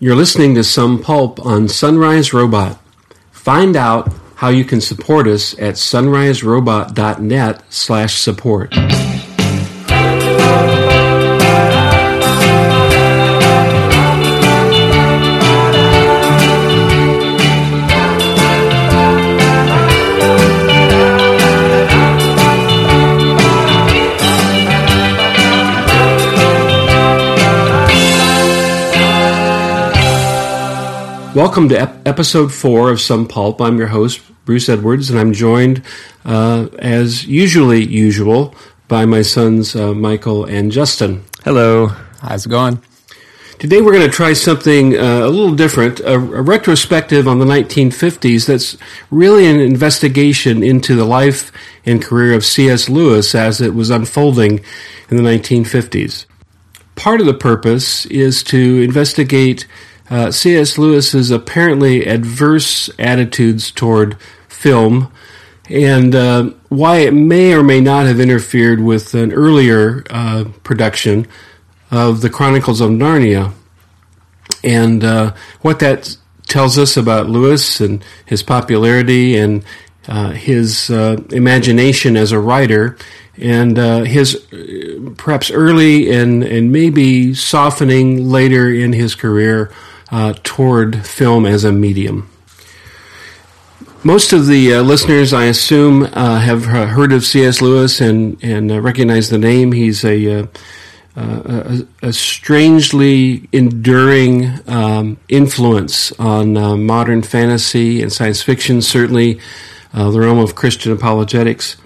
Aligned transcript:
You're 0.00 0.14
listening 0.14 0.54
to 0.54 0.62
Some 0.62 1.02
Pulp 1.02 1.44
on 1.44 1.66
Sunrise 1.66 2.32
Robot. 2.32 2.78
Find 3.32 3.74
out 3.74 4.12
how 4.36 4.48
you 4.48 4.64
can 4.64 4.80
support 4.80 5.26
us 5.26 5.54
at 5.54 5.74
sunriserobot.net 5.74 7.62
slash 7.68 8.20
support. 8.20 8.72
Welcome 31.38 31.68
to 31.68 31.80
ep- 31.80 32.04
episode 32.04 32.52
four 32.52 32.90
of 32.90 33.00
Some 33.00 33.28
Pulp. 33.28 33.60
I'm 33.60 33.78
your 33.78 33.86
host, 33.86 34.22
Bruce 34.44 34.68
Edwards, 34.68 35.08
and 35.08 35.20
I'm 35.20 35.32
joined, 35.32 35.84
uh, 36.24 36.66
as 36.80 37.28
usually 37.28 37.84
usual, 37.84 38.56
by 38.88 39.04
my 39.04 39.22
sons, 39.22 39.76
uh, 39.76 39.94
Michael 39.94 40.44
and 40.46 40.72
Justin. 40.72 41.22
Hello. 41.44 41.92
How's 42.22 42.44
it 42.44 42.48
going? 42.48 42.82
Today 43.60 43.80
we're 43.80 43.92
going 43.92 44.10
to 44.10 44.12
try 44.12 44.32
something 44.32 44.96
uh, 44.96 45.20
a 45.26 45.28
little 45.28 45.54
different, 45.54 46.00
a, 46.00 46.14
a, 46.14 46.18
retrospective 46.18 47.28
on 47.28 47.38
the 47.38 47.44
1950s 47.44 48.44
that's 48.44 48.76
really 49.12 49.46
an 49.46 49.60
investigation 49.60 50.64
into 50.64 50.96
the 50.96 51.04
life 51.04 51.52
and 51.86 52.02
career 52.02 52.34
of 52.34 52.44
C.S. 52.44 52.88
Lewis 52.88 53.36
as 53.36 53.60
it 53.60 53.74
was 53.74 53.90
unfolding 53.90 54.58
in 55.08 55.16
the 55.16 55.22
1950s. 55.22 56.26
Part 56.96 57.20
of 57.20 57.28
the 57.28 57.34
purpose 57.34 58.06
is 58.06 58.42
to 58.42 58.82
investigate 58.82 59.68
uh, 60.10 60.30
C.S. 60.30 60.78
Lewis's 60.78 61.30
apparently 61.30 62.06
adverse 62.06 62.90
attitudes 62.98 63.70
toward 63.70 64.18
film 64.48 65.12
and 65.70 66.14
uh, 66.14 66.50
why 66.68 66.98
it 66.98 67.12
may 67.12 67.52
or 67.52 67.62
may 67.62 67.80
not 67.80 68.06
have 68.06 68.20
interfered 68.20 68.80
with 68.80 69.14
an 69.14 69.32
earlier 69.32 70.04
uh, 70.10 70.44
production 70.62 71.26
of 71.90 72.20
the 72.20 72.30
Chronicles 72.30 72.80
of 72.80 72.90
Narnia, 72.90 73.52
and 74.64 75.04
uh, 75.04 75.34
what 75.60 75.78
that 75.80 76.16
tells 76.46 76.78
us 76.78 76.96
about 76.96 77.28
Lewis 77.28 77.80
and 77.80 78.02
his 78.24 78.42
popularity 78.42 79.36
and 79.36 79.64
uh, 80.06 80.30
his 80.30 80.90
uh, 80.90 81.16
imagination 81.30 82.16
as 82.16 82.32
a 82.32 82.40
writer, 82.40 82.96
and 83.36 83.76
his 84.06 84.46
perhaps 85.16 85.50
early 85.50 86.10
and 86.10 86.42
and 86.42 86.72
maybe 86.72 87.34
softening 87.34 88.28
later 88.28 88.72
in 88.72 88.92
his 88.92 89.14
career 89.14 89.70
uh, 90.10 90.34
toward 90.42 91.06
film 91.06 91.46
as 91.46 91.64
a 91.64 91.72
medium. 91.72 92.28
Most 94.04 94.32
of 94.32 94.46
the 94.46 94.74
uh, 94.74 94.82
listeners, 94.82 95.32
I 95.32 95.46
assume, 95.46 96.04
uh, 96.04 96.38
have 96.38 96.66
heard 96.66 97.12
of 97.12 97.24
C.S. 97.24 97.60
Lewis 97.60 98.00
and 98.00 98.42
and 98.42 98.70
uh, 98.70 98.80
recognize 98.80 99.28
the 99.28 99.38
name. 99.38 99.72
He's 99.72 100.04
a 100.04 100.40
uh, 100.40 100.46
uh, 101.16 101.82
a, 102.02 102.06
a, 102.06 102.12
strangely 102.12 103.48
enduring 103.50 104.60
um, 104.68 105.18
influence 105.28 106.12
on 106.12 106.52
modern 106.86 107.22
fantasy 107.22 108.00
and 108.00 108.12
science 108.12 108.40
fiction, 108.40 108.80
certainly 108.80 109.40
the 109.92 110.20
realm 110.20 110.38
of 110.38 110.54
Christian 110.54 110.92
apologetics. 110.92 111.76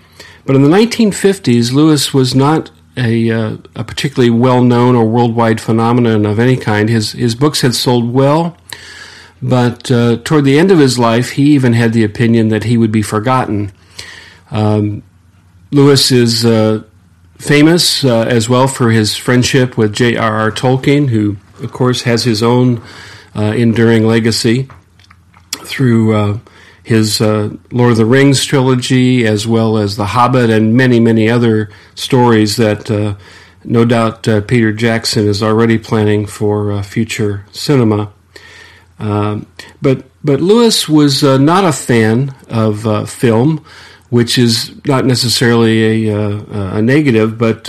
But 0.44 0.54
in 0.54 0.62
the 0.62 0.68
1950s, 0.68 1.72
Lewis 1.72 2.12
was 2.12 2.34
not 2.34 2.70
a, 2.96 3.30
uh, 3.30 3.56
a 3.74 3.84
particularly 3.84 4.30
well 4.30 4.62
known 4.62 4.94
or 4.94 5.06
worldwide 5.06 5.60
phenomenon 5.60 6.26
of 6.26 6.38
any 6.38 6.56
kind. 6.56 6.88
His, 6.88 7.12
his 7.12 7.34
books 7.34 7.60
had 7.62 7.74
sold 7.74 8.12
well, 8.12 8.56
but 9.40 9.90
uh, 9.90 10.18
toward 10.24 10.44
the 10.44 10.58
end 10.58 10.70
of 10.70 10.78
his 10.78 10.98
life, 10.98 11.30
he 11.30 11.52
even 11.52 11.72
had 11.72 11.92
the 11.92 12.04
opinion 12.04 12.48
that 12.48 12.64
he 12.64 12.76
would 12.76 12.92
be 12.92 13.02
forgotten. 13.02 13.72
Um, 14.50 15.02
Lewis 15.70 16.12
is 16.12 16.44
uh, 16.44 16.82
famous 17.38 18.04
uh, 18.04 18.26
as 18.28 18.48
well 18.48 18.68
for 18.68 18.90
his 18.90 19.16
friendship 19.16 19.76
with 19.76 19.94
J.R.R. 19.94 20.52
Tolkien, 20.52 21.08
who, 21.08 21.38
of 21.62 21.72
course, 21.72 22.02
has 22.02 22.24
his 22.24 22.42
own 22.42 22.82
uh, 23.34 23.54
enduring 23.56 24.06
legacy 24.06 24.68
through 25.64 26.14
uh, 26.14 26.38
his 26.82 27.20
uh, 27.20 27.50
Lord 27.70 27.92
of 27.92 27.96
the 27.96 28.06
Rings 28.06 28.44
trilogy, 28.44 29.26
as 29.26 29.46
well 29.46 29.78
as 29.78 29.96
The 29.96 30.06
Hobbit, 30.06 30.50
and 30.50 30.74
many, 30.74 30.98
many 30.98 31.30
other 31.30 31.70
stories 31.94 32.56
that 32.56 32.90
uh, 32.90 33.14
no 33.64 33.84
doubt 33.84 34.26
uh, 34.26 34.40
Peter 34.40 34.72
Jackson 34.72 35.28
is 35.28 35.42
already 35.42 35.78
planning 35.78 36.26
for 36.26 36.72
uh, 36.72 36.82
future 36.82 37.44
cinema. 37.52 38.12
Um, 38.98 39.46
but 39.80 40.04
but 40.24 40.40
Lewis 40.40 40.88
was 40.88 41.24
uh, 41.24 41.38
not 41.38 41.64
a 41.64 41.72
fan 41.72 42.34
of 42.48 42.86
uh, 42.86 43.04
film, 43.04 43.64
which 44.10 44.38
is 44.38 44.72
not 44.86 45.04
necessarily 45.04 46.08
a, 46.08 46.16
a 46.76 46.82
negative, 46.82 47.38
but 47.38 47.66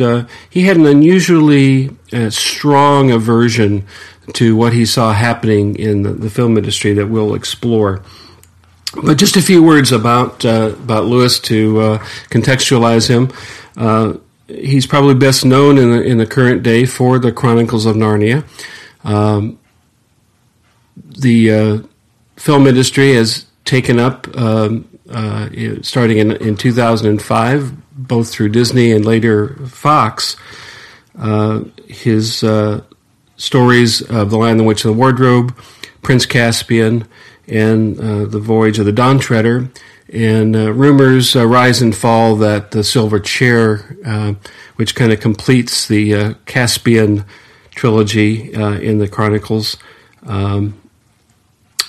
he 0.50 0.64
had 0.64 0.78
an 0.78 0.86
unusually 0.86 1.90
strong 2.30 3.12
aversion 3.12 3.88
to 4.34 4.56
what 4.56 4.74
he 4.74 4.86
saw 4.86 5.14
happening 5.14 5.76
in 5.76 6.04
the, 6.04 6.12
the 6.12 6.30
film 6.30 6.58
industry 6.58 6.94
that 6.94 7.08
we'll 7.08 7.34
explore. 7.34 8.04
But 9.02 9.18
just 9.18 9.36
a 9.36 9.42
few 9.42 9.64
words 9.64 9.92
about 9.92 10.46
uh, 10.46 10.76
about 10.84 11.06
Lewis 11.06 11.40
to 11.42 11.80
uh, 11.80 11.98
contextualize 12.30 13.08
him. 13.08 13.32
Uh, 13.76 14.18
he's 14.48 14.86
probably 14.86 15.16
best 15.16 15.46
known 15.46 15.78
in 15.78 15.92
the, 15.92 16.04
in 16.04 16.18
the 16.20 16.28
current 16.28 16.62
day 16.62 16.86
for 16.86 17.18
the 17.18 17.32
Chronicles 17.32 17.86
of 17.86 17.96
Narnia. 17.96 18.46
Um, 19.04 19.60
the 20.96 21.52
uh, 21.52 21.78
film 22.36 22.68
industry 22.68 23.14
has 23.14 23.46
taken 23.66 24.00
up, 24.00 24.28
um, 24.38 24.88
uh, 25.10 25.50
starting 25.82 26.20
in, 26.20 26.32
in 26.34 26.56
2005, 26.56 27.92
both 28.08 28.30
through 28.30 28.50
Disney 28.50 28.92
and 28.92 29.06
later 29.06 29.56
Fox, 29.68 30.36
uh, 31.18 31.62
his 31.88 32.44
stories 33.38 34.02
of 34.02 34.30
The 34.30 34.38
Lion, 34.38 34.58
the 34.58 34.64
Witch, 34.64 34.86
and 34.86 34.94
the 34.94 34.98
Wardrobe, 34.98 35.58
Prince 36.02 36.26
Caspian, 36.26 37.08
and 37.48 38.00
uh, 38.00 38.26
the 38.26 38.40
voyage 38.40 38.80
of 38.80 38.86
the 38.86 38.92
Dawn 38.92 39.20
Treader. 39.20 39.70
And 40.12 40.56
uh, 40.56 40.72
rumors 40.74 41.36
uh, 41.36 41.48
rise 41.48 41.82
and 41.82 41.96
fall 41.96 42.36
that 42.38 42.72
the 42.72 42.84
Silver 42.84 43.20
Chair, 43.20 43.98
uh, 44.06 44.34
which 44.76 44.96
kind 44.96 45.12
of 45.12 45.20
completes 45.20 45.88
the 45.88 46.14
uh, 46.14 46.34
Caspian 46.46 47.26
trilogy 47.72 48.54
uh, 48.54 48.74
in 48.74 49.00
the 49.00 49.08
Chronicles, 49.08 49.78
um, 50.28 50.80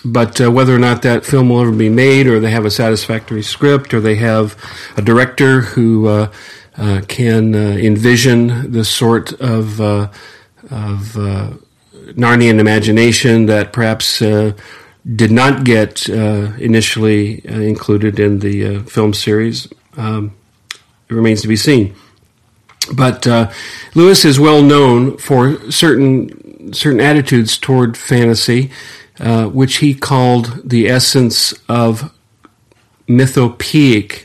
but 0.06 0.38
whether 0.38 0.74
or 0.74 0.78
not 0.78 1.02
that 1.02 1.24
film 1.24 1.48
will 1.48 1.62
ever 1.62 1.72
be 1.72 1.88
made, 1.88 2.26
or 2.26 2.38
they 2.38 2.50
have 2.50 2.66
a 2.66 2.70
satisfactory 2.70 3.42
script, 3.42 3.94
or 3.94 4.00
they 4.00 4.16
have 4.16 4.54
a 4.98 5.02
director 5.02 5.62
who 5.62 6.28
can 7.08 7.54
envision 7.54 8.70
the 8.70 8.84
sort 8.84 9.32
of 9.40 9.80
of 9.80 10.10
Narnian 10.70 12.58
imagination 12.58 13.46
that 13.46 13.72
perhaps 13.72 14.20
did 15.04 15.30
not 15.30 15.64
get 15.64 16.08
uh, 16.08 16.52
initially 16.58 17.46
uh, 17.46 17.60
included 17.60 18.18
in 18.18 18.38
the 18.38 18.66
uh, 18.66 18.82
film 18.84 19.12
series. 19.12 19.68
Um, 19.96 20.34
it 21.08 21.14
remains 21.14 21.42
to 21.42 21.48
be 21.48 21.56
seen. 21.56 21.94
But 22.92 23.26
uh, 23.26 23.50
Lewis 23.94 24.24
is 24.24 24.40
well 24.40 24.62
known 24.62 25.16
for 25.18 25.70
certain 25.70 26.72
certain 26.72 27.00
attitudes 27.00 27.58
toward 27.58 27.96
fantasy, 27.96 28.70
uh, 29.20 29.46
which 29.46 29.76
he 29.76 29.94
called 29.94 30.62
the 30.64 30.88
essence 30.88 31.52
of 31.68 32.12
mythopoeic 33.06 34.24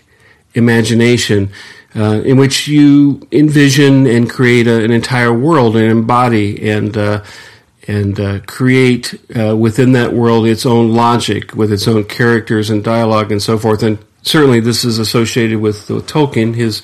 imagination. 0.54 1.52
Uh, 1.96 2.22
in 2.24 2.38
which 2.38 2.68
you 2.68 3.28
envision 3.32 4.06
and 4.06 4.30
create 4.30 4.68
a, 4.68 4.84
an 4.84 4.92
entire 4.92 5.34
world 5.34 5.76
and 5.76 5.86
embody 5.86 6.70
and 6.70 6.96
and 7.90 8.20
uh, 8.20 8.40
create 8.42 9.20
uh, 9.36 9.58
within 9.58 9.94
that 9.94 10.14
world 10.14 10.46
its 10.46 10.64
own 10.64 10.94
logic 10.94 11.56
with 11.56 11.72
its 11.72 11.88
own 11.88 12.04
characters 12.04 12.70
and 12.70 12.84
dialogue 12.84 13.32
and 13.32 13.42
so 13.42 13.58
forth. 13.58 13.82
And 13.82 13.98
certainly 14.22 14.60
this 14.60 14.86
is 14.86 15.00
associated 15.00 15.60
with, 15.60 15.90
with 15.90 16.06
Tolkien, 16.06 16.54
his 16.54 16.84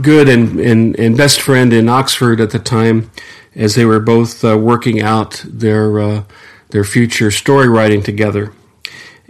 good 0.00 0.28
and, 0.28 0.60
and, 0.60 0.96
and, 1.00 1.16
best 1.16 1.40
friend 1.40 1.72
in 1.72 1.88
Oxford 1.88 2.40
at 2.40 2.50
the 2.50 2.60
time, 2.60 3.10
as 3.56 3.74
they 3.74 3.84
were 3.84 3.98
both 3.98 4.44
uh, 4.44 4.56
working 4.56 5.02
out 5.02 5.44
their 5.44 5.98
uh, 5.98 6.22
their 6.68 6.84
future 6.84 7.32
story 7.32 7.68
writing 7.68 8.00
together. 8.00 8.52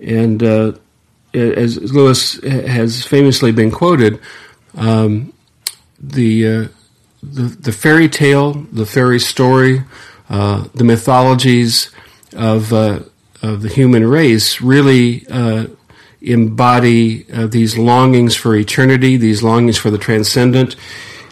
And 0.02 0.42
uh, 0.42 0.72
as 1.32 1.78
Lewis 1.94 2.34
has 2.42 3.06
famously 3.06 3.52
been 3.52 3.70
quoted, 3.70 4.20
um, 4.76 5.32
the, 5.98 6.46
uh, 6.46 6.68
the 7.22 7.42
the 7.58 7.72
fairy 7.72 8.10
tale, 8.10 8.52
the 8.52 8.84
fairy 8.84 9.18
story 9.18 9.82
uh, 10.30 10.64
the 10.74 10.84
mythologies 10.84 11.90
of 12.34 12.72
uh, 12.72 13.00
of 13.42 13.62
the 13.62 13.68
human 13.68 14.06
race 14.06 14.60
really 14.60 15.26
uh, 15.28 15.66
embody 16.22 17.26
uh, 17.32 17.46
these 17.46 17.76
longings 17.76 18.36
for 18.36 18.54
eternity, 18.54 19.16
these 19.16 19.42
longings 19.42 19.76
for 19.76 19.90
the 19.90 19.98
transcendent, 19.98 20.76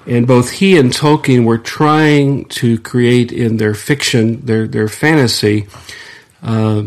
and 0.06 0.26
both 0.26 0.50
he 0.50 0.76
and 0.76 0.90
Tolkien 0.90 1.44
were 1.44 1.58
trying 1.58 2.46
to 2.46 2.78
create 2.80 3.30
in 3.30 3.58
their 3.58 3.74
fiction, 3.74 4.44
their 4.44 4.66
their 4.66 4.88
fantasy, 4.88 5.68
uh, 6.42 6.82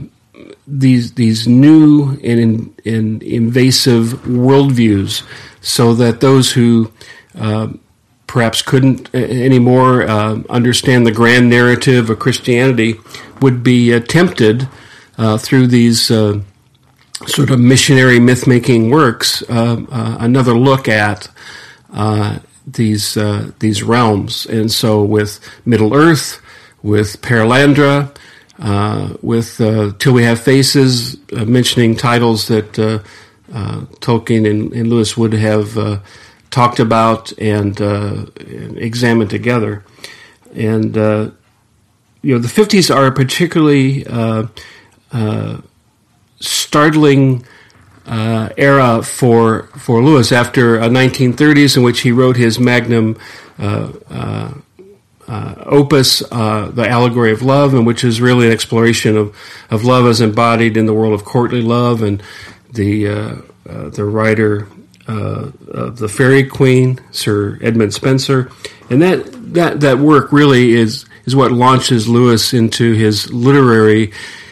these 0.67 1.13
these 1.13 1.47
new 1.47 2.19
and, 2.23 2.73
and 2.85 3.23
invasive 3.23 4.07
worldviews, 4.23 5.23
so 5.61 5.93
that 5.93 6.19
those 6.19 6.51
who 6.51 6.91
uh, 7.35 7.69
perhaps 8.31 8.61
couldn't 8.61 9.13
anymore 9.13 10.03
uh, 10.03 10.41
understand 10.49 11.05
the 11.05 11.11
grand 11.11 11.49
narrative 11.49 12.09
of 12.09 12.17
Christianity 12.17 12.95
would 13.41 13.61
be 13.61 13.93
uh, 13.93 13.99
tempted 13.99 14.69
uh, 15.17 15.37
through 15.37 15.67
these 15.67 16.09
uh, 16.09 16.39
sort 17.27 17.49
of 17.49 17.59
missionary 17.59 18.21
myth 18.21 18.47
making 18.47 18.89
works 18.89 19.43
another 19.49 20.57
look 20.57 20.87
at 20.87 21.27
these 22.65 23.17
these 23.59 23.83
realms. 23.83 24.45
And 24.45 24.71
so 24.71 25.03
with 25.03 25.37
Middle 25.65 25.93
Earth, 25.93 26.41
with 26.81 27.21
Perelandra, 27.21 28.15
uh, 28.59 29.13
with 29.21 29.59
uh, 29.59 29.91
Till 29.99 30.13
We 30.13 30.23
Have 30.23 30.39
Faces, 30.39 31.17
uh, 31.33 31.43
mentioning 31.43 31.97
titles 31.97 32.47
that 32.47 32.71
Tolkien 33.99 34.49
and, 34.49 34.71
and, 34.71 34.89
Lewis 34.89 35.17
would 35.17 35.33
have 35.33 36.01
talked 36.51 36.79
about 36.79 37.31
and, 37.39 37.79
and, 37.81 38.77
examined 38.77 39.29
together. 39.29 39.83
And, 40.53 40.95
you 40.95 42.35
know, 42.35 42.39
the 42.39 42.47
50s 42.47 42.93
are 42.93 43.07
a 43.07 43.11
particularly 43.11 44.05
startling 46.41 47.45
uh, 48.05 48.49
era 48.57 49.03
for 49.03 49.63
for 49.77 50.03
Lewis 50.03 50.31
after 50.31 50.75
a 50.75 50.89
1930s 50.89 51.77
in 51.77 51.83
which 51.83 52.01
he 52.01 52.11
wrote 52.11 52.35
his 52.35 52.59
magnum 52.59 53.17
uh, 53.59 53.91
uh, 54.09 54.53
uh, 55.27 55.55
opus, 55.65 56.23
uh, 56.31 56.71
The 56.73 56.89
Allegory 56.89 57.31
of 57.31 57.41
Love, 57.41 57.73
and 57.73 57.85
which 57.85 58.03
is 58.03 58.19
really 58.19 58.47
an 58.47 58.51
exploration 58.51 59.15
of, 59.15 59.35
of 59.69 59.83
love 59.85 60.05
as 60.05 60.19
embodied 60.19 60.75
in 60.75 60.87
the 60.87 60.93
world 60.93 61.13
of 61.13 61.23
courtly 61.23 61.61
love, 61.61 62.01
and 62.01 62.21
the 62.73 63.07
uh, 63.07 63.35
uh 63.69 63.89
the 63.89 64.03
writer 64.03 64.67
uh, 65.11 65.51
of 65.67 65.97
the 65.97 66.07
Faerie 66.07 66.47
Queene, 66.47 66.99
Sir 67.11 67.59
Edmund 67.61 67.93
Spenser, 67.93 68.49
and 68.89 69.01
that 69.01 69.53
that 69.53 69.81
that 69.81 69.97
work 69.97 70.31
really 70.31 70.71
is 70.71 71.05
is 71.25 71.35
what 71.35 71.51
launches 71.51 72.07
Lewis 72.07 72.53
into 72.53 72.93
his 72.93 73.31
literary 73.31 74.11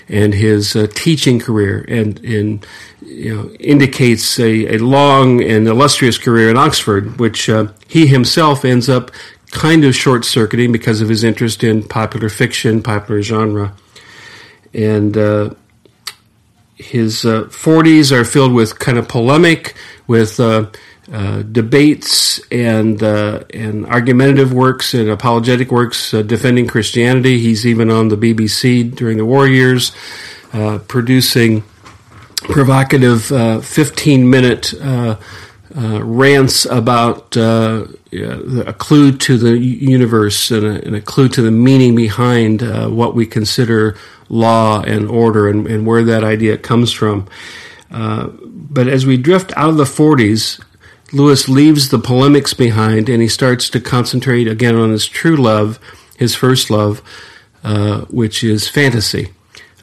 and 0.09 0.33
his 0.33 0.75
uh, 0.75 0.87
teaching 0.93 1.39
career, 1.39 1.85
and 1.87 2.19
in 2.19 2.61
you 3.01 3.35
know 3.35 3.49
indicates 3.59 4.39
a, 4.39 4.75
a 4.75 4.77
long 4.79 5.41
and 5.41 5.67
illustrious 5.67 6.17
career 6.17 6.49
in 6.49 6.57
Oxford, 6.57 7.19
which 7.19 7.49
he 7.87 8.07
himself 8.07 8.65
ends 8.65 8.89
up 8.89 9.11
kind 9.51 9.83
of 9.83 9.95
short 9.95 10.25
circuiting 10.25 10.71
because 10.71 11.01
of 11.01 11.09
his 11.09 11.23
interest 11.23 11.63
in 11.63 11.83
popular 11.83 12.29
fiction, 12.29 12.83
popular 12.83 13.21
genre. 13.21 13.73
And 14.73 15.17
uh, 15.17 15.51
his 16.79 17.25
uh, 17.25 17.43
40s 17.43 18.11
are 18.11 18.23
filled 18.23 18.53
with 18.53 18.79
kind 18.79 18.97
of 18.97 19.07
polemic, 19.07 19.75
with 20.07 20.39
uh, 20.39 20.67
uh 21.11 21.41
debates 21.41 22.39
and 22.51 23.01
uh, 23.01 23.43
and 23.53 23.85
argumentative 23.87 24.53
works 24.53 24.93
and 24.93 25.09
apologetic 25.09 25.71
works 25.71 26.13
uh, 26.13 26.21
defending 26.21 26.67
Christianity. 26.67 27.39
He's 27.39 27.65
even 27.65 27.91
on 27.91 28.07
the 28.07 28.17
BBC 28.17 28.95
during 28.95 29.17
the 29.17 29.25
war 29.25 29.47
years, 29.47 29.91
producing 30.87 31.63
provocative 32.37 33.25
15 33.65 34.29
minute 34.29 34.73
uh, 35.75 36.03
rants 36.03 36.65
about 36.65 37.37
uh, 37.37 37.85
a 38.11 38.73
clue 38.73 39.11
to 39.15 39.37
the 39.37 39.57
universe 39.57 40.49
and 40.49 40.65
a, 40.65 40.85
and 40.85 40.95
a, 40.95 41.01
clue 41.01 41.29
to 41.29 41.43
the 41.43 41.51
meaning 41.51 41.95
behind 41.95 42.63
uh, 42.63 42.87
what 42.87 43.13
we 43.13 43.25
consider 43.25 43.95
law 44.29 44.81
and 44.81 45.09
order 45.09 45.49
and, 45.49 45.67
and 45.67 45.85
where 45.85 46.03
that 46.03 46.23
idea 46.23 46.57
comes 46.57 46.91
from. 46.91 47.27
Uh, 47.91 48.27
but 48.43 48.87
as 48.87 49.05
we 49.05 49.17
drift 49.17 49.51
out 49.57 49.69
of 49.69 49.77
the 49.77 49.83
40s, 49.83 50.63
Lewis 51.11 51.49
leaves 51.49 51.89
the 51.89 51.99
polemics 51.99 52.53
behind 52.53 53.09
and 53.09 53.21
he 53.21 53.27
starts 53.27 53.69
to 53.71 53.79
concentrate 53.79 54.47
again 54.47 54.75
on 54.75 54.91
his 54.91 55.07
true 55.07 55.35
love, 55.35 55.79
his 56.17 56.35
first 56.35 56.69
love, 56.69 57.01
uh, 57.63 58.01
which 58.05 58.43
is 58.43 58.67
fantasy. 58.67 59.29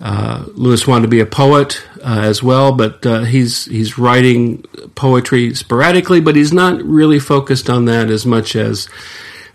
Uh, 0.01 0.45
Lewis 0.55 0.87
wanted 0.87 1.03
to 1.03 1.09
be 1.09 1.21
a 1.21 1.27
poet 1.27 1.83
uh, 2.05 2.21
as 2.23 2.43
well, 2.43 2.73
but 2.73 3.05
uh, 3.07 3.21
he's 3.21 3.65
he's 3.65 3.99
writing 3.99 4.63
poetry 4.95 5.55
sporadically, 5.55 6.21
but 6.21 6.37
he's 6.37 6.53
not 6.53 6.83
really 6.83 7.19
focused 7.19 7.71
on 7.71 7.87
that 7.87 8.11
as 8.11 8.27
much 8.27 8.55
as 8.55 8.89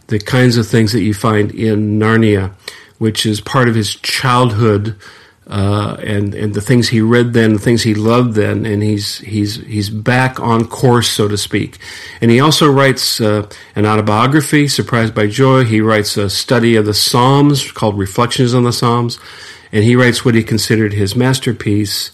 the 0.08 0.20
kinds 0.20 0.58
of 0.58 0.68
things 0.68 0.94
that 0.94 1.02
you 1.02 1.14
find 1.14 1.52
in 1.52 2.00
Narnia, 2.00 2.54
which 3.02 3.26
is 3.26 3.42
part 3.42 3.68
of 3.68 3.74
his 3.74 3.96
childhood. 3.96 4.96
Uh, 5.48 5.98
and 6.04 6.36
and 6.36 6.54
the 6.54 6.62
things 6.62 6.88
he 6.88 7.02
read 7.02 7.34
then, 7.34 7.54
the 7.54 7.60
things 7.60 7.82
he 7.82 7.96
loved 7.96 8.36
then, 8.36 8.64
and 8.64 8.84
he's 8.84 9.18
he's 9.18 9.56
he's 9.66 9.90
back 9.90 10.40
on 10.40 10.68
course, 10.68 11.10
so 11.10 11.28
to 11.28 11.36
speak. 11.36 11.80
And 12.22 12.30
he 12.30 12.40
also 12.40 12.72
writes 12.72 13.20
uh, 13.20 13.50
an 13.76 13.88
autobiography, 13.88 14.68
"Surprised 14.68 15.16
by 15.16 15.26
Joy." 15.26 15.66
He 15.66 15.82
writes 15.82 16.16
a 16.16 16.30
study 16.30 16.76
of 16.76 16.86
the 16.86 16.94
Psalms 16.94 17.72
called 17.72 17.98
"Reflections 17.98 18.54
on 18.54 18.66
the 18.66 18.72
Psalms," 18.72 19.18
and 19.72 19.84
he 19.84 19.96
writes 19.96 20.24
what 20.24 20.36
he 20.36 20.44
considered 20.44 20.94
his 20.94 21.16
masterpiece, 21.16 22.12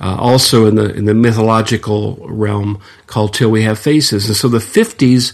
uh, 0.00 0.16
also 0.16 0.66
in 0.66 0.76
the 0.76 0.94
in 0.94 1.04
the 1.04 1.14
mythological 1.14 2.24
realm 2.28 2.80
called 3.08 3.34
"Till 3.34 3.50
We 3.50 3.64
Have 3.64 3.80
Faces." 3.80 4.28
And 4.28 4.36
so 4.36 4.48
the 4.48 4.58
'50s 4.58 5.32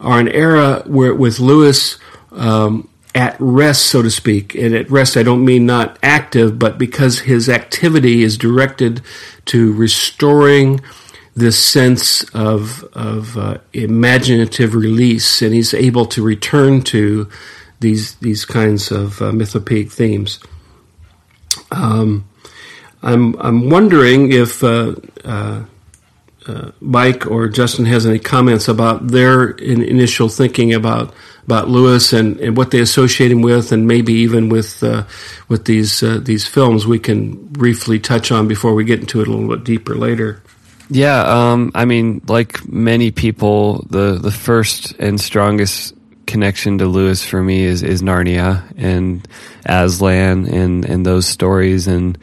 are 0.00 0.18
an 0.18 0.28
era 0.28 0.82
where 0.86 1.14
with 1.14 1.38
Lewis 1.38 1.98
um, 2.32 2.89
at 3.14 3.36
rest, 3.38 3.86
so 3.86 4.02
to 4.02 4.10
speak. 4.10 4.54
And 4.54 4.74
at 4.74 4.90
rest, 4.90 5.16
I 5.16 5.22
don't 5.22 5.44
mean 5.44 5.66
not 5.66 5.98
active, 6.02 6.58
but 6.58 6.78
because 6.78 7.20
his 7.20 7.48
activity 7.48 8.22
is 8.22 8.38
directed 8.38 9.02
to 9.46 9.72
restoring 9.72 10.80
this 11.34 11.64
sense 11.64 12.22
of 12.34 12.84
of 12.92 13.36
uh, 13.36 13.58
imaginative 13.72 14.74
release, 14.74 15.42
and 15.42 15.54
he's 15.54 15.74
able 15.74 16.06
to 16.06 16.22
return 16.22 16.82
to 16.82 17.28
these 17.80 18.14
these 18.16 18.44
kinds 18.44 18.90
of 18.90 19.20
uh, 19.22 19.32
mythopoeic 19.32 19.90
themes. 19.90 20.38
Um, 21.70 22.28
I'm 23.02 23.34
I'm 23.40 23.70
wondering 23.70 24.32
if 24.32 24.62
uh, 24.62 24.94
uh, 25.24 25.64
uh, 26.46 26.70
Mike 26.80 27.26
or 27.26 27.48
Justin 27.48 27.86
has 27.86 28.06
any 28.06 28.18
comments 28.18 28.68
about 28.68 29.08
their 29.08 29.50
in, 29.50 29.82
initial 29.82 30.28
thinking 30.28 30.74
about 30.74 31.14
about 31.44 31.68
Lewis 31.68 32.12
and, 32.12 32.38
and 32.40 32.56
what 32.56 32.70
they 32.70 32.80
associate 32.80 33.30
him 33.30 33.42
with, 33.42 33.72
and 33.72 33.86
maybe 33.86 34.12
even 34.12 34.48
with 34.48 34.82
uh, 34.82 35.04
with 35.48 35.64
these 35.64 36.02
uh, 36.02 36.20
these 36.22 36.46
films. 36.46 36.86
We 36.86 36.98
can 36.98 37.34
briefly 37.46 37.98
touch 37.98 38.32
on 38.32 38.48
before 38.48 38.74
we 38.74 38.84
get 38.84 39.00
into 39.00 39.20
it 39.20 39.28
a 39.28 39.30
little 39.30 39.48
bit 39.48 39.64
deeper 39.64 39.94
later. 39.94 40.42
Yeah, 40.88 41.22
um, 41.22 41.70
I 41.74 41.84
mean, 41.84 42.22
like 42.26 42.66
many 42.68 43.10
people, 43.10 43.86
the 43.90 44.18
the 44.20 44.32
first 44.32 44.92
and 44.98 45.20
strongest 45.20 45.94
connection 46.30 46.78
to 46.78 46.86
Lewis 46.86 47.24
for 47.24 47.42
me 47.42 47.64
is, 47.64 47.82
is 47.82 48.02
Narnia 48.02 48.62
and 48.76 49.26
Aslan 49.66 50.46
and, 50.46 50.84
and 50.84 51.04
those 51.04 51.26
stories 51.26 51.88
and 51.88 52.16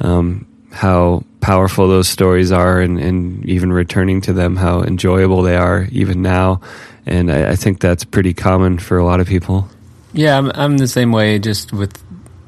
um, 0.00 0.46
how 0.70 1.24
powerful 1.40 1.88
those 1.88 2.08
stories 2.08 2.52
are 2.52 2.80
and, 2.80 2.98
and 2.98 3.44
even 3.46 3.72
returning 3.72 4.20
to 4.22 4.32
them, 4.32 4.56
how 4.56 4.82
enjoyable 4.82 5.42
they 5.42 5.56
are 5.56 5.88
even 5.90 6.22
now. 6.22 6.60
And 7.06 7.30
I, 7.30 7.50
I 7.50 7.56
think 7.56 7.80
that's 7.80 8.04
pretty 8.04 8.34
common 8.34 8.78
for 8.78 8.98
a 8.98 9.04
lot 9.04 9.20
of 9.20 9.26
people. 9.26 9.68
Yeah, 10.12 10.36
I'm, 10.36 10.50
I'm 10.54 10.78
the 10.78 10.88
same 10.88 11.12
way 11.12 11.38
just 11.38 11.72
with 11.72 12.00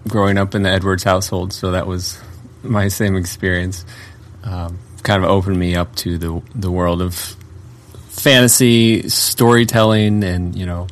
growing 0.09 0.39
up 0.39 0.55
in 0.55 0.63
the 0.63 0.71
Edwards 0.71 1.05
household. 1.05 1.53
So 1.53 1.73
that 1.73 1.87
was 1.87 2.21
my 2.63 2.89
same 2.89 3.17
experience. 3.17 3.85
Um, 4.45 4.79
kind 5.03 5.25
of 5.25 5.31
opened 5.31 5.59
me 5.59 5.75
up 5.75 5.95
to 5.97 6.17
the 6.19 6.43
the 6.55 6.71
world 6.71 7.03
of 7.03 7.37
fantasy 8.09 9.09
storytelling 9.09 10.23
and 10.23 10.55
you 10.55 10.67
know 10.67 10.87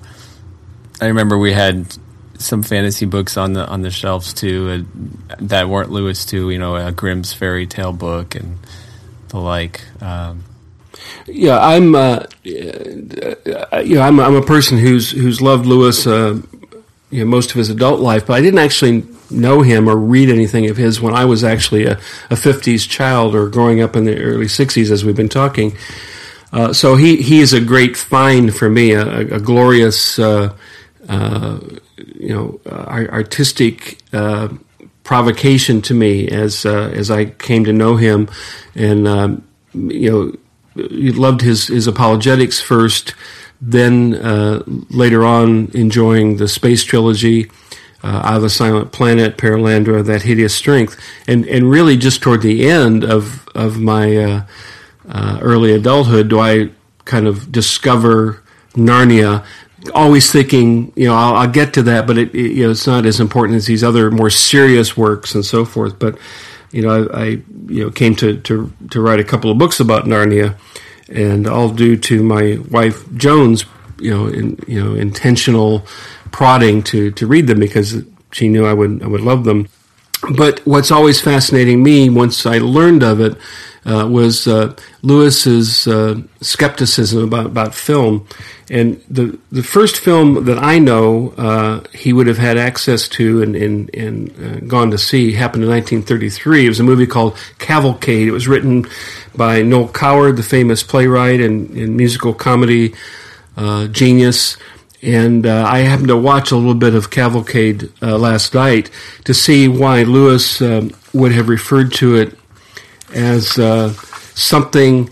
I 1.01 1.07
remember 1.07 1.39
we 1.39 1.53
had 1.53 1.87
some 2.41 2.63
fantasy 2.63 3.07
books 3.07 3.37
on 3.37 3.53
the 3.53 3.67
on 3.67 3.83
the 3.83 3.91
shelves 3.91 4.33
too 4.33 4.85
uh, 5.31 5.37
that 5.41 5.69
weren't 5.69 5.91
Lewis 5.91 6.25
too. 6.25 6.51
You 6.51 6.59
know, 6.59 6.77
a 6.77 6.93
Grimm's 6.93 7.33
fairy 7.33 7.67
tale 7.67 7.93
book 7.93 8.35
and 8.35 8.59
the 9.29 9.39
like. 9.39 9.83
Um, 10.03 10.45
yeah, 11.27 11.59
I'm. 11.59 11.95
Uh, 11.95 12.27
you 12.43 13.95
know, 13.95 14.03
I'm, 14.03 14.19
I'm 14.21 14.35
a 14.35 14.43
person 14.43 14.79
who's 14.79 15.11
who's 15.11 15.41
loved 15.41 15.67
Lewis. 15.67 16.07
Uh, 16.07 16.41
you 17.11 17.21
know, 17.21 17.27
most 17.27 17.51
of 17.51 17.57
his 17.57 17.71
adult 17.71 18.01
life, 18.01 18.27
but 18.27 18.35
I 18.35 18.41
didn't 18.41 18.61
actually 18.61 19.05
know 19.31 19.63
him 19.63 19.89
or 19.89 19.97
read 19.97 20.29
anything 20.29 20.71
of 20.71 20.77
his 20.77 21.01
when 21.01 21.15
I 21.15 21.25
was 21.25 21.43
actually 21.43 21.87
a, 21.87 21.93
a 22.31 22.35
50s 22.35 22.89
child 22.89 23.35
or 23.35 23.49
growing 23.49 23.81
up 23.81 23.97
in 23.97 24.05
the 24.05 24.17
early 24.21 24.47
60s, 24.47 24.91
as 24.91 25.05
we've 25.05 25.17
been 25.17 25.29
talking. 25.29 25.77
Uh, 26.53 26.73
so 26.73 26.97
he, 26.97 27.17
he 27.17 27.41
is 27.41 27.53
a 27.53 27.61
great 27.61 27.97
find 27.97 28.55
for 28.55 28.69
me, 28.69 28.93
a, 28.93 29.37
a 29.37 29.41
glorious 29.41 30.19
uh, 30.19 30.55
uh, 31.09 31.59
you 32.17 32.35
know, 32.35 32.61
uh, 32.67 33.07
artistic 33.11 33.99
uh, 34.13 34.49
provocation 35.05 35.83
to 35.83 35.95
me 35.95 36.29
as 36.29 36.65
as 36.65 37.11
I 37.11 37.27
came 37.27 37.65
to 37.65 37.73
know 37.73 37.97
him, 37.97 38.29
and 38.75 39.09
um, 39.09 39.49
you 39.75 40.11
know, 40.11 40.37
loved 40.77 41.41
his 41.41 41.67
his 41.67 41.87
apologetics 41.87 42.61
first, 42.61 43.15
then 43.61 44.15
uh, 44.15 44.63
later 44.91 45.25
on 45.25 45.71
enjoying 45.75 46.37
the 46.37 46.49
space 46.49 46.85
trilogy, 46.85 47.51
uh, 48.03 48.23
of 48.25 48.43
the 48.43 48.51
Silent 48.51 48.93
Planet, 48.93 49.37
Perelandra, 49.37 50.05
That 50.05 50.23
Hideous 50.23 50.55
Strength, 50.55 50.99
and 51.27 51.47
and 51.47 51.71
really 51.71 51.97
just 51.97 52.23
toward 52.23 52.43
the 52.43 52.69
end 52.69 53.05
of 53.05 53.47
of 53.55 53.79
my 53.79 54.17
uh, 54.17 54.43
uh, 55.09 55.39
early 55.41 55.73
adulthood 55.73 56.29
do 56.29 56.41
I 56.41 56.71
kind 57.05 57.27
of 57.27 57.51
discover 57.53 58.43
Narnia. 58.75 59.45
Always 59.95 60.31
thinking, 60.31 60.93
you 60.95 61.07
know, 61.07 61.15
I'll, 61.15 61.35
I'll 61.37 61.51
get 61.51 61.75
to 61.75 61.83
that, 61.85 62.07
but 62.07 62.19
it, 62.19 62.35
it, 62.35 62.53
you 62.53 62.65
know, 62.65 62.71
it's 62.71 62.87
not 62.87 63.07
as 63.07 63.19
important 63.19 63.57
as 63.57 63.67
these 63.67 63.83
other 63.83 64.11
more 64.11 64.31
serious 64.31 64.97
works 64.97 65.35
and 65.35 65.45
so 65.45 65.65
forth. 65.65 65.99
But 65.99 66.19
you 66.71 66.83
know, 66.83 67.09
I, 67.13 67.21
I 67.21 67.25
you 67.69 67.85
know 67.85 67.91
came 67.91 68.15
to, 68.17 68.39
to 68.43 68.73
to 68.91 69.01
write 69.01 69.21
a 69.21 69.25
couple 69.25 69.51
of 69.51 69.59
books 69.59 69.81
about 69.81 70.05
Narnia, 70.05 70.59
and 71.09 71.47
all 71.47 71.71
due 71.71 71.97
to 71.97 72.23
my 72.23 72.59
wife 72.71 73.11
Joan's, 73.15 73.65
you 73.99 74.11
know, 74.11 74.27
in, 74.27 74.59
you 74.69 74.83
know, 74.83 74.95
intentional 74.95 75.87
prodding 76.31 76.83
to 76.85 77.11
to 77.13 77.27
read 77.27 77.47
them 77.47 77.61
because 77.61 78.03
she 78.33 78.49
knew 78.49 78.67
I 78.67 78.75
would 78.75 79.03
I 79.03 79.07
would 79.07 79.23
love 79.23 79.45
them. 79.45 79.69
But 80.37 80.61
what's 80.67 80.91
always 80.91 81.21
fascinating 81.21 81.83
me 81.83 82.11
once 82.11 82.45
I 82.45 82.59
learned 82.59 83.03
of 83.03 83.21
it 83.21 83.37
uh, 83.85 84.07
was 84.11 84.47
uh, 84.47 84.77
Lewis's 85.03 85.87
uh, 85.87 86.21
skepticism 86.41 87.25
about, 87.25 87.47
about 87.47 87.75
film. 87.75 88.27
And 88.71 89.03
the 89.11 89.37
the 89.51 89.65
first 89.65 89.97
film 89.97 90.45
that 90.45 90.59
I 90.59 90.79
know 90.79 91.35
uh, 91.37 91.81
he 91.93 92.13
would 92.13 92.29
have 92.29 92.39
had 92.39 92.57
access 92.57 93.09
to 93.09 93.43
and, 93.43 93.57
and, 93.57 93.93
and 93.95 94.31
uh, 94.31 94.61
gone 94.61 94.93
to 94.93 94.99
see 94.99 95.33
happened 95.33 95.65
in 95.65 95.71
1933. 95.71 96.67
It 96.67 96.69
was 96.69 96.79
a 96.79 96.85
movie 96.85 97.07
called 97.07 97.37
Cavalcade. 97.59 98.29
It 98.29 98.33
was 98.33 98.47
written 98.47 98.87
by 99.35 99.63
Noel 99.63 99.89
Coward, 99.89 100.37
the 100.37 100.45
famous 100.45 100.85
playwright 100.85 101.41
and, 101.41 101.71
and 101.71 101.97
musical 101.97 102.33
comedy 102.33 102.95
uh, 103.57 103.89
genius. 103.89 104.57
And 105.03 105.47
uh, 105.47 105.65
I 105.67 105.79
happened 105.81 106.09
to 106.09 106.17
watch 106.17 106.53
a 106.53 106.57
little 106.57 106.75
bit 106.75 106.95
of 106.95 107.11
Cavalcade 107.11 107.91
uh, 108.03 108.19
last 108.19 108.55
night 108.55 108.91
to 109.25 109.35
see 109.35 109.67
why 109.67 110.03
Lewis 110.03 110.61
um, 110.61 110.93
would 111.13 111.33
have 111.33 111.49
referred 111.49 111.93
to 111.95 112.17
it 112.17 112.39
as 113.13 113.59
uh, 113.59 113.93
something 114.35 115.11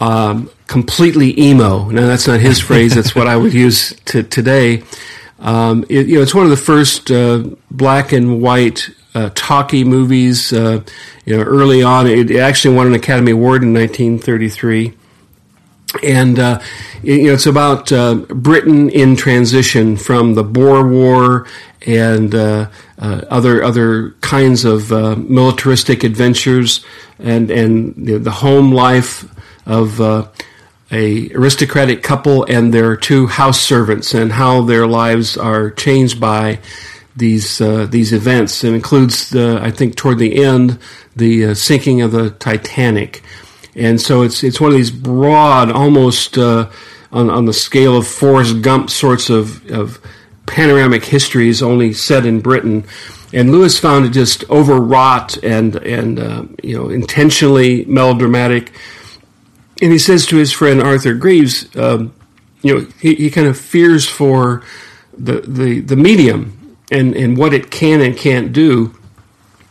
um, 0.00 0.50
completely 0.66 1.38
emo. 1.40 1.88
Now, 1.90 2.06
that's 2.06 2.26
not 2.26 2.40
his 2.40 2.60
phrase, 2.60 2.94
that's 2.94 3.14
what 3.14 3.26
I 3.26 3.36
would 3.36 3.52
use 3.52 3.94
to, 4.06 4.22
today. 4.22 4.82
Um, 5.38 5.84
it, 5.88 6.06
you 6.06 6.16
know, 6.16 6.22
it's 6.22 6.34
one 6.34 6.44
of 6.44 6.50
the 6.50 6.56
first 6.56 7.10
uh, 7.10 7.44
black 7.70 8.12
and 8.12 8.40
white 8.42 8.90
uh, 9.14 9.30
talkie 9.34 9.84
movies. 9.84 10.52
Uh, 10.52 10.82
you 11.24 11.36
know, 11.36 11.42
early 11.42 11.82
on, 11.82 12.06
it 12.06 12.30
actually 12.32 12.76
won 12.76 12.86
an 12.86 12.94
Academy 12.94 13.32
Award 13.32 13.62
in 13.62 13.72
1933 13.72 14.94
and 16.02 16.38
uh, 16.38 16.60
you 17.02 17.24
know 17.24 17.32
it's 17.32 17.46
about 17.46 17.90
uh, 17.92 18.14
Britain 18.14 18.90
in 18.90 19.16
transition 19.16 19.96
from 19.96 20.34
the 20.34 20.44
Boer 20.44 20.86
War 20.86 21.46
and 21.86 22.34
uh, 22.34 22.68
uh 22.98 23.22
other 23.30 23.62
other 23.62 24.10
kinds 24.20 24.64
of 24.64 24.92
uh, 24.92 25.16
militaristic 25.16 26.04
adventures 26.04 26.84
and 27.18 27.50
and 27.50 27.96
you 27.96 28.14
know, 28.14 28.18
the 28.18 28.30
home 28.30 28.72
life 28.72 29.24
of 29.66 30.00
uh, 30.00 30.26
a 30.90 31.30
aristocratic 31.32 32.02
couple 32.02 32.44
and 32.44 32.74
their 32.74 32.96
two 32.96 33.26
house 33.26 33.60
servants 33.60 34.14
and 34.14 34.32
how 34.32 34.62
their 34.62 34.86
lives 34.86 35.36
are 35.36 35.70
changed 35.70 36.20
by 36.20 36.58
these 37.16 37.58
these 37.58 38.12
events. 38.12 38.64
It 38.64 38.74
includes 38.74 39.30
the 39.30 39.60
I 39.62 39.70
think 39.70 39.96
toward 39.96 40.18
the 40.18 40.42
end 40.42 40.78
the 41.14 41.54
sinking 41.54 42.02
of 42.02 42.12
the 42.12 42.30
Titanic 42.30 43.22
and 43.74 44.00
so 44.00 44.22
it's 44.22 44.42
it's 44.42 44.60
one 44.60 44.70
of 44.70 44.76
these 44.76 44.90
broad, 44.90 45.70
almost 45.70 46.36
uh, 46.36 46.70
on 47.12 47.30
on 47.30 47.44
the 47.44 47.52
scale 47.52 47.96
of 47.96 48.06
Forrest 48.06 48.62
Gump 48.62 48.90
sorts 48.90 49.30
of 49.30 49.64
of 49.70 50.00
panoramic 50.50 51.04
histories, 51.04 51.62
only 51.62 51.92
set 51.92 52.26
in 52.26 52.40
Britain. 52.40 52.84
And 53.32 53.52
Lewis 53.52 53.78
found 53.78 54.06
it 54.06 54.10
just 54.10 54.48
overwrought 54.50 55.42
and 55.44 55.76
and 55.76 56.18
uh, 56.18 56.44
you 56.62 56.76
know 56.76 56.88
intentionally 56.88 57.84
melodramatic. 57.86 58.72
And 59.80 59.92
he 59.92 59.98
says 59.98 60.26
to 60.26 60.36
his 60.36 60.52
friend 60.52 60.82
Arthur 60.82 61.14
Greeves, 61.14 61.74
um, 61.76 62.12
you 62.62 62.74
know, 62.74 62.86
he, 63.00 63.14
he 63.14 63.30
kind 63.30 63.46
of 63.46 63.58
fears 63.58 64.08
for 64.08 64.62
the 65.16 65.40
the 65.40 65.80
the 65.80 65.96
medium 65.96 66.76
and 66.90 67.14
and 67.14 67.36
what 67.36 67.54
it 67.54 67.70
can 67.70 68.00
and 68.00 68.16
can't 68.16 68.52
do 68.52 68.94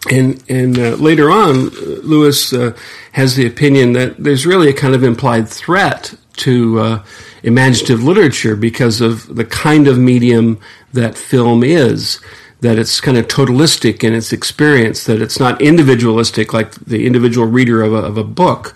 and 0.10 0.44
and 0.50 0.78
uh, 0.80 0.96
later 0.96 1.30
on, 1.30 1.70
Lewis 1.70 2.54
uh, 2.54 2.76
has 3.12 3.36
the 3.36 3.46
opinion 3.46 3.94
that 3.94 4.16
there's 4.18 4.46
really 4.46 4.70
a 4.70 4.74
kind 4.74 4.96
of 4.96 5.04
implied 5.04 5.50
threat 5.50 6.16
to 6.38 6.80
uh, 6.80 7.04
imaginative 7.44 8.04
literature 8.04 8.56
because 8.56 9.02
of 9.02 9.36
the 9.36 9.46
kind 9.46 9.88
of 9.88 9.98
medium 9.98 10.60
that 10.94 11.18
film 11.18 11.64
is. 11.64 12.20
That 12.62 12.78
it's 12.78 13.00
kind 13.00 13.18
of 13.18 13.30
totalistic 13.30 14.04
in 14.04 14.14
its 14.14 14.34
experience. 14.34 15.06
That 15.06 15.22
it's 15.22 15.40
not 15.40 15.62
individualistic 15.62 16.52
like 16.52 16.72
the 16.72 17.06
individual 17.06 17.48
reader 17.48 17.82
of 17.82 17.94
a, 17.94 17.98
of 17.98 18.18
a 18.18 18.24
book, 18.24 18.76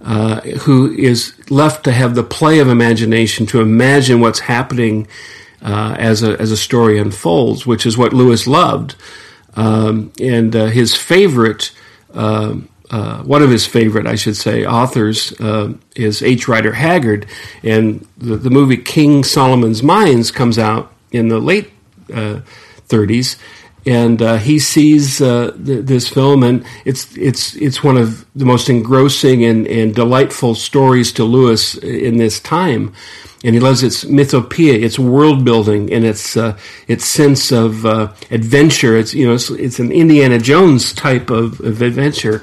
uh, 0.00 0.40
who 0.40 0.92
is 0.92 1.34
left 1.48 1.84
to 1.84 1.92
have 1.92 2.16
the 2.16 2.24
play 2.24 2.58
of 2.58 2.68
imagination 2.68 3.46
to 3.46 3.60
imagine 3.60 4.20
what's 4.20 4.40
happening 4.40 5.06
uh, 5.62 5.94
as 5.96 6.24
a 6.24 6.40
as 6.40 6.50
a 6.50 6.56
story 6.56 6.98
unfolds, 6.98 7.64
which 7.66 7.86
is 7.86 7.96
what 7.96 8.12
Lewis 8.12 8.48
loved. 8.48 8.96
Um, 9.54 10.12
and 10.20 10.54
uh, 10.54 10.66
his 10.66 10.96
favorite, 10.96 11.72
uh, 12.90 12.96
uh, 12.96 13.22
one 13.22 13.42
of 13.42 13.50
his 13.50 13.66
favorite, 13.66 14.06
I 14.06 14.16
should 14.16 14.36
say, 14.36 14.64
authors 14.66 15.32
uh, 15.40 15.74
is 15.94 16.22
H. 16.22 16.48
Rider 16.48 16.72
Haggard. 16.72 17.26
And 17.62 18.06
the, 18.18 18.36
the, 18.36 18.50
movie 18.50 18.76
King 18.76 19.24
Solomon's 19.24 19.82
Mines 19.82 20.30
comes 20.30 20.58
out 20.58 20.92
in 21.12 21.28
the 21.28 21.38
late 21.38 21.70
30s. 22.08 23.36
Uh, 23.36 23.38
and 23.86 24.20
uh, 24.20 24.36
he 24.36 24.58
sees 24.58 25.18
th- 25.18 25.54
this 25.56 26.06
film, 26.06 26.42
and 26.42 26.66
it's 26.84 27.16
it's 27.16 27.56
it's 27.56 27.82
one 27.82 27.96
of 27.96 28.26
the 28.36 28.44
most 28.44 28.68
engrossing 28.68 29.42
and, 29.42 29.66
and 29.66 29.94
delightful 29.94 30.54
stories 30.54 31.12
to 31.14 31.24
Lewis 31.24 31.76
in 31.76 32.18
this 32.18 32.40
time 32.40 32.92
and 33.42 33.54
he 33.54 33.60
loves 33.60 33.82
its 33.82 34.04
mythopoeia, 34.04 34.82
its 34.82 34.98
world 34.98 35.46
building, 35.46 35.90
and 35.90 36.04
its 36.04 36.36
uh, 36.36 36.58
its 36.88 37.06
sense 37.06 37.50
of 37.50 37.86
uh, 37.86 38.12
adventure. 38.30 38.98
It's 38.98 39.14
you 39.14 39.26
know 39.26 39.32
it's, 39.32 39.48
it's, 39.48 39.78
an 39.78 39.90
Indiana 39.92 40.38
Jones 40.38 40.92
type 40.92 41.30
of, 41.30 41.58
of 41.60 41.80
adventure 41.80 42.42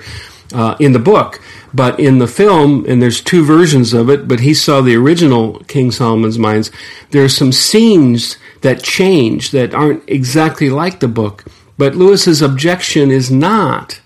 uh, 0.54 0.76
in 0.80 0.94
the 0.94 1.00
book, 1.00 1.42
but 1.74 2.00
in 2.00 2.20
the 2.20 2.28
film, 2.28 2.86
and 2.88 3.02
there's 3.02 3.22
two 3.22 3.44
versions 3.44 3.94
of 3.94 4.10
it. 4.10 4.28
But 4.28 4.42
he 4.42 4.54
saw 4.54 4.82
the 4.82 4.96
original 4.96 5.60
King 5.68 5.92
Solomon's 5.92 6.40
Mines. 6.40 6.72
There 7.12 7.24
are 7.24 7.30
some 7.30 7.52
scenes 7.52 8.38
that 8.62 8.84
change 8.84 9.52
that 9.52 9.74
aren't 9.74 10.04
exactly 10.08 10.70
like 10.70 11.00
the 11.00 11.08
book. 11.08 11.46
But 11.78 11.96
Lewis's 11.96 12.42
objection 12.42 13.12
is 13.12 13.30
not 13.30 14.02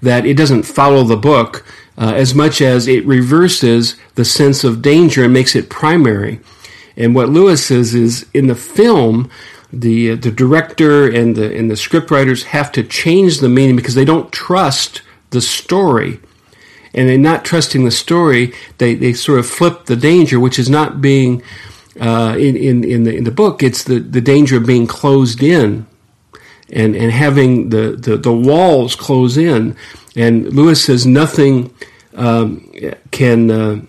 that 0.00 0.26
it 0.26 0.36
doesn't 0.36 0.64
follow 0.64 1.04
the 1.04 1.16
book 1.16 1.64
uh, 1.96 2.12
as 2.14 2.34
much 2.34 2.60
as 2.60 2.88
it 2.88 3.06
reverses 3.06 3.96
the 4.14 4.24
sense 4.24 4.64
of 4.64 4.82
danger 4.82 5.24
and 5.24 5.32
makes 5.32 5.54
it 5.54 5.70
primary. 5.70 6.40
And 6.96 7.14
what 7.14 7.28
Lewis 7.28 7.66
says 7.66 7.94
is 7.94 8.26
in 8.32 8.46
the 8.46 8.54
film, 8.54 9.30
the 9.72 10.12
uh, 10.12 10.16
the 10.16 10.30
director 10.30 11.08
and 11.10 11.34
the 11.34 11.56
and 11.56 11.70
the 11.70 11.74
scriptwriters 11.74 12.44
have 12.44 12.70
to 12.72 12.82
change 12.84 13.38
the 13.38 13.48
meaning 13.48 13.76
because 13.76 13.94
they 13.94 14.04
don't 14.04 14.32
trust 14.32 15.02
the 15.34 15.42
story. 15.42 16.20
And 16.94 17.10
in 17.10 17.20
not 17.20 17.44
trusting 17.44 17.84
the 17.84 17.90
story, 17.90 18.54
they, 18.78 18.94
they 18.94 19.12
sort 19.12 19.38
of 19.40 19.46
flip 19.46 19.84
the 19.84 19.96
danger, 19.96 20.40
which 20.40 20.58
is 20.58 20.70
not 20.70 21.02
being 21.02 21.42
uh, 22.00 22.36
in, 22.38 22.56
in, 22.56 22.84
in, 22.84 23.04
the, 23.04 23.16
in 23.16 23.24
the 23.24 23.30
book, 23.30 23.62
it's 23.62 23.84
the, 23.84 23.98
the 23.98 24.20
danger 24.20 24.56
of 24.56 24.66
being 24.66 24.86
closed 24.86 25.42
in 25.42 25.86
and, 26.70 26.96
and 26.96 27.12
having 27.12 27.68
the, 27.70 27.96
the, 27.96 28.16
the 28.16 28.32
walls 28.32 28.96
close 28.96 29.36
in. 29.36 29.76
And 30.16 30.52
Lewis 30.52 30.84
says 30.84 31.06
nothing 31.06 31.74
um, 32.14 32.72
can 33.10 33.50
uh, 33.50 33.82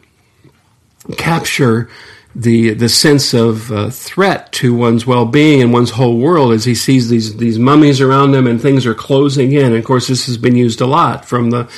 capture 1.17 1.89
the 2.35 2.73
the 2.73 2.89
sense 2.89 3.33
of 3.33 3.71
uh, 3.71 3.89
threat 3.89 4.51
to 4.51 4.75
one's 4.75 5.07
well 5.07 5.25
being 5.25 5.61
and 5.61 5.71
one's 5.71 5.91
whole 5.91 6.17
world 6.17 6.51
as 6.51 6.65
he 6.65 6.75
sees 6.75 7.09
these 7.09 7.37
these 7.37 7.57
mummies 7.57 8.01
around 8.01 8.35
him 8.35 8.45
and 8.45 8.61
things 8.61 8.85
are 8.85 8.93
closing 8.93 9.53
in. 9.53 9.67
And 9.67 9.75
of 9.77 9.85
course, 9.85 10.07
this 10.07 10.25
has 10.25 10.37
been 10.37 10.55
used 10.55 10.81
a 10.81 10.85
lot 10.85 11.25
from 11.25 11.49
the 11.49 11.69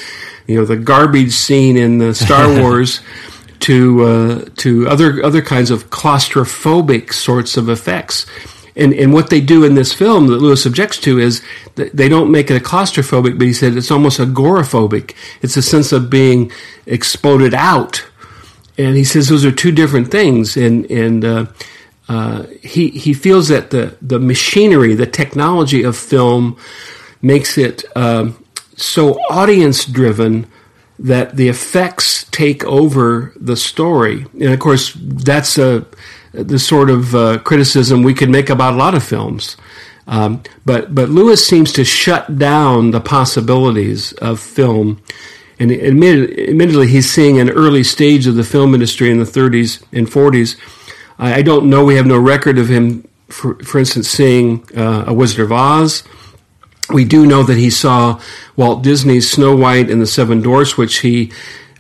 you 0.47 0.55
know 0.55 0.65
the 0.65 0.77
garbage 0.77 1.33
scene 1.33 1.77
in 1.77 1.99
the 1.99 2.13
Star 2.15 2.47
Wars. 2.61 3.01
to 3.59 4.03
uh, 4.03 4.45
to 4.57 4.87
other 4.87 5.23
other 5.23 5.41
kinds 5.41 5.71
of 5.71 5.89
claustrophobic 5.89 7.11
sorts 7.11 7.57
of 7.57 7.69
effects, 7.69 8.25
and, 8.77 8.93
and 8.93 9.11
what 9.11 9.29
they 9.31 9.41
do 9.41 9.63
in 9.63 9.73
this 9.73 9.91
film 9.91 10.27
that 10.27 10.37
Lewis 10.37 10.65
objects 10.65 10.99
to 10.99 11.19
is 11.19 11.41
they 11.75 12.07
don't 12.07 12.31
make 12.31 12.51
it 12.51 12.61
a 12.61 12.63
claustrophobic, 12.63 13.37
but 13.37 13.47
he 13.47 13.53
said 13.53 13.75
it's 13.75 13.91
almost 13.91 14.19
agoraphobic. 14.19 15.15
It's 15.41 15.57
a 15.57 15.63
sense 15.63 15.91
of 15.91 16.09
being 16.09 16.51
exploded 16.85 17.55
out. 17.55 18.05
And 18.77 18.96
he 18.96 19.03
says 19.03 19.29
those 19.29 19.46
are 19.46 19.51
two 19.51 19.72
different 19.72 20.12
things. 20.12 20.57
And, 20.57 20.89
and 20.91 21.25
uh, 21.25 21.46
uh, 22.07 22.43
he, 22.62 22.89
he 22.89 23.13
feels 23.13 23.48
that 23.48 23.72
the, 23.72 23.98
the 24.01 24.19
machinery, 24.19 24.96
the 24.96 25.07
technology 25.07 25.84
of 25.84 25.98
film 25.98 26.57
makes 27.22 27.57
it 27.57 27.84
uh, 27.96 28.31
so 28.75 29.19
audience 29.29 29.86
driven 29.86 30.48
that 31.00 31.36
the 31.36 31.48
effects 31.48 32.25
take 32.25 32.63
over 32.65 33.34
the 33.36 33.55
story. 33.55 34.25
And 34.34 34.53
of 34.53 34.60
course, 34.60 34.93
that's 34.96 35.57
a, 35.57 35.86
the 36.31 36.60
sort 36.60 36.89
of 36.89 37.15
uh, 37.15 37.39
criticism 37.39 38.03
we 38.03 38.13
could 38.13 38.29
make 38.29 38.50
about 38.50 38.74
a 38.74 38.77
lot 38.77 38.96
of 38.96 39.03
films. 39.03 39.57
Um, 40.07 40.41
but 40.65 40.96
but 40.96 41.10
Lewis 41.10 41.46
seems 41.46 41.74
to 41.74 41.84
shut 41.84 42.39
down 42.39 42.91
the 42.91 43.01
possibilities 43.01 44.13
of 44.13 44.39
film, 44.39 45.01
and 45.59 45.71
admitted, 45.71 46.39
admittedly, 46.39 46.87
he's 46.87 47.11
seeing 47.11 47.39
an 47.39 47.49
early 47.49 47.83
stage 47.83 48.27
of 48.27 48.35
the 48.35 48.43
film 48.43 48.73
industry 48.73 49.09
in 49.09 49.17
the 49.17 49.25
30s 49.25 49.83
and 49.91 50.07
40s. 50.07 50.55
I, 51.17 51.35
I 51.35 51.41
don't 51.41 51.69
know. 51.69 51.83
We 51.83 51.95
have 51.95 52.05
no 52.05 52.17
record 52.19 52.57
of 52.57 52.69
him, 52.69 53.07
for, 53.27 53.55
for 53.63 53.79
instance, 53.79 54.07
seeing 54.07 54.63
uh, 54.75 55.05
A 55.07 55.13
Wizard 55.13 55.45
of 55.45 55.51
Oz 55.51 56.03
we 56.89 57.05
do 57.05 57.25
know 57.25 57.43
that 57.43 57.57
he 57.57 57.69
saw 57.69 58.19
Walt 58.55 58.83
Disney's 58.83 59.29
Snow 59.29 59.55
White 59.55 59.89
and 59.89 60.01
the 60.01 60.07
Seven 60.07 60.41
Dwarfs, 60.41 60.77
which 60.77 60.99
he 60.99 61.31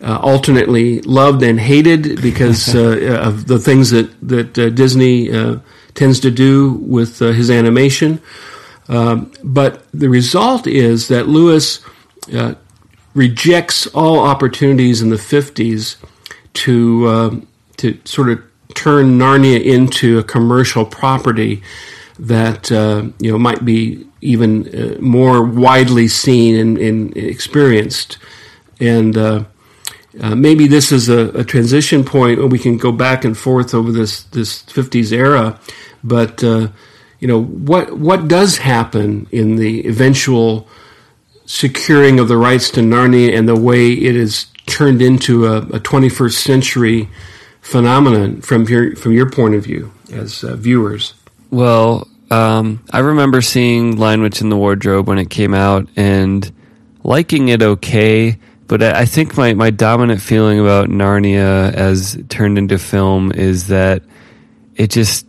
uh, 0.01 0.17
alternately 0.21 1.01
loved 1.01 1.41
and 1.43 1.59
hated 1.59 2.21
because 2.21 2.75
uh, 2.75 3.21
of 3.21 3.47
the 3.47 3.59
things 3.59 3.91
that 3.91 4.09
that 4.27 4.57
uh, 4.57 4.69
Disney 4.69 5.31
uh, 5.31 5.57
tends 5.93 6.19
to 6.21 6.31
do 6.31 6.73
with 6.73 7.21
uh, 7.21 7.31
his 7.31 7.49
animation. 7.49 8.21
Um, 8.89 9.31
but 9.43 9.85
the 9.93 10.09
result 10.09 10.67
is 10.67 11.09
that 11.09 11.27
Lewis 11.27 11.81
uh, 12.33 12.55
rejects 13.17 13.87
all 13.87 14.19
opportunities 14.19 15.01
in 15.01 15.09
the 15.09 15.17
fifties 15.17 15.97
to 16.53 17.07
um, 17.07 17.47
to 17.77 17.99
sort 18.05 18.29
of 18.29 18.43
turn 18.75 19.17
Narnia 19.17 19.63
into 19.63 20.19
a 20.19 20.23
commercial 20.23 20.85
property 20.85 21.63
that 22.19 22.69
you 23.19 23.31
know 23.31 23.37
might 23.37 23.65
be 23.65 24.07
even 24.21 24.67
uh, 24.75 24.99
more 24.99 25.43
widely 25.43 26.07
seen 26.07 26.55
and, 26.55 26.77
and 26.77 27.15
experienced. 27.17 28.17
And 28.79 29.17
uh, 29.17 29.43
uh, 30.19 30.35
maybe 30.35 30.67
this 30.67 30.91
is 30.91 31.09
a, 31.09 31.29
a, 31.29 31.43
transition 31.43 32.03
point 32.03 32.39
where 32.39 32.47
we 32.47 32.59
can 32.59 32.77
go 32.77 32.91
back 32.91 33.23
and 33.23 33.37
forth 33.37 33.73
over 33.73 33.91
this 33.91 34.23
this 34.23 34.63
50s 34.63 35.11
era. 35.11 35.59
But 36.03 36.43
uh, 36.43 36.69
you 37.19 37.27
know 37.27 37.43
what 37.43 37.97
what 37.97 38.27
does 38.27 38.57
happen 38.57 39.27
in 39.31 39.55
the 39.55 39.87
eventual 39.87 40.67
securing 41.47 42.19
of 42.19 42.27
the 42.27 42.37
rights 42.37 42.69
to 42.69 42.81
Narnia 42.81 43.35
and 43.35 43.49
the 43.49 43.55
way 43.55 43.91
it 43.91 44.15
is 44.15 44.45
turned 44.67 45.01
into 45.01 45.47
a, 45.47 45.57
a 45.59 45.79
21st 45.79 46.33
century 46.33 47.09
phenomenon 47.61 48.41
from 48.41 48.65
your 48.65 48.95
from 48.95 49.13
your 49.13 49.29
point 49.29 49.55
of 49.55 49.63
view 49.63 49.91
as 50.13 50.43
uh, 50.43 50.55
viewers. 50.55 51.15
Well, 51.49 52.07
um, 52.29 52.83
I 52.91 52.99
remember 52.99 53.41
seeing 53.41 53.97
Lion 53.97 54.21
Witch 54.21 54.41
in 54.41 54.49
the 54.49 54.57
Wardrobe 54.57 55.07
when 55.07 55.17
it 55.17 55.29
came 55.29 55.53
out 55.53 55.87
and 55.95 56.51
liking 57.03 57.47
it 57.47 57.63
okay, 57.63 58.37
but 58.67 58.83
I 58.83 59.05
think 59.05 59.37
my, 59.37 59.53
my 59.53 59.69
dominant 59.69 60.21
feeling 60.21 60.59
about 60.59 60.89
Narnia 60.89 61.73
as 61.73 62.21
turned 62.27 62.57
into 62.57 62.77
film 62.77 63.31
is 63.31 63.67
that 63.67 64.03
it 64.75 64.91
just 64.91 65.25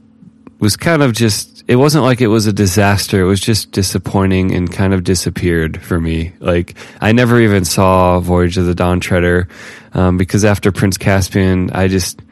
was 0.59 0.77
kind 0.77 1.03
of 1.03 1.13
just, 1.13 1.58
it 1.69 1.77
wasn't 1.77 2.03
like 2.03 2.23
it 2.23 2.29
was 2.29 2.47
a 2.47 2.53
disaster. 2.53 3.21
It 3.21 3.27
was 3.27 3.41
just 3.41 3.73
disappointing 3.73 4.55
and 4.55 4.73
kind 4.73 4.95
of 4.95 5.05
disappeared 5.05 5.83
for 5.83 6.01
me. 6.01 6.33
Like, 6.41 6.77
I 6.99 7.13
never 7.13 7.39
even 7.39 7.67
saw 7.67 8.21
Voyage 8.21 8.57
of 8.57 8.65
the 8.65 8.75
Dawn 8.75 9.01
Treader, 9.01 9.49
um, 9.93 10.17
because 10.17 10.47
after 10.47 10.73
Prince 10.73 10.97
Caspian, 10.97 11.71
I 11.73 11.89
just, 11.89 12.23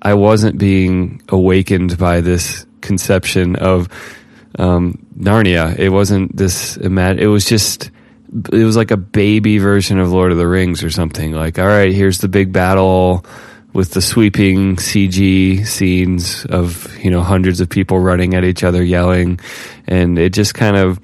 I 0.00 0.14
wasn't 0.14 0.56
being 0.56 1.20
awakened 1.28 1.98
by 1.98 2.22
this 2.22 2.64
conception 2.80 3.56
of 3.56 3.90
um, 4.58 5.06
Narnia. 5.14 5.78
It 5.78 5.90
wasn't 5.90 6.34
this. 6.34 6.78
It 6.78 7.28
was 7.28 7.44
just. 7.44 7.90
It 8.52 8.64
was 8.64 8.76
like 8.76 8.90
a 8.90 8.96
baby 8.96 9.58
version 9.58 10.00
of 10.00 10.10
Lord 10.10 10.32
of 10.32 10.36
the 10.36 10.48
Rings 10.48 10.82
or 10.82 10.90
something. 10.90 11.32
Like, 11.32 11.60
all 11.60 11.66
right, 11.66 11.92
here's 11.92 12.18
the 12.18 12.28
big 12.28 12.52
battle 12.52 13.24
with 13.76 13.90
the 13.90 14.00
sweeping 14.00 14.76
CG 14.76 15.66
scenes 15.66 16.46
of 16.46 16.96
you 16.98 17.10
know 17.10 17.20
hundreds 17.20 17.60
of 17.60 17.68
people 17.68 18.00
running 18.00 18.32
at 18.34 18.42
each 18.42 18.64
other, 18.64 18.82
yelling, 18.82 19.38
and 19.86 20.18
it 20.18 20.32
just 20.32 20.54
kind 20.54 20.76
of. 20.76 20.98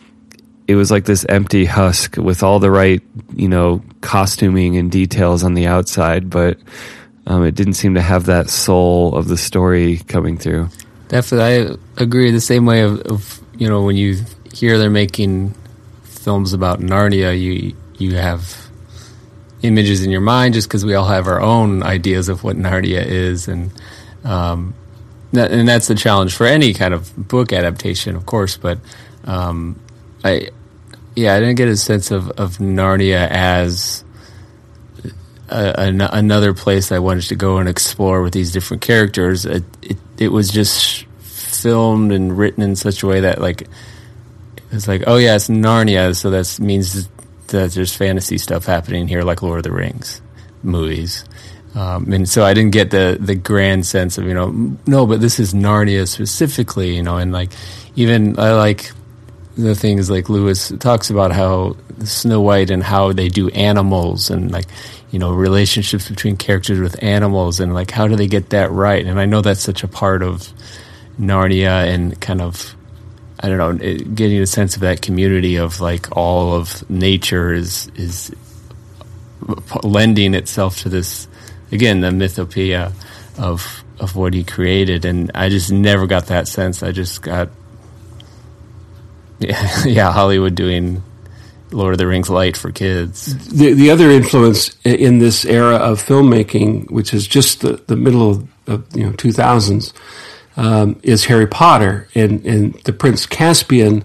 It 0.68 0.76
was 0.76 0.90
like 0.90 1.04
this 1.04 1.26
empty 1.28 1.64
husk 1.66 2.16
with 2.16 2.42
all 2.42 2.60
the 2.60 2.70
right, 2.70 3.02
you 3.34 3.48
know, 3.48 3.82
costuming 4.00 4.76
and 4.76 4.90
details 4.90 5.42
on 5.42 5.54
the 5.54 5.66
outside, 5.66 6.30
but 6.30 6.56
um, 7.26 7.44
it 7.44 7.56
didn't 7.56 7.74
seem 7.74 7.94
to 7.96 8.00
have 8.00 8.26
that 8.26 8.48
soul 8.48 9.14
of 9.16 9.26
the 9.26 9.36
story 9.36 9.98
coming 10.06 10.38
through. 10.38 10.68
Definitely, 11.08 11.76
I 11.76 12.02
agree. 12.02 12.30
The 12.30 12.40
same 12.40 12.64
way 12.64 12.82
of, 12.82 13.00
of 13.02 13.40
you 13.58 13.68
know 13.68 13.82
when 13.82 13.96
you 13.96 14.24
hear 14.54 14.78
they're 14.78 14.88
making 14.88 15.54
films 16.04 16.52
about 16.54 16.78
Narnia, 16.78 17.38
you 17.38 17.76
you 17.98 18.14
have 18.14 18.61
images 19.62 20.04
in 20.04 20.10
your 20.10 20.20
mind 20.20 20.54
just 20.54 20.68
because 20.68 20.84
we 20.84 20.94
all 20.94 21.06
have 21.06 21.26
our 21.26 21.40
own 21.40 21.82
ideas 21.82 22.28
of 22.28 22.44
what 22.44 22.56
Narnia 22.56 23.04
is, 23.04 23.48
and 23.48 23.72
um, 24.24 24.74
that, 25.32 25.50
and 25.50 25.68
that's 25.68 25.88
the 25.88 25.94
challenge 25.94 26.34
for 26.34 26.46
any 26.46 26.74
kind 26.74 26.94
of 26.94 27.28
book 27.28 27.52
adaptation, 27.52 28.16
of 28.16 28.26
course. 28.26 28.56
But 28.56 28.78
um, 29.24 29.80
I, 30.24 30.48
yeah, 31.16 31.34
I 31.34 31.40
didn't 31.40 31.56
get 31.56 31.68
a 31.68 31.76
sense 31.76 32.10
of, 32.10 32.30
of 32.32 32.58
Narnia 32.58 33.28
as 33.30 34.04
a, 35.48 35.80
an, 35.80 36.00
another 36.00 36.54
place 36.54 36.90
I 36.92 36.98
wanted 36.98 37.24
to 37.28 37.36
go 37.36 37.58
and 37.58 37.68
explore 37.68 38.22
with 38.22 38.32
these 38.32 38.52
different 38.52 38.82
characters. 38.82 39.44
It, 39.44 39.64
it, 39.82 39.96
it 40.18 40.28
was 40.28 40.50
just 40.50 41.04
filmed 41.62 42.12
and 42.12 42.36
written 42.36 42.62
in 42.62 42.74
such 42.74 43.02
a 43.02 43.06
way 43.06 43.20
that 43.20 43.40
like 43.40 43.68
it's 44.72 44.88
like 44.88 45.04
oh 45.06 45.16
yeah 45.16 45.36
it's 45.36 45.48
Narnia 45.48 46.16
so 46.16 46.30
that 46.30 46.58
means 46.58 47.08
that 47.52 47.72
there's 47.72 47.94
fantasy 47.94 48.36
stuff 48.36 48.66
happening 48.66 49.08
here 49.08 49.22
like 49.22 49.42
Lord 49.42 49.58
of 49.58 49.64
the 49.64 49.72
Rings 49.72 50.20
movies. 50.62 51.24
Um, 51.74 52.12
and 52.12 52.28
so 52.28 52.44
I 52.44 52.52
didn't 52.52 52.72
get 52.72 52.90
the 52.90 53.16
the 53.18 53.34
grand 53.34 53.86
sense 53.86 54.18
of 54.18 54.24
you 54.24 54.34
know 54.34 54.76
no 54.86 55.06
but 55.06 55.22
this 55.22 55.40
is 55.40 55.54
Narnia 55.54 56.06
specifically 56.06 56.94
you 56.96 57.02
know 57.02 57.16
and 57.16 57.32
like 57.32 57.50
even 57.96 58.38
I 58.38 58.52
like 58.52 58.92
the 59.56 59.74
things 59.74 60.10
like 60.10 60.28
Lewis 60.28 60.70
talks 60.80 61.08
about 61.08 61.32
how 61.32 61.76
Snow 62.04 62.42
White 62.42 62.70
and 62.70 62.82
how 62.82 63.12
they 63.12 63.28
do 63.28 63.48
animals 63.50 64.28
and 64.28 64.50
like 64.50 64.66
you 65.10 65.18
know 65.18 65.32
relationships 65.32 66.10
between 66.10 66.36
characters 66.36 66.78
with 66.78 67.02
animals 67.02 67.58
and 67.58 67.72
like 67.72 67.90
how 67.90 68.06
do 68.06 68.16
they 68.16 68.26
get 68.26 68.50
that 68.50 68.70
right? 68.70 69.06
And 69.06 69.18
I 69.18 69.24
know 69.24 69.40
that's 69.40 69.62
such 69.62 69.82
a 69.82 69.88
part 69.88 70.22
of 70.22 70.52
Narnia 71.18 71.86
and 71.86 72.20
kind 72.20 72.42
of 72.42 72.74
I 73.42 73.48
don't 73.48 73.58
know, 73.58 73.96
getting 74.14 74.40
a 74.40 74.46
sense 74.46 74.76
of 74.76 74.82
that 74.82 75.02
community 75.02 75.56
of 75.56 75.80
like 75.80 76.16
all 76.16 76.54
of 76.54 76.88
nature 76.88 77.52
is 77.52 77.90
is 77.96 78.32
lending 79.82 80.34
itself 80.34 80.78
to 80.78 80.88
this 80.88 81.26
again 81.72 82.00
the 82.00 82.10
mythopoeia 82.10 82.92
of 83.38 83.82
of 83.98 84.16
what 84.16 84.34
he 84.34 84.44
created, 84.44 85.04
and 85.04 85.30
I 85.34 85.48
just 85.48 85.72
never 85.72 86.06
got 86.06 86.26
that 86.26 86.48
sense. 86.48 86.82
I 86.82 86.92
just 86.92 87.22
got 87.22 87.50
yeah, 89.38 89.82
yeah 89.86 90.12
Hollywood 90.12 90.54
doing 90.54 91.02
Lord 91.72 91.94
of 91.94 91.98
the 91.98 92.06
Rings 92.06 92.30
light 92.30 92.56
for 92.56 92.70
kids. 92.70 93.48
The 93.48 93.72
the 93.74 93.90
other 93.90 94.10
influence 94.10 94.76
in 94.84 95.18
this 95.18 95.44
era 95.44 95.76
of 95.76 96.00
filmmaking, 96.00 96.90
which 96.90 97.12
is 97.12 97.26
just 97.26 97.60
the, 97.62 97.82
the 97.86 97.96
middle 97.96 98.30
of, 98.30 98.48
of 98.68 98.96
you 98.96 99.04
know 99.04 99.12
two 99.12 99.32
thousands 99.32 99.92
um, 100.56 101.00
is 101.02 101.26
Harry 101.26 101.46
Potter, 101.46 102.08
and, 102.14 102.44
and 102.44 102.74
the 102.84 102.92
Prince 102.92 103.26
Caspian 103.26 104.04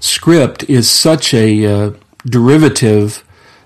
script 0.00 0.64
is 0.64 0.88
such 0.88 1.34
a 1.34 1.66
uh, 1.66 1.90
derivative 2.24 3.24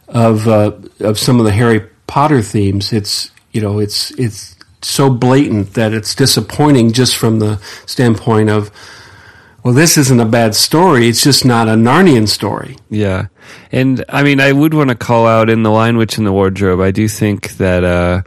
of 0.09 0.49
uh, 0.49 0.73
of 1.01 1.19
some 1.19 1.39
of 1.39 1.45
the 1.45 1.53
Harry 1.53 1.81
Potter 2.07 2.43
themes. 2.43 2.93
It's 2.93 3.31
you 3.53 3.61
know 3.61 3.79
it's 3.79 4.11
it's 4.13 4.57
so 4.83 5.11
blatant 5.11 5.75
that 5.75 5.93
it's 5.93 6.15
disappointing 6.15 6.93
just 6.93 7.17
from 7.17 7.39
the 7.39 7.61
standpoint 7.87 8.51
of 8.51 8.71
well, 9.63 9.75
this 9.75 9.97
isn't 9.97 10.19
a 10.19 10.27
bad 10.27 10.55
story. 10.57 11.09
It's 11.09 11.23
just 11.23 11.45
not 11.45 11.69
a 11.69 11.73
Narnian 11.73 12.27
story. 12.27 12.77
Yeah. 12.91 13.27
And 13.71 14.05
I 14.09 14.25
mean, 14.25 14.41
I 14.41 14.53
would 14.53 14.75
want 14.75 14.91
to 14.91 14.97
call 14.97 15.27
out 15.27 15.49
in 15.49 15.63
The 15.63 15.71
Lion 15.71 15.97
Witch 15.97 16.19
in 16.19 16.25
the 16.25 16.33
Wardrobe, 16.33 16.81
I 16.81 16.91
do 16.91 17.07
think 17.07 17.53
that, 17.59 17.85
uh, 17.85 18.23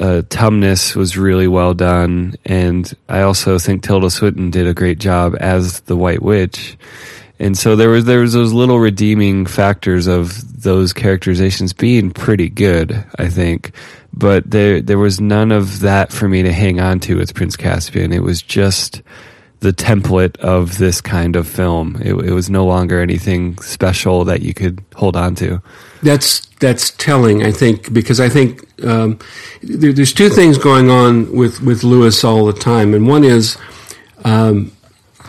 uh, 0.00 0.22
Tumnus 0.28 0.94
was 0.94 1.16
really 1.16 1.48
well 1.48 1.74
done, 1.74 2.34
and 2.44 2.92
I 3.08 3.22
also 3.22 3.58
think 3.58 3.82
Tilda 3.82 4.10
Swinton 4.10 4.50
did 4.50 4.66
a 4.66 4.74
great 4.74 4.98
job 4.98 5.36
as 5.40 5.80
the 5.80 5.96
White 5.96 6.22
Witch. 6.22 6.76
And 7.38 7.56
so 7.56 7.76
there 7.76 7.90
was 7.90 8.04
there 8.04 8.20
was 8.20 8.32
those 8.32 8.52
little 8.52 8.78
redeeming 8.78 9.46
factors 9.46 10.06
of 10.06 10.62
those 10.62 10.92
characterizations 10.92 11.72
being 11.72 12.10
pretty 12.10 12.48
good, 12.48 13.04
I 13.18 13.28
think. 13.28 13.72
But 14.12 14.50
there 14.50 14.80
there 14.80 14.98
was 14.98 15.20
none 15.20 15.52
of 15.52 15.80
that 15.80 16.12
for 16.12 16.28
me 16.28 16.42
to 16.42 16.52
hang 16.52 16.80
on 16.80 17.00
to 17.00 17.16
with 17.16 17.34
Prince 17.34 17.56
Caspian. 17.56 18.12
It 18.12 18.22
was 18.22 18.40
just 18.40 19.02
the 19.66 19.72
template 19.72 20.36
of 20.36 20.78
this 20.78 21.00
kind 21.00 21.34
of 21.34 21.48
film. 21.48 21.96
It, 22.00 22.14
it 22.14 22.32
was 22.32 22.48
no 22.48 22.64
longer 22.64 23.00
anything 23.00 23.58
special 23.58 24.24
that 24.24 24.40
you 24.40 24.54
could 24.54 24.80
hold 24.94 25.16
on 25.16 25.34
to. 25.36 25.60
That's 26.04 26.46
that's 26.60 26.92
telling, 26.92 27.44
I 27.44 27.50
think, 27.50 27.92
because 27.92 28.20
I 28.20 28.28
think 28.28 28.62
um, 28.84 29.18
there, 29.62 29.92
there's 29.92 30.12
two 30.12 30.28
things 30.28 30.56
going 30.56 30.88
on 30.88 31.36
with 31.36 31.60
with 31.62 31.82
Lewis 31.82 32.22
all 32.22 32.46
the 32.46 32.52
time, 32.52 32.94
and 32.94 33.08
one 33.08 33.24
is 33.24 33.58
um, 34.24 34.70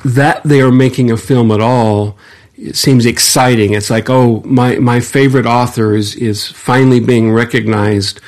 that 0.06 0.44
they 0.44 0.62
are 0.62 0.72
making 0.72 1.10
a 1.10 1.18
film 1.18 1.52
at 1.52 1.60
all 1.60 2.16
it 2.60 2.76
seems 2.76 3.06
exciting. 3.06 3.74
It's 3.74 3.92
like, 3.92 4.10
oh, 4.10 4.42
my, 4.44 4.78
my 4.80 5.00
favorite 5.00 5.46
author 5.46 5.96
is, 5.96 6.16
is 6.16 6.48
finally 6.48 7.00
being 7.00 7.32
recognized. 7.32 8.20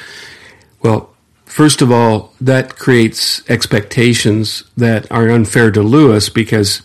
Well, 0.84 1.09
first 1.60 1.82
of 1.82 1.92
all, 1.92 2.34
that 2.40 2.78
creates 2.78 3.44
expectations 3.50 4.64
that 4.78 5.12
are 5.12 5.28
unfair 5.28 5.70
to 5.70 5.82
Lewis 5.82 6.30
because 6.30 6.82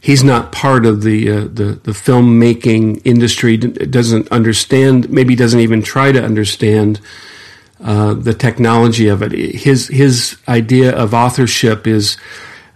he's 0.00 0.24
not 0.24 0.50
part 0.50 0.84
of 0.84 1.02
the 1.02 1.30
uh, 1.30 1.40
the, 1.42 1.78
the 1.84 1.92
filmmaking 1.92 3.00
industry. 3.04 3.56
Doesn't 3.56 4.26
understand. 4.32 5.08
Maybe 5.10 5.36
doesn't 5.36 5.60
even 5.60 5.80
try 5.80 6.10
to 6.10 6.20
understand 6.20 7.00
uh, 7.80 8.14
the 8.14 8.34
technology 8.34 9.06
of 9.06 9.22
it. 9.22 9.30
His 9.30 9.86
his 9.86 10.36
idea 10.48 10.90
of 10.90 11.14
authorship 11.14 11.86
is, 11.86 12.16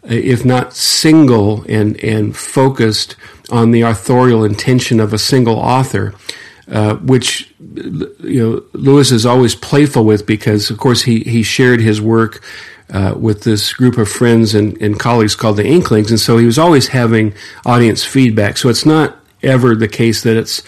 if 0.04 0.44
not 0.44 0.72
single 0.72 1.64
and 1.68 1.98
and 2.04 2.36
focused 2.36 3.16
on 3.50 3.72
the 3.72 3.82
authorial 3.82 4.44
intention 4.44 5.00
of 5.00 5.12
a 5.12 5.18
single 5.18 5.58
author, 5.58 6.14
uh, 6.70 6.96
which 6.96 7.52
you 7.58 8.14
know 8.20 8.62
Lewis 8.72 9.10
is 9.10 9.26
always 9.26 9.54
playful 9.54 10.04
with 10.04 10.26
because, 10.26 10.70
of 10.70 10.78
course, 10.78 11.02
he 11.02 11.20
he 11.20 11.42
shared 11.42 11.80
his 11.80 12.00
work. 12.00 12.42
Uh, 12.92 13.14
with 13.16 13.44
this 13.44 13.72
group 13.72 13.98
of 13.98 14.08
friends 14.08 14.52
and, 14.52 14.76
and 14.82 14.98
colleagues 14.98 15.36
called 15.36 15.56
the 15.56 15.64
Inklings, 15.64 16.10
and 16.10 16.18
so 16.18 16.38
he 16.38 16.44
was 16.44 16.58
always 16.58 16.88
having 16.88 17.32
audience 17.64 18.02
feedback. 18.04 18.56
So 18.56 18.68
it's 18.68 18.84
not 18.84 19.16
ever 19.44 19.76
the 19.76 19.86
case 19.86 20.24
that 20.24 20.36
it's 20.36 20.64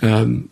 um, 0.00 0.48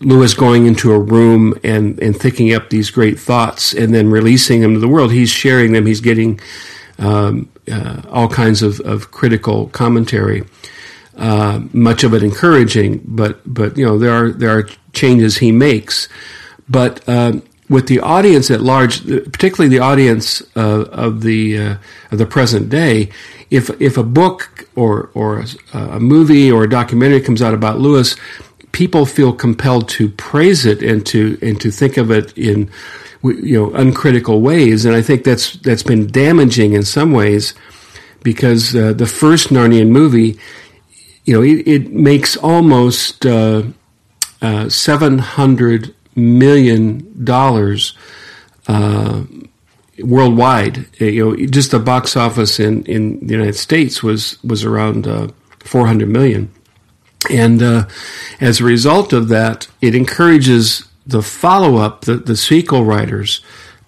Lewis 0.00 0.32
going 0.32 0.66
into 0.66 0.92
a 0.92 0.98
room 0.98 1.58
and, 1.62 1.98
and 2.00 2.16
thinking 2.16 2.54
up 2.54 2.70
these 2.70 2.90
great 2.90 3.18
thoughts 3.18 3.74
and 3.74 3.94
then 3.94 4.10
releasing 4.10 4.60
them 4.60 4.74
to 4.74 4.80
the 4.80 4.88
world. 4.88 5.12
He's 5.12 5.30
sharing 5.30 5.72
them. 5.72 5.84
He's 5.84 6.00
getting 6.00 6.40
um, 6.98 7.50
uh, 7.70 8.02
all 8.08 8.28
kinds 8.28 8.62
of, 8.62 8.80
of 8.80 9.10
critical 9.10 9.68
commentary, 9.68 10.44
uh, 11.16 11.60
much 11.72 12.04
of 12.04 12.14
it 12.14 12.22
encouraging. 12.22 13.02
But 13.04 13.40
but 13.52 13.76
you 13.76 13.84
know 13.84 13.98
there 13.98 14.12
are 14.12 14.30
there 14.32 14.56
are 14.56 14.66
changes 14.92 15.38
he 15.38 15.52
makes. 15.52 16.08
But 16.68 17.06
uh, 17.08 17.40
with 17.68 17.88
the 17.88 18.00
audience 18.00 18.50
at 18.50 18.60
large, 18.60 19.04
particularly 19.06 19.68
the 19.68 19.82
audience 19.82 20.42
uh, 20.56 20.82
of 20.90 21.22
the 21.22 21.58
uh, 21.58 21.76
of 22.10 22.18
the 22.18 22.26
present 22.26 22.68
day, 22.68 23.10
if 23.50 23.70
if 23.80 23.96
a 23.96 24.04
book 24.04 24.68
or 24.76 25.10
or 25.14 25.44
a, 25.72 25.78
a 25.78 26.00
movie 26.00 26.50
or 26.50 26.64
a 26.64 26.70
documentary 26.70 27.20
comes 27.20 27.42
out 27.42 27.54
about 27.54 27.78
Lewis 27.78 28.16
people 28.72 29.06
feel 29.06 29.32
compelled 29.32 29.88
to 29.88 30.08
praise 30.10 30.64
it 30.66 30.82
and 30.82 31.04
to 31.06 31.38
and 31.42 31.60
to 31.60 31.70
think 31.70 31.96
of 31.96 32.10
it 32.10 32.36
in 32.36 32.70
you 33.22 33.58
know 33.58 33.72
uncritical 33.74 34.40
ways, 34.40 34.84
and 34.84 34.94
I 34.94 35.02
think 35.02 35.24
that's 35.24 35.54
that's 35.56 35.82
been 35.82 36.06
damaging 36.06 36.72
in 36.72 36.82
some 36.84 37.12
ways 37.12 37.54
because 38.22 38.74
uh, 38.74 38.92
the 38.92 39.06
first 39.06 39.48
Narnian 39.48 39.88
movie, 39.88 40.38
you 41.30 41.36
know, 41.36 41.42
it, 41.44 41.68
it 41.68 41.92
makes 41.92 42.36
almost 42.36 43.24
uh, 43.24 43.62
uh, 44.42 44.68
seven 44.68 45.18
hundred 45.18 45.94
million 46.16 47.24
dollars 47.24 47.96
uh, 48.66 49.22
worldwide. 50.02 50.86
Uh, 51.00 51.04
you 51.04 51.24
know, 51.24 51.46
just 51.46 51.70
the 51.70 51.78
box 51.78 52.16
office 52.16 52.58
in, 52.58 52.84
in 52.86 53.24
the 53.24 53.32
United 53.32 53.54
States 53.54 54.02
was 54.02 54.42
was 54.42 54.64
around 54.64 55.06
uh, 55.06 55.28
four 55.60 55.86
hundred 55.86 56.08
million. 56.08 56.50
And 57.30 57.62
uh, 57.62 57.86
as 58.40 58.60
a 58.60 58.64
result 58.64 59.12
of 59.12 59.28
that, 59.28 59.68
it 59.80 59.94
encourages 59.94 60.88
the 61.06 61.22
follow 61.22 61.76
up, 61.76 62.06
the, 62.06 62.16
the 62.16 62.36
sequel 62.36 62.84
writers, 62.84 63.40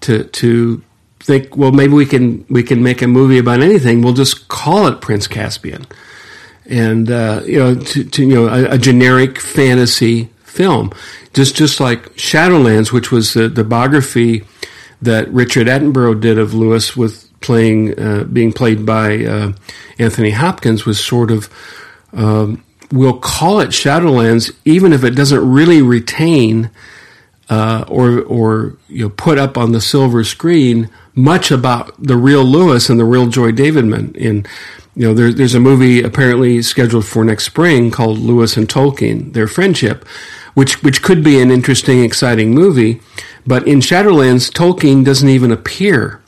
to 0.03 0.25
to 0.25 0.81
think, 1.19 1.57
well, 1.57 1.73
maybe 1.73 1.95
we 1.95 2.07
can 2.07 2.47
we 2.49 2.63
can 2.63 2.85
make 2.85 3.03
a 3.03 3.09
movie 3.09 3.39
about 3.39 3.63
anything. 3.63 4.01
We'll 4.01 4.13
just 4.13 4.47
call 4.47 4.87
it 4.87 5.01
Prince 5.01 5.27
Caspian, 5.27 5.87
and 6.67 7.11
uh, 7.11 7.43
you 7.45 7.59
know, 7.59 7.75
to, 7.75 8.05
to 8.05 8.23
you 8.23 8.35
know, 8.35 8.49
a, 8.49 8.75
a, 8.75 8.79
generic 8.79 9.39
fantasy 9.39 10.25
film, 10.45 10.93
just 11.35 11.57
just 11.57 11.81
like 11.81 12.15
Shadowlands, 12.15 12.93
which 12.93 13.11
was 13.11 13.35
the, 13.35 13.49
the 13.49 13.65
biography 13.65 14.45
that 15.01 15.29
Richard 15.29 15.67
Attenborough 15.67 16.21
did 16.21 16.39
of 16.39 16.55
Lewis, 16.55 16.97
with 16.97 17.29
playing 17.41 17.99
uh, 17.99 18.25
being 18.25 18.53
played 18.53 18.87
by 18.87 19.25
uh, 19.25 19.53
Anthony 19.99 20.31
Hopkins, 20.31 20.85
was 20.85 21.03
sort 21.03 21.31
of. 21.31 21.49
Um, 22.13 22.63
we'll 22.93 23.19
call 23.19 23.61
it 23.61 23.71
Shadowlands, 23.71 24.55
even 24.67 24.93
if 24.93 25.03
it 25.03 25.13
doesn't 25.13 25.51
really 25.51 25.81
retain 25.81 26.71
uh, 27.49 27.85
or 27.89 28.21
or 28.23 28.77
you 28.89 29.05
know 29.05 29.09
put 29.11 29.39
up 29.39 29.59
on 29.59 29.73
the 29.73 29.81
silver 29.81 30.25
screen 30.25 30.89
much 31.15 31.51
about 31.51 31.95
the 32.03 32.17
real 32.17 32.45
Lewis 32.45 32.89
and 32.89 32.99
the 32.99 33.05
real 33.05 33.27
Joy 33.27 33.53
Davidman. 33.53 34.17
In 34.17 34.47
you 34.95 35.07
know, 35.07 35.15
there, 35.15 35.33
there's 35.33 35.55
a 35.55 35.61
movie 35.61 36.03
apparently 36.03 36.63
scheduled 36.63 37.07
for 37.07 37.25
next 37.25 37.45
spring 37.45 37.91
called 37.91 38.19
Lewis 38.19 38.57
and 38.57 38.69
Tolkien: 38.69 39.33
Their 39.33 39.49
Friendship, 39.49 40.07
which 40.55 40.83
which 40.83 41.03
could 41.03 41.23
be 41.25 41.41
an 41.41 41.51
interesting, 41.51 42.05
exciting 42.05 42.55
movie. 42.55 43.01
But 43.47 43.67
in 43.67 43.81
Shadowlands, 43.81 44.51
Tolkien 44.51 45.05
doesn't 45.05 45.29
even 45.29 45.51
appear 45.51 46.23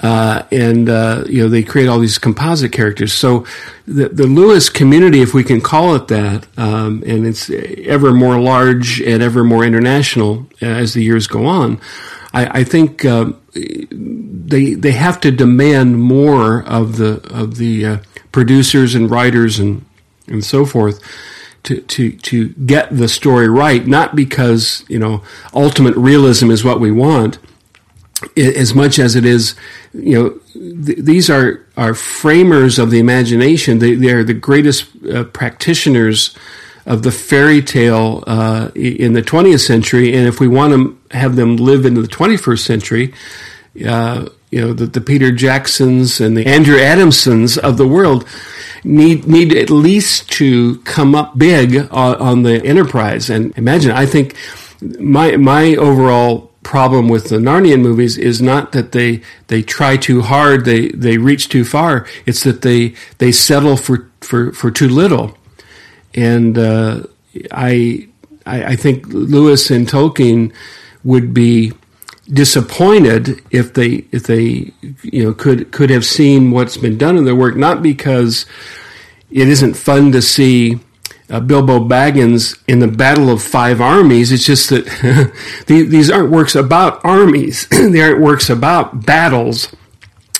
uh, 0.00 0.44
and 0.52 0.88
uh, 0.88 1.24
you 1.26 1.42
know 1.42 1.48
they 1.48 1.62
create 1.62 1.88
all 1.88 1.98
these 1.98 2.18
composite 2.18 2.72
characters. 2.72 3.12
So 3.12 3.46
the, 3.86 4.08
the 4.08 4.26
Lewis 4.26 4.68
community, 4.68 5.20
if 5.20 5.34
we 5.34 5.42
can 5.42 5.60
call 5.60 5.94
it 5.96 6.08
that, 6.08 6.46
um, 6.56 7.02
and 7.06 7.26
it's 7.26 7.50
ever 7.50 8.12
more 8.12 8.40
large 8.40 9.00
and 9.00 9.22
ever 9.22 9.42
more 9.42 9.64
international 9.64 10.46
as 10.60 10.94
the 10.94 11.02
years 11.02 11.26
go 11.26 11.46
on. 11.46 11.80
I, 12.32 12.60
I 12.60 12.64
think 12.64 13.04
uh, 13.04 13.32
they 13.90 14.74
they 14.74 14.92
have 14.92 15.20
to 15.20 15.30
demand 15.30 16.00
more 16.00 16.62
of 16.64 16.96
the 16.96 17.20
of 17.32 17.56
the 17.56 17.86
uh, 17.86 17.98
producers 18.32 18.94
and 18.94 19.10
writers 19.10 19.58
and 19.58 19.84
and 20.26 20.44
so 20.44 20.64
forth. 20.64 21.00
To, 21.64 21.82
to, 21.82 22.12
to 22.12 22.48
get 22.50 22.96
the 22.96 23.08
story 23.08 23.46
right, 23.46 23.86
not 23.86 24.16
because, 24.16 24.84
you 24.88 24.98
know, 24.98 25.22
ultimate 25.52 25.94
realism 25.96 26.50
is 26.50 26.64
what 26.64 26.80
we 26.80 26.90
want, 26.90 27.38
as 28.36 28.74
much 28.74 28.98
as 28.98 29.16
it 29.16 29.26
is, 29.26 29.54
you 29.92 30.14
know, 30.14 30.40
th- 30.54 30.98
these 30.98 31.28
are, 31.28 31.66
are 31.76 31.92
framers 31.94 32.78
of 32.78 32.90
the 32.90 33.00
imagination. 33.00 33.80
They, 33.80 33.96
they 33.96 34.12
are 34.12 34.24
the 34.24 34.34
greatest 34.34 34.86
uh, 35.12 35.24
practitioners 35.24 36.34
of 36.86 37.02
the 37.02 37.12
fairy 37.12 37.60
tale 37.60 38.24
uh, 38.26 38.70
in 38.74 39.12
the 39.12 39.22
20th 39.22 39.66
century. 39.66 40.14
And 40.14 40.26
if 40.26 40.40
we 40.40 40.48
want 40.48 40.72
to 40.72 41.16
have 41.16 41.36
them 41.36 41.56
live 41.56 41.84
into 41.84 42.00
the 42.00 42.08
21st 42.08 42.60
century, 42.60 43.14
uh, 43.84 44.28
you 44.50 44.60
know, 44.60 44.72
the, 44.72 44.86
the, 44.86 45.00
Peter 45.00 45.30
Jacksons 45.30 46.20
and 46.20 46.36
the 46.36 46.46
Andrew 46.46 46.76
Adamsons 46.76 47.58
of 47.58 47.76
the 47.76 47.86
world 47.86 48.26
need 48.82 49.26
need 49.26 49.54
at 49.54 49.70
least 49.70 50.30
to 50.32 50.78
come 50.78 51.14
up 51.14 51.36
big 51.36 51.76
on, 51.90 52.16
on 52.16 52.42
the 52.42 52.64
enterprise. 52.64 53.28
And 53.28 53.56
imagine, 53.58 53.90
I 53.90 54.06
think 54.06 54.34
my 54.80 55.36
my 55.36 55.74
overall 55.76 56.50
problem 56.62 57.08
with 57.08 57.28
the 57.28 57.36
Narnian 57.36 57.80
movies 57.80 58.18
is 58.18 58.42
not 58.42 58.72
that 58.72 58.92
they 58.92 59.22
they 59.48 59.62
try 59.62 59.96
too 59.96 60.22
hard, 60.22 60.64
they 60.64 60.88
they 60.88 61.18
reach 61.18 61.48
too 61.48 61.64
far. 61.64 62.06
It's 62.26 62.42
that 62.44 62.62
they 62.62 62.94
they 63.18 63.32
settle 63.32 63.76
for 63.76 64.10
for 64.20 64.52
for 64.52 64.70
too 64.70 64.88
little. 64.88 65.36
And 66.14 66.58
uh, 66.58 67.04
I, 67.52 68.08
I 68.46 68.64
I 68.64 68.76
think 68.76 69.06
Lewis 69.08 69.70
and 69.70 69.86
Tolkien 69.86 70.52
would 71.04 71.34
be 71.34 71.72
disappointed 72.30 73.42
if 73.50 73.72
they 73.74 74.04
if 74.12 74.24
they 74.24 74.72
you 75.02 75.24
know 75.24 75.32
could 75.32 75.72
could 75.72 75.90
have 75.90 76.04
seen 76.04 76.50
what's 76.50 76.76
been 76.76 76.98
done 76.98 77.16
in 77.16 77.24
their 77.24 77.34
work 77.34 77.56
not 77.56 77.82
because 77.82 78.44
it 79.30 79.48
isn't 79.48 79.74
fun 79.74 80.12
to 80.12 80.20
see 80.20 80.78
uh, 81.30 81.40
Bilbo 81.40 81.80
Baggins 81.80 82.58
in 82.66 82.78
the 82.78 82.88
Battle 82.88 83.30
of 83.30 83.42
Five 83.42 83.80
Armies. 83.80 84.32
It's 84.32 84.46
just 84.46 84.70
that 84.70 85.32
these 85.66 86.10
aren't 86.10 86.30
works 86.30 86.54
about 86.54 87.04
armies. 87.04 87.68
they 87.70 88.00
aren't 88.00 88.20
works 88.20 88.48
about 88.48 89.04
battles. 89.04 89.74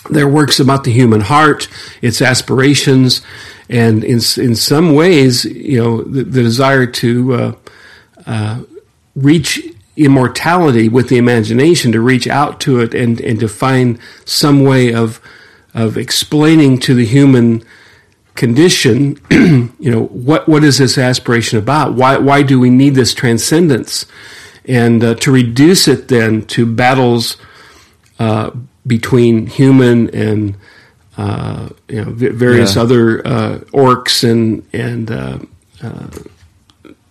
They're 0.09 0.29
works 0.29 0.59
about 0.59 0.85
the 0.85 0.93
human 0.93 1.21
heart, 1.21 1.69
its 2.01 2.23
aspirations, 2.23 3.21
and 3.69 4.03
in 4.03 4.21
in 4.39 4.55
some 4.55 4.95
ways, 4.95 5.45
you 5.45 5.83
know, 5.83 6.03
the, 6.03 6.25
the 6.25 6.43
desire 6.43 6.87
to 6.87 7.35
uh, 7.35 7.53
uh, 8.25 8.63
reach 9.15 9.61
immortality 9.99 10.89
with 10.89 11.09
the 11.09 11.19
imagination, 11.19 11.93
to 11.93 12.01
reach 12.01 12.27
out 12.27 12.61
to 12.61 12.81
it, 12.81 12.95
and 12.95 13.21
and 13.21 13.41
to 13.41 13.49
find 13.49 13.99
some 14.25 14.63
way 14.63 14.93
of 14.93 15.21
of 15.75 15.97
explaining 15.97 16.79
to 16.81 16.95
the 16.95 17.05
human 17.05 17.63
condition, 18.39 19.21
you 19.31 19.91
know, 19.91 20.05
what, 20.07 20.49
what 20.49 20.63
is 20.63 20.79
this 20.79 20.97
aspiration 20.97 21.59
about? 21.59 21.95
Why, 21.95 22.19
why 22.19 22.43
do 22.43 22.61
we 22.61 22.71
need 22.71 22.95
this 22.95 23.13
transcendence? 23.13 24.07
And 24.65 25.03
uh, 25.03 25.17
to 25.17 25.33
reduce 25.33 25.89
it 25.89 26.09
then 26.09 26.47
to 26.47 26.65
battles 26.65 27.37
uh, 28.19 28.51
between 28.87 29.47
human 29.47 30.09
and 30.15 30.57
uh, 31.17 31.69
you 31.89 32.05
know 32.05 32.13
various 32.13 32.77
yeah. 32.77 32.83
other 32.83 33.27
uh, 33.27 33.59
orcs 33.73 34.29
and 34.29 34.65
and 34.73 35.11
uh, 35.11 35.39
uh, 35.83 36.09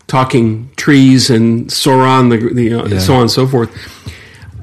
talking 0.08 0.70
trees 0.78 1.30
and 1.30 1.68
Sauron, 1.68 2.30
the, 2.30 2.54
the 2.54 2.70
know, 2.70 2.86
yeah. 2.86 3.00
so 3.00 3.16
on 3.16 3.22
and 3.22 3.32
so 3.32 3.48
forth. 3.48 3.70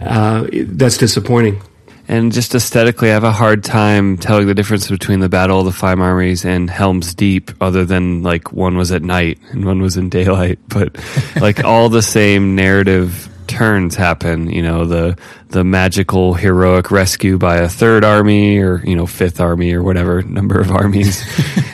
Uh, 0.00 0.46
that's 0.52 0.96
disappointing. 0.98 1.60
and 2.08 2.32
just 2.32 2.54
aesthetically, 2.54 3.10
I 3.10 3.14
have 3.14 3.24
a 3.24 3.32
hard 3.32 3.64
time 3.64 4.18
telling 4.18 4.46
the 4.46 4.54
difference 4.54 4.90
between 4.90 5.20
the 5.20 5.28
Battle 5.28 5.60
of 5.60 5.66
the 5.66 5.72
Five 5.72 6.00
Armies 6.00 6.44
and 6.44 6.68
Helm's 6.68 7.14
Deep, 7.14 7.50
other 7.60 7.84
than 7.84 8.22
like 8.22 8.52
one 8.52 8.76
was 8.76 8.92
at 8.92 9.02
night 9.02 9.38
and 9.50 9.64
one 9.64 9.80
was 9.80 9.96
in 9.96 10.08
daylight. 10.08 10.58
But 10.68 10.98
like 11.40 11.64
all 11.64 11.88
the 11.88 12.02
same 12.02 12.56
narrative 12.56 13.28
turns 13.46 13.94
happen. 13.94 14.50
You 14.50 14.62
know, 14.62 14.84
the 14.84 15.16
the 15.54 15.62
magical 15.62 16.34
heroic 16.34 16.90
rescue 16.90 17.38
by 17.38 17.58
a 17.58 17.68
third 17.68 18.04
army 18.04 18.58
or 18.58 18.84
you 18.84 18.96
know 18.96 19.06
fifth 19.06 19.40
army 19.40 19.72
or 19.72 19.84
whatever 19.84 20.20
number 20.20 20.60
of 20.60 20.72
armies 20.72 21.22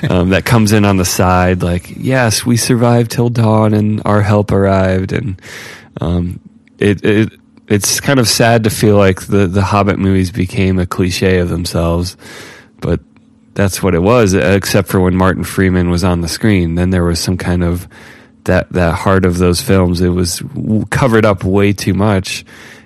um, 0.11 0.29
that 0.29 0.45
comes 0.45 0.73
in 0.73 0.85
on 0.85 0.99
the 0.99 1.05
side. 1.07 1.63
Like, 1.63 1.97
yes, 1.97 2.45
we 2.45 2.59
survived 2.59 3.11
till 3.11 3.31
dawn 3.31 3.73
and 3.73 4.03
our 4.05 4.21
help 4.21 4.53
arrived, 4.53 5.13
and 5.13 5.41
um, 5.99 6.41
it, 6.79 7.03
it 7.03 7.33
it's 7.69 8.01
kind 8.01 8.21
of 8.21 8.29
sad 8.29 8.65
to 8.65 8.71
feel 8.71 8.99
like 8.99 9.23
the 9.23 9.47
the 9.47 9.63
Hobbit 9.63 9.99
movies 9.99 10.31
became 10.31 10.79
a 10.79 10.85
cliche 10.85 11.39
of 11.39 11.49
themselves, 11.49 12.19
but 12.83 13.01
that's 13.55 13.83
what 13.83 13.95
it 13.95 14.03
was. 14.03 14.35
Except 14.35 14.89
for 14.89 15.01
when 15.01 15.17
Martin 15.17 15.43
Freeman 15.43 15.89
was 15.89 16.05
on 16.05 16.21
the 16.21 16.29
screen, 16.29 16.75
then 16.75 16.91
there 16.91 17.05
was 17.05 17.19
some 17.19 17.39
kind 17.39 17.65
of 17.65 17.89
that 18.45 18.71
that 18.75 18.95
heart 18.95 19.25
of 19.25 19.39
those 19.39 19.63
films. 19.63 20.03
It 20.03 20.11
was 20.11 20.43
covered 20.91 21.25
up 21.25 21.45
way 21.45 21.73
too 21.73 21.95
much. 21.95 22.45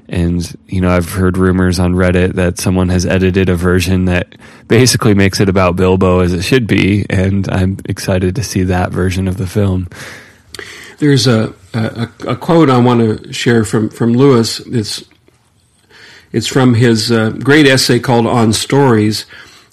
And, 0.09 0.57
you 0.69 0.81
know, 0.81 0.91
I've 0.91 1.11
heard 1.11 1.39
rumors 1.39 1.79
on 1.79 1.95
Reddit 1.95 2.35
that 2.35 2.59
someone 2.59 2.91
has 2.91 3.07
edited 3.07 3.49
a 3.49 3.57
version 3.57 4.05
that 4.05 4.37
basically 4.69 5.15
makes 5.15 5.41
it 5.41 5.49
about 5.49 5.77
Bilbo 5.77 6.21
as 6.21 6.33
it 6.33 6.43
should 6.43 6.67
be. 6.67 7.07
And 7.09 7.49
I'm 7.49 7.79
excited 7.87 8.37
to 8.37 8.43
see 8.43 8.65
that 8.65 8.93
version 8.93 9.29
of 9.29 9.39
the 9.39 9.47
film. 9.47 9.89
There's 10.99 11.27
a, 11.27 11.55
a, 11.73 12.09
a 12.29 12.37
quote 12.37 12.71
I 12.71 12.79
want 12.79 13.01
to 13.01 13.33
share 13.33 13.65
from, 13.65 13.89
from 13.89 14.13
Lewis. 14.13 14.61
It's, 14.61 15.05
it's 16.33 16.47
from 16.47 16.75
his 16.75 17.11
uh, 17.11 17.31
great 17.31 17.67
essay 17.67 17.99
called 17.99 18.27
On 18.27 18.53
Stories, 18.53 19.23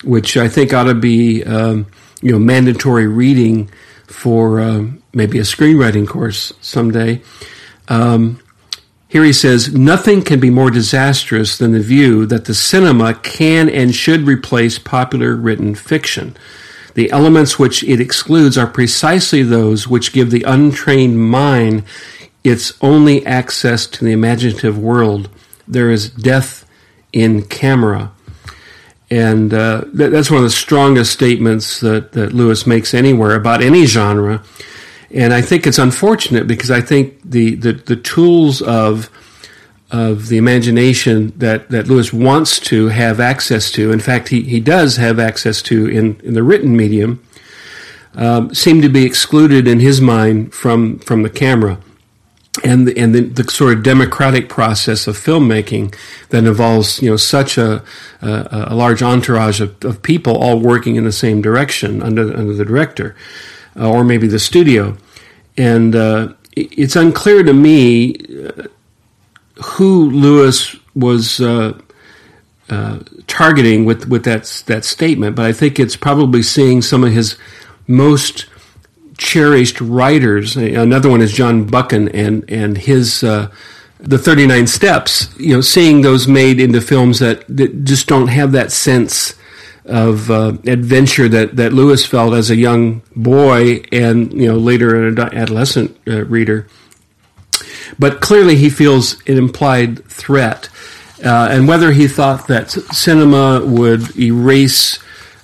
which 0.04 0.38
I 0.38 0.48
think 0.48 0.74
ought 0.74 0.86
to 0.86 0.96
be, 0.96 1.44
um, 1.44 1.88
you 2.22 2.32
know, 2.32 2.39
mandatory 2.39 3.08
reading 3.08 3.70
for 4.08 4.60
um, 4.62 5.02
maybe 5.13 5.39
a 5.39 5.44
screenwriting 5.44 6.08
course 6.08 6.54
someday. 6.62 7.22
Um, 7.88 8.40
here 9.12 9.26
he 9.26 9.34
says, 9.34 9.74
Nothing 9.74 10.21
can 10.21 10.39
be 10.39 10.50
more 10.50 10.71
disastrous 10.71 11.58
than 11.58 11.74
the 11.74 11.82
view 11.82 12.26
that 12.28 12.45
the 12.45 12.54
cinema 12.54 13.13
can 13.15 13.69
and 13.69 13.93
should 13.93 14.21
replace 14.21 14.80
popular 14.80 15.36
written 15.36 15.76
fiction. 15.76 16.38
The 16.93 17.12
elements 17.12 17.60
which 17.60 17.84
it 17.84 18.00
excludes 18.00 18.58
are 18.58 18.67
precisely 18.67 19.43
those 19.43 19.86
which 19.86 20.13
give 20.13 20.32
the 20.32 20.43
untrained 20.43 21.19
mind 21.19 21.84
its 22.45 22.71
only 22.80 23.26
access 23.26 23.86
to 23.88 24.06
the 24.06 24.13
imaginative 24.13 24.78
world. 24.78 25.28
There 25.67 25.91
is 25.91 26.10
death 26.10 26.65
in 27.12 27.43
camera. 27.43 28.13
And 29.10 29.54
uh, 29.54 29.84
that's 29.93 30.32
one 30.32 30.38
of 30.38 30.45
the 30.45 30.50
strongest 30.50 31.12
statements 31.12 31.82
that, 31.82 32.13
that 32.13 32.32
Lewis 32.32 32.65
makes 32.65 32.93
anywhere 32.93 33.36
about 33.36 33.62
any 33.62 33.86
genre. 33.86 34.41
And 35.13 35.34
I 35.34 35.41
think 35.41 35.67
it's 35.67 35.78
unfortunate 35.78 36.47
because 36.47 36.71
I 36.71 36.82
think 36.82 37.19
the, 37.24 37.56
the, 37.56 37.74
the 37.74 37.95
tools 37.95 38.62
of 38.62 39.10
of 39.91 40.30
the 40.30 40.38
imagination 40.38 41.34
that, 41.38 41.69
that 41.69 41.88
Lewis 41.88 42.13
wants 42.13 42.60
to 42.62 42.88
have 42.88 43.19
access 43.19 43.69
to, 43.71 43.91
in 43.91 44.00
fact, 44.00 44.30
he, 44.30 44.41
he 44.43 44.62
does 44.62 44.95
have 44.95 45.19
access 45.19 45.62
to 45.63 45.86
in, 45.86 46.19
in 46.21 46.34
the 46.34 46.43
written 46.43 46.78
medium, 46.78 47.21
um, 48.15 48.54
seem 48.54 48.82
to 48.82 48.89
be 48.89 49.06
excluded 49.06 49.67
in 49.67 49.82
his 49.82 50.00
mind 50.00 50.54
from, 50.54 51.00
from 51.00 51.24
the 51.24 51.30
camera. 51.30 51.78
And, 52.63 52.88
the, 52.88 52.97
and 52.97 53.15
the, 53.15 53.21
the, 53.21 53.50
sort 53.50 53.78
of 53.78 53.84
democratic 53.84 54.50
process 54.50 55.08
of 55.08 55.17
filmmaking 55.17 55.95
that 56.30 56.43
involves, 56.43 57.02
you 57.02 57.10
know, 57.10 57.15
such 57.15 57.58
a, 57.58 57.82
a, 58.21 58.67
a 58.69 58.76
large 58.76 59.02
entourage 59.02 59.62
of, 59.62 59.84
of 59.86 60.02
people 60.02 60.36
all 60.36 60.60
working 60.60 60.97
in 60.97 61.06
the 61.06 61.13
same 61.13 61.41
direction 61.41 62.02
under, 62.04 62.24
under 62.36 62.54
the 62.54 62.65
director 62.65 63.15
or 63.75 64.03
maybe 64.03 64.27
the 64.27 64.39
studio. 64.39 64.97
And 65.57 65.95
uh, 65.95 66.34
it's 66.55 66.95
unclear 66.95 67.43
to 67.43 67.53
me 67.53 68.15
uh, 68.45 68.63
who 69.63 70.10
Lewis 70.10 70.75
was 70.95 71.39
uh, 71.39 71.79
uh, 72.69 72.99
targeting 73.27 73.86
with, 73.86 74.07
with 74.07 74.23
that, 74.25 74.63
that 74.67 74.86
statement, 74.86 75.36
but 75.36 75.45
I 75.45 75.53
think 75.53 75.79
it's 75.79 75.95
probably 75.95 76.41
seeing 76.41 76.81
some 76.81 77.03
of 77.03 77.12
his 77.12 77.38
most 77.88 78.47
cherished 79.17 79.79
writers. 79.81 80.55
Another 80.57 81.10
one 81.10 81.21
is 81.21 81.31
John 81.31 81.65
Buchan 81.65 82.10
and, 82.10 82.49
and 82.49 82.77
his 82.77 83.23
uh, 83.23 83.51
the 84.01 84.17
39 84.17 84.65
steps 84.65 85.29
you 85.38 85.53
know 85.53 85.62
seeing 85.62 86.01
those 86.01 86.27
made 86.27 86.60
into 86.60 86.81
films 86.81 87.19
that, 87.19 87.45
that 87.47 87.84
just 87.84 88.07
don't 88.07 88.29
have 88.29 88.51
that 88.51 88.71
sense 88.71 89.36
of 89.86 90.30
uh, 90.30 90.54
adventure 90.65 91.28
that, 91.28 91.56
that 91.56 91.74
Lewis 91.74 92.06
felt 92.06 92.34
as 92.34 92.50
a 92.50 92.56
young 92.56 93.02
boy 93.15 93.82
and 93.91 94.32
you 94.34 94.48
know 94.48 94.58
later 94.58 95.08
an 95.08 95.20
adolescent 95.20 95.98
uh, 96.08 96.26
reader. 96.26 96.67
But 98.00 98.22
clearly, 98.22 98.56
he 98.56 98.70
feels 98.70 99.20
an 99.28 99.38
implied 99.38 100.06
threat, 100.06 100.70
uh, 101.24 101.50
and 101.52 101.67
whether 101.67 101.91
he 101.91 102.08
thought 102.08 102.48
that 102.48 102.72
cinema 102.72 103.65
would 103.65 104.17
erase 104.17 105.00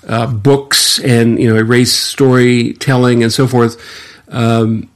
uh, 0.08 0.28
books 0.28 1.00
and 1.00 1.40
you 1.40 1.50
know 1.50 1.58
erase 1.58 1.94
storytelling 1.94 3.24
and 3.24 3.32
so 3.32 3.48
forth. 3.48 3.82
Um, 4.30 4.90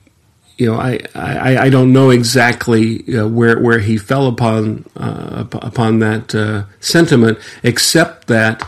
you 0.58 0.68
know, 0.68 0.76
I, 0.76 1.00
I, 1.16 1.58
I, 1.58 1.70
don't 1.70 1.92
know 1.92 2.12
exactly 2.12 3.00
where 3.08 3.60
where 3.60 3.80
he 3.80 3.98
fell 3.98 4.28
upon 4.28 4.86
uh, 4.96 5.46
upon 5.54 6.00
that 6.00 6.36
uh, 6.36 6.66
sentiment, 6.80 7.40
except 7.64 8.28
that 8.28 8.62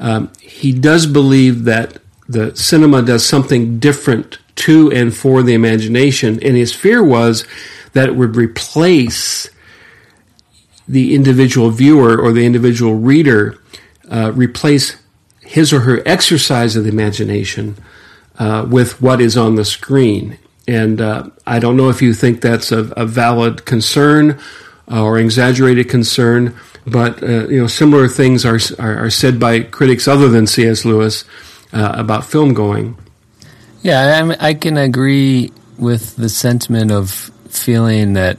um, 0.00 0.32
he 0.40 0.72
does 0.72 1.06
believe 1.06 1.64
that 1.64 1.98
the 2.28 2.54
cinema 2.56 3.02
does 3.02 3.24
something 3.24 3.78
different 3.78 4.38
to 4.56 4.90
and 4.92 5.14
for 5.14 5.42
the 5.42 5.54
imagination, 5.54 6.42
and 6.42 6.56
his 6.56 6.74
fear 6.74 7.02
was 7.04 7.46
that 7.92 8.08
it 8.08 8.16
would 8.16 8.36
replace 8.36 9.50
the 10.88 11.14
individual 11.14 11.70
viewer 11.70 12.20
or 12.20 12.32
the 12.32 12.44
individual 12.44 12.94
reader, 12.94 13.58
uh, 14.10 14.32
replace 14.34 14.96
his 15.40 15.72
or 15.72 15.80
her 15.80 16.02
exercise 16.06 16.76
of 16.76 16.84
the 16.84 16.90
imagination 16.90 17.76
uh, 18.38 18.66
with 18.68 19.00
what 19.00 19.20
is 19.20 19.36
on 19.36 19.54
the 19.54 19.64
screen. 19.64 20.38
And 20.66 21.00
uh, 21.00 21.30
I 21.46 21.58
don't 21.58 21.76
know 21.76 21.90
if 21.90 22.00
you 22.00 22.14
think 22.14 22.40
that's 22.40 22.72
a, 22.72 22.92
a 22.96 23.06
valid 23.06 23.64
concern 23.64 24.38
or 24.88 25.18
an 25.18 25.24
exaggerated 25.24 25.88
concern, 25.88 26.56
but 26.86 27.22
uh, 27.22 27.48
you 27.48 27.60
know, 27.60 27.66
similar 27.66 28.08
things 28.08 28.44
are, 28.44 28.58
are, 28.78 29.06
are 29.06 29.10
said 29.10 29.38
by 29.38 29.60
critics 29.60 30.08
other 30.08 30.28
than 30.28 30.46
C.S. 30.46 30.84
Lewis 30.84 31.24
uh, 31.72 31.92
about 31.96 32.24
film 32.24 32.54
going. 32.54 32.96
Yeah, 33.82 34.34
I, 34.40 34.48
I 34.48 34.54
can 34.54 34.76
agree 34.76 35.52
with 35.78 36.16
the 36.16 36.28
sentiment 36.28 36.90
of 36.90 37.10
feeling 37.48 38.12
that 38.14 38.38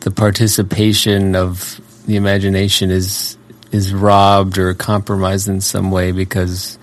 the 0.00 0.10
participation 0.10 1.34
of 1.34 1.80
the 2.06 2.16
imagination 2.16 2.90
is 2.90 3.36
is 3.70 3.92
robbed 3.92 4.56
or 4.56 4.72
compromised 4.72 5.48
in 5.48 5.60
some 5.60 5.90
way 5.90 6.12
because 6.12 6.78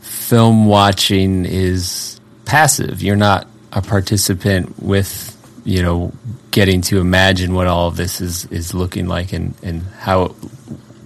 film 0.00 0.66
watching 0.66 1.44
is 1.44 2.20
passive. 2.44 3.02
You're 3.02 3.16
not 3.16 3.48
a 3.72 3.82
participant 3.82 4.80
with 4.80 5.29
you 5.64 5.82
know 5.82 6.12
getting 6.50 6.80
to 6.82 6.98
imagine 6.98 7.54
what 7.54 7.66
all 7.66 7.88
of 7.88 7.96
this 7.96 8.20
is 8.20 8.46
is 8.46 8.74
looking 8.74 9.06
like 9.06 9.32
and 9.32 9.54
and 9.62 9.82
how 9.82 10.24
it 10.24 10.32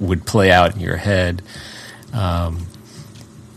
would 0.01 0.27
play 0.27 0.51
out 0.51 0.75
in 0.75 0.81
your 0.81 0.97
head. 0.97 1.43
Um, 2.13 2.67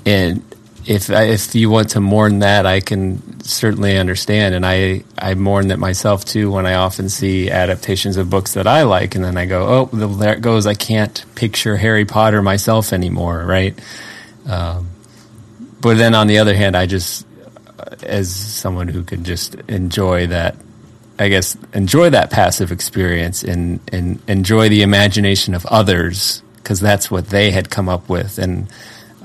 and 0.05 0.43
if 0.85 1.09
if 1.09 1.53
you 1.53 1.69
want 1.69 1.89
to 1.91 1.99
mourn 1.99 2.39
that, 2.39 2.65
I 2.65 2.79
can 2.79 3.41
certainly 3.41 3.97
understand, 3.97 4.55
and 4.55 4.65
I 4.65 5.03
I 5.17 5.35
mourn 5.35 5.67
that 5.67 5.79
myself 5.79 6.23
too 6.25 6.51
when 6.51 6.65
I 6.65 6.75
often 6.75 7.09
see 7.09 7.51
adaptations 7.51 8.17
of 8.17 8.29
books 8.29 8.53
that 8.53 8.67
I 8.67 8.83
like, 8.83 9.15
and 9.15 9.23
then 9.23 9.37
I 9.37 9.45
go, 9.45 9.89
oh, 9.91 9.97
there 9.97 10.33
it 10.33 10.41
goes. 10.41 10.65
I 10.65 10.75
can't 10.75 11.25
picture 11.35 11.75
Harry 11.75 12.05
Potter 12.05 12.41
myself 12.41 12.93
anymore, 12.93 13.43
right? 13.45 13.77
Um, 14.47 14.89
but 15.81 15.97
then 15.97 16.15
on 16.15 16.27
the 16.27 16.39
other 16.39 16.55
hand, 16.55 16.75
I 16.75 16.85
just 16.85 17.25
as 18.01 18.33
someone 18.33 18.87
who 18.87 19.03
can 19.03 19.23
just 19.23 19.55
enjoy 19.67 20.27
that 20.27 20.55
I 21.19 21.29
guess 21.29 21.57
enjoy 21.73 22.11
that 22.11 22.29
passive 22.29 22.71
experience 22.71 23.43
and 23.43 23.79
and 23.91 24.21
enjoy 24.27 24.69
the 24.69 24.83
imagination 24.83 25.53
of 25.53 25.65
others 25.65 26.43
because 26.57 26.79
that's 26.79 27.09
what 27.09 27.27
they 27.27 27.51
had 27.51 27.69
come 27.69 27.89
up 27.89 28.09
with 28.09 28.37
and 28.37 28.67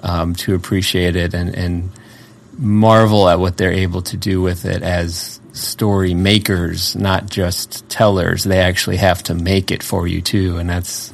um, 0.02 0.35
to 0.37 0.55
appreciate 0.55 1.16
it 1.16 1.35
and 1.35 1.55
and 1.55 1.90
marvel 2.59 3.28
at 3.28 3.38
what 3.38 3.57
they're 3.57 3.72
able 3.72 4.02
to 4.02 4.16
do 4.16 4.40
with 4.40 4.64
it 4.64 4.83
as 4.83 5.40
story 5.52 6.14
makers, 6.14 6.96
not 6.96 7.28
just 7.28 7.88
tellers. 7.88 8.44
They 8.44 8.61
actually 8.61 8.96
have 8.98 9.22
to 9.24 9.35
make 9.35 9.70
it 9.70 9.83
for 9.83 10.07
you 10.07 10.20
too, 10.20 10.59
and 10.59 10.68
that's 10.68 11.12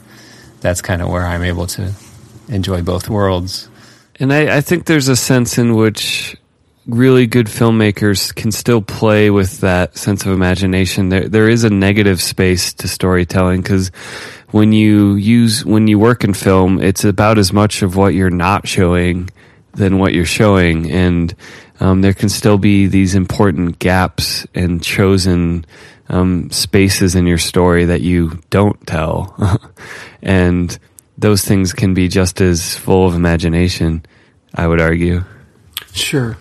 that's 0.60 0.82
kind 0.82 1.02
of 1.02 1.08
where 1.08 1.26
I'm 1.26 1.42
able 1.42 1.66
to 1.68 1.92
enjoy 2.48 2.82
both 2.82 3.08
worlds. 3.08 3.68
And 4.20 4.32
I, 4.32 4.56
I 4.56 4.60
think 4.60 4.86
there's 4.86 5.08
a 5.08 5.16
sense 5.16 5.58
in 5.58 5.76
which 5.76 6.36
really 6.88 7.26
good 7.26 7.46
filmmakers 7.46 8.34
can 8.34 8.50
still 8.50 8.80
play 8.80 9.30
with 9.30 9.60
that 9.60 9.96
sense 9.96 10.24
of 10.24 10.32
imagination. 10.32 11.10
There, 11.10 11.28
there 11.28 11.48
is 11.48 11.64
a 11.64 11.70
negative 11.70 12.20
space 12.20 12.72
to 12.74 12.88
storytelling 12.88 13.60
because 13.60 13.88
when 14.50 14.72
you 14.72 15.14
use, 15.14 15.64
when 15.64 15.86
you 15.86 15.98
work 15.98 16.24
in 16.24 16.32
film, 16.32 16.80
it's 16.80 17.04
about 17.04 17.36
as 17.36 17.52
much 17.52 17.82
of 17.82 17.94
what 17.94 18.14
you're 18.14 18.30
not 18.30 18.66
showing 18.66 19.28
than 19.74 19.98
what 19.98 20.14
you're 20.14 20.24
showing. 20.24 20.90
And, 20.90 21.34
um, 21.78 22.00
there 22.00 22.14
can 22.14 22.30
still 22.30 22.58
be 22.58 22.86
these 22.86 23.14
important 23.14 23.78
gaps 23.78 24.46
and 24.54 24.82
chosen, 24.82 25.66
um, 26.08 26.50
spaces 26.50 27.14
in 27.14 27.26
your 27.26 27.38
story 27.38 27.84
that 27.84 28.00
you 28.00 28.40
don't 28.48 28.84
tell. 28.86 29.36
and 30.22 30.76
those 31.18 31.44
things 31.44 31.74
can 31.74 31.92
be 31.92 32.08
just 32.08 32.40
as 32.40 32.74
full 32.74 33.06
of 33.06 33.14
imagination, 33.14 34.06
I 34.54 34.66
would 34.66 34.80
argue. 34.80 35.24
Sure. 35.92 36.38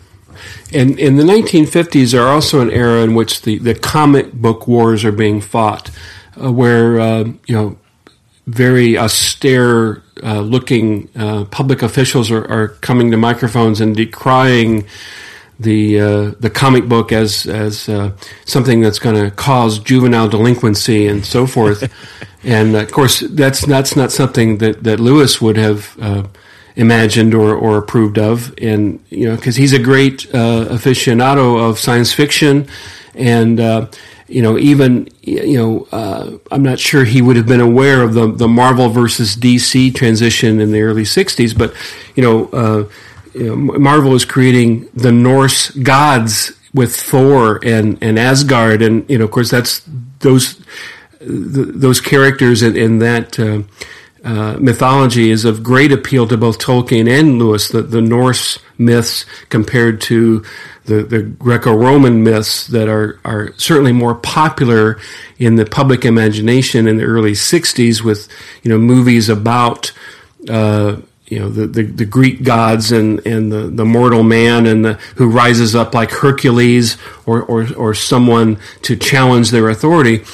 And 0.74 1.00
in 1.00 1.18
the 1.18 1.24
1950s 1.24 2.18
are 2.18 2.28
also 2.28 2.60
an 2.62 2.72
era 2.72 3.04
in 3.04 3.16
which 3.16 3.44
the, 3.44 3.58
the 3.58 3.76
comic 3.76 4.34
book 4.34 4.68
wars 4.68 5.06
are 5.06 5.12
being 5.12 5.42
fought, 5.42 5.90
uh, 6.42 6.52
where, 6.52 7.00
uh, 7.00 7.24
you 7.46 7.56
know, 7.56 7.78
very 8.48 8.98
austere 8.98 10.02
uh, 10.24 10.40
looking 10.40 11.10
uh, 11.16 11.46
public 11.46 11.82
officials 11.82 12.32
are, 12.32 12.46
are, 12.50 12.70
coming 12.70 13.12
to 13.12 13.18
microphones 13.18 13.82
and 13.82 13.96
decrying 13.96 14.86
the 15.60 16.00
uh, 16.00 16.32
the 16.40 16.50
comic 16.50 16.88
book 16.88 17.12
as 17.12 17.46
as 17.46 17.90
uh, 17.90 18.12
something 18.46 18.80
that's 18.80 19.00
going 19.00 19.16
to 19.16 19.32
cause 19.32 19.80
juvenile 19.80 20.30
delinquency 20.30 21.08
and 21.08 21.26
so 21.26 21.46
forth. 21.46 21.92
and 22.44 22.76
of 22.76 22.92
course, 22.92 23.20
that's 23.20 23.66
that's 23.66 23.96
not 23.96 24.12
something 24.12 24.60
that 24.60 24.84
that 24.84 25.00
Lewis 25.00 25.42
would 25.42 25.58
have 25.58 25.98
imagined 26.78 27.34
or, 27.34 27.56
or 27.56 27.78
approved 27.78 28.18
of. 28.18 28.54
And, 28.60 29.04
you 29.10 29.28
know, 29.28 29.36
because 29.36 29.56
he's 29.56 29.74
a 29.74 29.80
great 29.80 30.28
uh, 30.28 30.66
aficionado 30.70 31.70
of 31.70 31.80
science 31.80 32.14
fiction. 32.14 32.68
And, 33.16 33.60
uh, 33.60 33.88
you 34.28 34.44
know, 34.44 34.58
even, 34.60 35.10
you 35.22 35.58
know, 35.58 35.88
uh, 35.92 36.38
I'm 36.52 36.62
not 36.62 36.80
sure 36.80 37.04
he 37.04 37.22
would 37.22 37.36
have 37.36 37.48
been 37.48 37.62
aware 37.62 38.04
of 38.04 38.14
the, 38.14 38.32
the 38.32 38.48
Marvel 38.48 38.90
versus 38.90 39.36
DC 39.36 39.96
transition 39.96 40.60
in 40.60 40.72
the 40.72 40.82
early 40.82 41.04
60s, 41.04 41.58
but, 41.58 41.74
you 42.16 42.24
know, 42.24 42.46
uh, 42.50 42.90
you 43.34 43.48
know 43.48 43.56
Marvel 43.56 44.14
is 44.14 44.26
creating 44.26 44.88
the 44.94 45.12
Norse 45.12 45.72
gods 45.72 46.52
with 46.74 46.96
Thor 46.96 47.60
and, 47.64 47.98
and 48.02 48.20
Asgard. 48.20 48.84
And, 48.84 49.10
you 49.10 49.18
know, 49.18 49.26
of 49.26 49.32
course, 49.32 49.50
that's 49.50 49.82
those, 50.20 50.62
those 51.22 52.02
characters 52.02 52.62
in 52.62 53.00
that, 53.00 53.40
uh, 54.28 54.58
mythology 54.60 55.32
is 55.32 55.46
of 55.46 55.64
great 55.64 55.90
appeal 55.94 56.28
to 56.28 56.36
both 56.36 56.60
Tolkien 56.60 57.10
and 57.10 57.40
Lewis, 57.40 57.70
the, 57.70 57.82
the 57.82 58.02
Norse 58.02 58.60
myths 58.78 59.24
compared 59.48 60.02
to 60.02 60.44
the, 60.84 61.04
the 61.04 61.22
Greco-Roman 61.22 62.26
myths 62.26 62.68
that 62.68 62.90
are, 62.90 63.22
are 63.24 63.54
certainly 63.56 63.94
more 63.94 64.16
popular 64.16 65.00
in 65.40 65.56
the 65.56 65.66
public 65.66 66.04
imagination 66.04 66.88
in 66.88 66.98
the 66.98 67.06
early 67.06 67.32
60s 67.32 68.02
with, 68.02 68.28
you 68.64 68.70
know, 68.70 68.78
movies 68.78 69.30
about, 69.30 69.94
uh, 70.50 70.98
you 71.28 71.40
know, 71.40 71.48
the, 71.48 71.66
the, 71.66 71.84
the, 71.84 72.06
Greek 72.06 72.44
gods 72.44 72.92
and, 72.92 73.26
and 73.26 73.50
the, 73.50 73.70
the 73.70 73.86
mortal 73.86 74.24
man 74.24 74.66
and 74.66 74.84
the, 74.84 74.94
who 75.16 75.30
rises 75.30 75.74
up 75.74 75.94
like 75.94 76.12
Hercules 76.12 76.98
or, 77.26 77.44
or, 77.44 77.74
or 77.76 77.94
someone 77.94 78.58
to 78.82 78.98
challenge 78.98 79.52
their 79.52 79.70
authority 79.70 80.26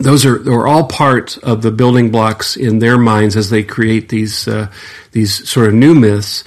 those 0.00 0.24
are, 0.24 0.36
are 0.50 0.66
all 0.66 0.86
part 0.86 1.38
of 1.38 1.62
the 1.62 1.70
building 1.70 2.10
blocks 2.10 2.56
in 2.56 2.78
their 2.78 2.98
minds 2.98 3.36
as 3.36 3.50
they 3.50 3.62
create 3.62 4.08
these 4.08 4.48
uh, 4.48 4.70
these 5.12 5.48
sort 5.48 5.68
of 5.68 5.74
new 5.74 5.94
myths. 5.94 6.42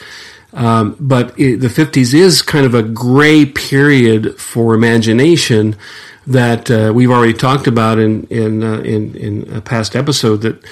Um, 0.54 0.96
but 1.00 1.38
it, 1.40 1.62
the 1.62 1.68
50s 1.68 2.14
is 2.14 2.42
kind 2.44 2.66
of 2.66 2.76
a 2.76 2.84
gray 2.84 3.46
period 3.46 4.40
for 4.40 4.76
imagination 4.76 5.76
that 6.28 6.70
uh, 6.70 6.92
we've 6.94 7.10
already 7.10 7.34
talked 7.34 7.68
about 7.68 8.00
in 8.00 8.24
in, 8.26 8.64
uh, 8.64 8.80
in, 8.80 9.16
in 9.16 9.54
a 9.54 9.62
past 9.62 9.96
episode 9.96 10.38
that 10.42 10.64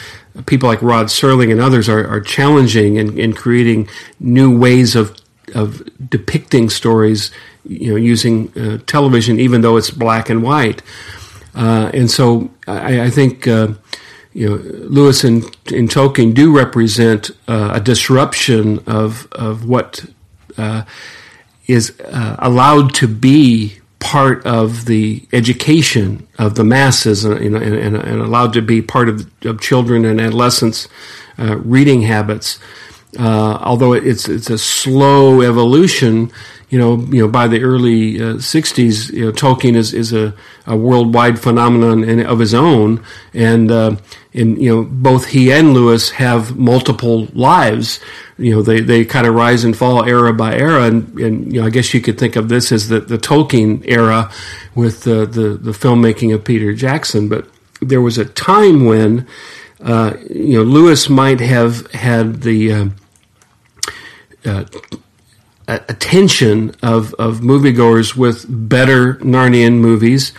people 0.45 0.67
like 0.67 0.81
Rod 0.81 1.07
Serling 1.07 1.51
and 1.51 1.61
others 1.61 1.89
are, 1.89 2.07
are 2.07 2.21
challenging 2.21 2.97
and, 2.97 3.17
and 3.19 3.35
creating 3.35 3.89
new 4.19 4.57
ways 4.57 4.95
of 4.95 5.15
of 5.53 5.83
depicting 6.09 6.69
stories, 6.69 7.29
you 7.65 7.91
know, 7.91 7.95
using 7.97 8.51
uh, 8.57 8.77
television, 8.87 9.39
even 9.39 9.61
though 9.61 9.77
it's 9.77 9.91
black 9.91 10.29
and 10.29 10.41
white. 10.41 10.81
Uh, 11.55 11.91
and 11.93 12.09
so 12.09 12.49
I, 12.67 13.01
I 13.01 13.09
think 13.09 13.47
uh, 13.47 13.69
you 14.33 14.49
know 14.49 14.55
Lewis 14.55 15.23
and, 15.23 15.43
and 15.71 15.89
Tolkien 15.89 16.33
do 16.33 16.55
represent 16.55 17.31
uh, 17.47 17.71
a 17.73 17.79
disruption 17.79 18.79
of 18.87 19.27
of 19.33 19.65
what 19.65 20.05
uh, 20.57 20.83
is 21.67 21.99
uh, 21.99 22.35
allowed 22.39 22.93
to 22.95 23.07
be 23.07 23.77
part 23.99 24.45
of 24.45 24.85
the 24.85 25.27
education 25.31 26.27
of 26.39 26.55
the 26.55 26.63
masses, 26.63 27.23
and, 27.23 27.37
and, 27.37 27.55
and, 27.55 27.95
and 27.95 28.21
allowed 28.21 28.51
to 28.53 28.61
be 28.61 28.81
part 28.81 29.07
of, 29.07 29.29
of 29.45 29.61
children 29.61 30.05
and 30.05 30.19
adolescents' 30.19 30.87
reading 31.37 32.01
habits. 32.01 32.59
Although 33.19 33.93
it's 33.93 34.27
it's 34.29 34.49
a 34.49 34.57
slow 34.57 35.41
evolution, 35.41 36.31
you 36.69 36.79
know, 36.79 36.97
you 37.09 37.21
know, 37.21 37.27
by 37.27 37.47
the 37.47 37.61
early 37.61 38.21
uh, 38.21 38.35
'60s, 38.35 39.11
you 39.11 39.25
know, 39.25 39.31
Tolkien 39.33 39.75
is 39.75 39.93
is 39.93 40.13
a, 40.13 40.33
a 40.65 40.77
worldwide 40.77 41.37
phenomenon 41.37 42.05
in, 42.05 42.25
of 42.25 42.39
his 42.39 42.53
own, 42.53 43.03
and 43.33 43.69
uh, 43.69 43.97
and 44.33 44.61
you 44.61 44.73
know, 44.73 44.83
both 44.83 45.27
he 45.27 45.51
and 45.51 45.73
Lewis 45.73 46.11
have 46.11 46.57
multiple 46.57 47.27
lives. 47.33 47.99
You 48.37 48.55
know, 48.55 48.61
they, 48.61 48.79
they 48.79 49.03
kind 49.03 49.27
of 49.27 49.35
rise 49.35 49.65
and 49.65 49.75
fall 49.75 50.05
era 50.05 50.33
by 50.33 50.55
era, 50.55 50.83
and, 50.83 51.19
and 51.19 51.53
you 51.53 51.59
know, 51.59 51.67
I 51.67 51.69
guess 51.69 51.93
you 51.93 51.99
could 51.99 52.17
think 52.17 52.37
of 52.37 52.47
this 52.47 52.71
as 52.71 52.87
the, 52.87 53.01
the 53.01 53.17
Tolkien 53.17 53.83
era 53.85 54.31
with 54.73 55.03
the, 55.03 55.25
the 55.25 55.49
the 55.49 55.71
filmmaking 55.71 56.33
of 56.33 56.45
Peter 56.45 56.73
Jackson. 56.73 57.27
But 57.27 57.49
there 57.81 58.01
was 58.01 58.17
a 58.17 58.25
time 58.25 58.85
when, 58.85 59.27
uh, 59.81 60.13
you 60.29 60.57
know, 60.57 60.63
Lewis 60.63 61.09
might 61.09 61.41
have 61.41 61.91
had 61.91 62.43
the 62.43 62.91
uh, 64.45 64.65
uh, 65.67 65.79
attention 65.87 66.75
of, 66.81 67.13
of 67.13 67.39
moviegoers 67.39 68.15
with 68.15 68.45
better 68.49 69.15
Narnian 69.15 69.75
movies, 69.75 70.33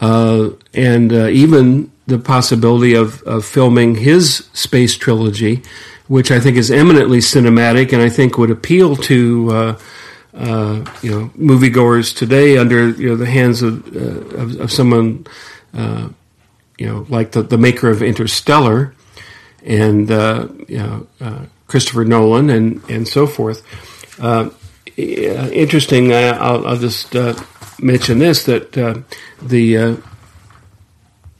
uh, 0.00 0.50
and 0.72 1.12
uh, 1.12 1.26
even 1.26 1.90
the 2.06 2.18
possibility 2.18 2.94
of, 2.94 3.22
of 3.22 3.44
filming 3.44 3.96
his 3.96 4.48
space 4.52 4.96
trilogy, 4.96 5.62
which 6.08 6.30
I 6.30 6.40
think 6.40 6.56
is 6.56 6.70
eminently 6.70 7.18
cinematic 7.18 7.92
and 7.92 8.00
I 8.00 8.08
think 8.08 8.38
would 8.38 8.50
appeal 8.50 8.96
to 8.96 9.50
uh, 9.50 9.78
uh 10.34 10.84
you 11.02 11.10
know 11.10 11.30
moviegoers 11.36 12.16
today 12.16 12.56
under 12.56 12.88
you 12.88 13.10
know 13.10 13.16
the 13.16 13.26
hands 13.26 13.60
of 13.60 13.94
uh, 13.94 14.38
of, 14.38 14.60
of, 14.60 14.72
someone 14.72 15.26
uh, 15.74 16.08
you 16.78 16.86
know 16.86 17.04
like 17.10 17.32
the, 17.32 17.42
the 17.42 17.58
maker 17.58 17.90
of 17.90 18.02
Interstellar. 18.02 18.94
And 19.64 20.08
you 20.08 20.78
know 20.78 21.06
Christopher 21.72 22.04
Nolan 22.04 22.50
and 22.50 22.82
and 22.90 23.08
so 23.08 23.26
forth. 23.26 23.62
Uh, 24.20 24.50
interesting. 24.94 26.12
Uh, 26.12 26.36
I'll, 26.38 26.66
I'll, 26.66 26.76
just 26.76 27.16
uh, 27.16 27.34
mention 27.80 28.18
this 28.18 28.44
that 28.44 28.76
uh, 28.76 28.98
the 29.40 29.78
uh, 29.78 29.96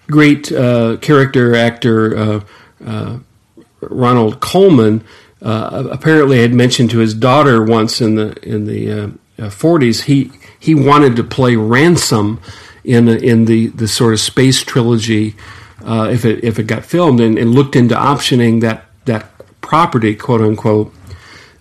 great 0.07 0.47
character 0.49 1.55
actor 1.55 2.43
Ronald 3.83 4.41
Colman 4.41 5.05
apparently 5.43 6.41
had 6.41 6.55
mentioned 6.55 6.89
to 6.93 6.99
his 7.01 7.13
daughter 7.13 7.63
once 7.63 8.01
in 8.01 8.15
the 8.15 8.33
in 8.43 8.65
the 8.65 9.13
40s 9.39 10.05
he 10.05 10.33
he 10.59 10.75
wanted 10.75 11.15
to 11.17 11.25
play 11.25 11.57
Ransom 11.57 12.41
in 12.85 13.07
in 13.07 13.45
the 13.45 13.67
the 13.67 13.87
sort 13.87 14.15
of 14.15 14.21
space 14.21 14.63
trilogy 14.63 15.35
if 15.85 16.25
it 16.25 16.43
if 16.43 16.59
it 16.59 16.67
got 16.67 16.87
filmed 16.87 17.21
and, 17.21 17.37
and 17.37 17.51
looked 17.51 17.77
into 17.77 17.95
optioning 17.95 18.63
that 18.63 18.87
property 19.73 20.15
quote 20.15 20.43
unquote 20.43 20.93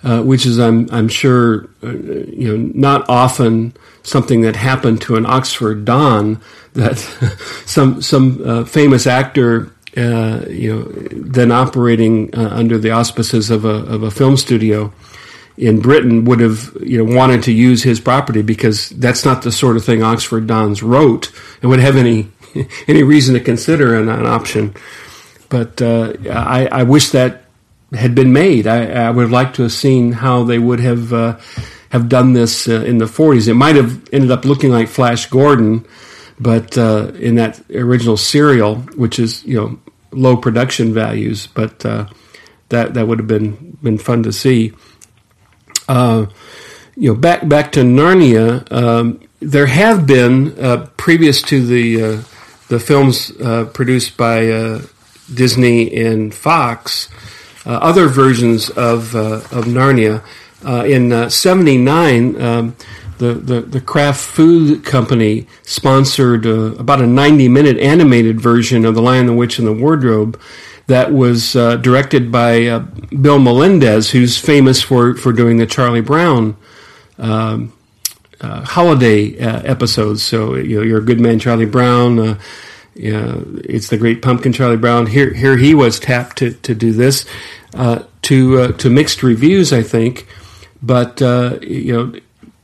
uh, 0.04 0.22
which 0.22 0.46
is 0.46 0.60
I'm 0.60 0.90
I'm 0.92 1.08
sure 1.08 1.70
uh, 1.82 1.92
you 1.92 2.48
know 2.50 2.72
not 2.76 3.06
often 3.08 3.74
something 4.04 4.42
that 4.42 4.58
happened 4.58 5.02
to 5.04 5.16
an 5.16 5.26
Oxford 5.26 5.86
Don 5.86 6.42
that 6.74 6.98
some 7.66 8.02
some 8.02 8.42
uh, 8.46 8.64
famous 8.66 9.08
actor 9.08 9.72
uh, 9.96 10.44
you 10.50 10.76
know 10.76 10.84
then 11.14 11.54
operating 11.54 12.36
uh, 12.36 12.50
under 12.52 12.78
the 12.78 12.92
auspices 12.92 13.50
of 13.50 13.64
a 13.64 13.76
of 13.96 14.04
a 14.04 14.12
film 14.12 14.36
studio 14.36 14.92
in 15.56 15.80
Britain 15.80 16.26
would 16.26 16.42
have 16.42 16.76
you 16.82 16.98
know 16.98 17.16
wanted 17.16 17.44
to 17.44 17.54
use 17.54 17.82
his 17.82 18.02
property 18.02 18.42
because 18.42 18.90
that's 18.90 19.24
not 19.24 19.44
the 19.44 19.54
sort 19.54 19.78
of 19.78 19.86
thing 19.86 20.04
Oxford 20.04 20.48
Dons 20.48 20.84
wrote 20.84 21.32
and 21.62 21.70
would 21.70 21.80
have 21.80 21.96
any 21.96 22.30
any 22.90 23.04
reason 23.04 23.36
to 23.36 23.40
consider 23.40 23.96
an, 23.96 24.10
an 24.10 24.26
option. 24.26 24.76
But 25.48 25.82
uh, 25.82 26.14
I, 26.30 26.68
I 26.72 26.84
wish 26.84 27.10
that 27.10 27.41
had 27.94 28.16
been 28.16 28.34
made. 28.34 28.68
I, 28.68 28.86
I, 28.86 29.10
would 29.10 29.24
have 29.24 29.32
liked 29.32 29.56
to 29.58 29.64
have 29.64 29.72
seen 29.72 30.12
how 30.14 30.44
they 30.44 30.60
would 30.60 30.80
have 30.80 31.12
uh, 31.12 31.38
have 31.90 32.08
done 32.08 32.34
this 32.34 32.68
uh, 32.68 32.82
in 32.82 32.98
the 32.98 33.06
40s. 33.06 33.48
It 33.48 33.54
might 33.54 33.76
have 33.76 34.08
ended 34.14 34.32
up 34.32 34.46
looking 34.46 34.72
like 34.72 34.88
Flash 34.88 35.26
Gordon, 35.26 35.86
but 36.40 36.78
uh, 36.78 37.12
in 37.20 37.36
that 37.36 37.62
original 37.72 38.18
serial, 38.18 38.78
which 38.96 39.20
is 39.20 39.44
you 39.44 39.58
know 39.58 39.80
low 40.12 40.38
production 40.38 40.94
values, 40.94 41.48
but 41.48 41.86
uh, 41.86 42.08
that 42.70 42.94
that 42.94 43.08
would 43.08 43.20
have 43.20 43.28
been 43.28 43.78
been 43.84 43.98
fun 43.98 44.24
to 44.24 44.32
see. 44.32 44.74
Uh, 45.88 46.28
you 46.96 47.14
know, 47.14 47.20
back 47.20 47.48
back 47.48 47.74
to 47.74 47.82
Narnia, 47.82 48.72
um, 48.72 49.20
there 49.42 49.66
have 49.66 50.08
been 50.08 50.58
uh, 50.60 50.88
previous 50.96 51.42
to 51.44 51.66
the 51.66 52.24
the 52.70 52.80
films 52.80 53.32
produced 53.74 54.16
by 54.16 54.80
Disney 55.34 55.94
and 55.96 56.34
Fox, 56.34 57.10
other 57.66 58.08
versions 58.08 58.70
of 58.70 59.16
of 59.16 59.66
Narnia. 59.66 60.24
in 60.64 61.30
'79, 61.30 62.42
um, 62.42 62.76
the, 63.18 63.34
the 63.34 63.62
the 63.62 63.82
Kraft 63.82 64.22
Food 64.22 64.84
Company 64.84 65.48
sponsored 65.64 66.46
about 66.46 67.02
a 67.02 67.08
90 67.08 67.48
minute 67.48 67.78
animated 67.78 68.42
version 68.42 68.86
of 68.86 68.96
The 68.96 69.02
Lion, 69.02 69.28
the 69.28 69.34
Witch, 69.34 69.60
and 69.60 69.68
the 69.68 69.74
Wardrobe 69.74 70.40
that 70.88 71.14
was 71.14 71.56
uh, 71.56 71.78
directed 71.78 72.32
by 72.32 72.66
uh, 72.66 72.80
Bill 72.80 73.40
Melendez, 73.40 74.12
who's 74.12 74.38
famous 74.38 74.82
for, 74.82 75.16
for 75.16 75.32
doing 75.32 75.58
the 75.58 75.66
Charlie 75.66 76.02
Brown 76.02 76.58
um, 77.18 77.72
uh, 78.42 78.66
holiday 78.66 79.40
uh, 79.40 79.62
episodes. 79.64 80.24
So 80.24 80.56
you 80.56 80.78
know, 80.78 80.84
you're 80.84 81.00
a 81.00 81.06
good 81.06 81.20
man, 81.20 81.40
Charlie 81.40 81.66
Brown. 81.66 82.38
Uh, 82.98 83.12
know, 83.12 83.62
it's 83.64 83.90
the 83.90 83.98
Great 83.98 84.22
Pumpkin, 84.22 84.54
Charlie 84.54 84.78
Brown. 84.78 85.06
Here, 85.08 85.34
here 85.34 85.58
he 85.58 85.74
was 85.74 86.00
tapped 86.00 86.38
to, 86.38 86.52
to 86.52 86.76
do 86.76 86.92
this 86.92 87.26
uh, 87.74 88.04
to 88.24 88.74
to 88.74 88.90
mixed 88.90 89.24
reviews, 89.24 89.72
I 89.72 89.82
think. 89.82 90.28
But 90.82 91.22
you 91.22 91.94
know, 91.94 92.20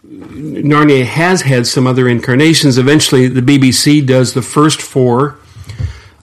Narnia 0.06 1.06
has 1.06 1.42
had 1.42 1.68
some 1.68 1.88
other 1.88 2.08
incarnations. 2.08 2.78
Eventually, 2.78 3.28
the 3.28 3.42
BBC 3.42 4.06
does 4.06 4.34
the 4.34 4.42
first 4.42 4.82
four 4.82 5.38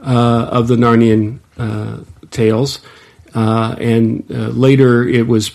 of 0.01 0.69
the 0.69 0.77
Narnian 0.77 1.41
uh, 1.57 2.01
tales, 2.31 2.81
uh, 3.35 3.77
and 3.79 4.25
uh, 4.31 4.49
later 4.49 5.07
it 5.07 5.27
was 5.27 5.53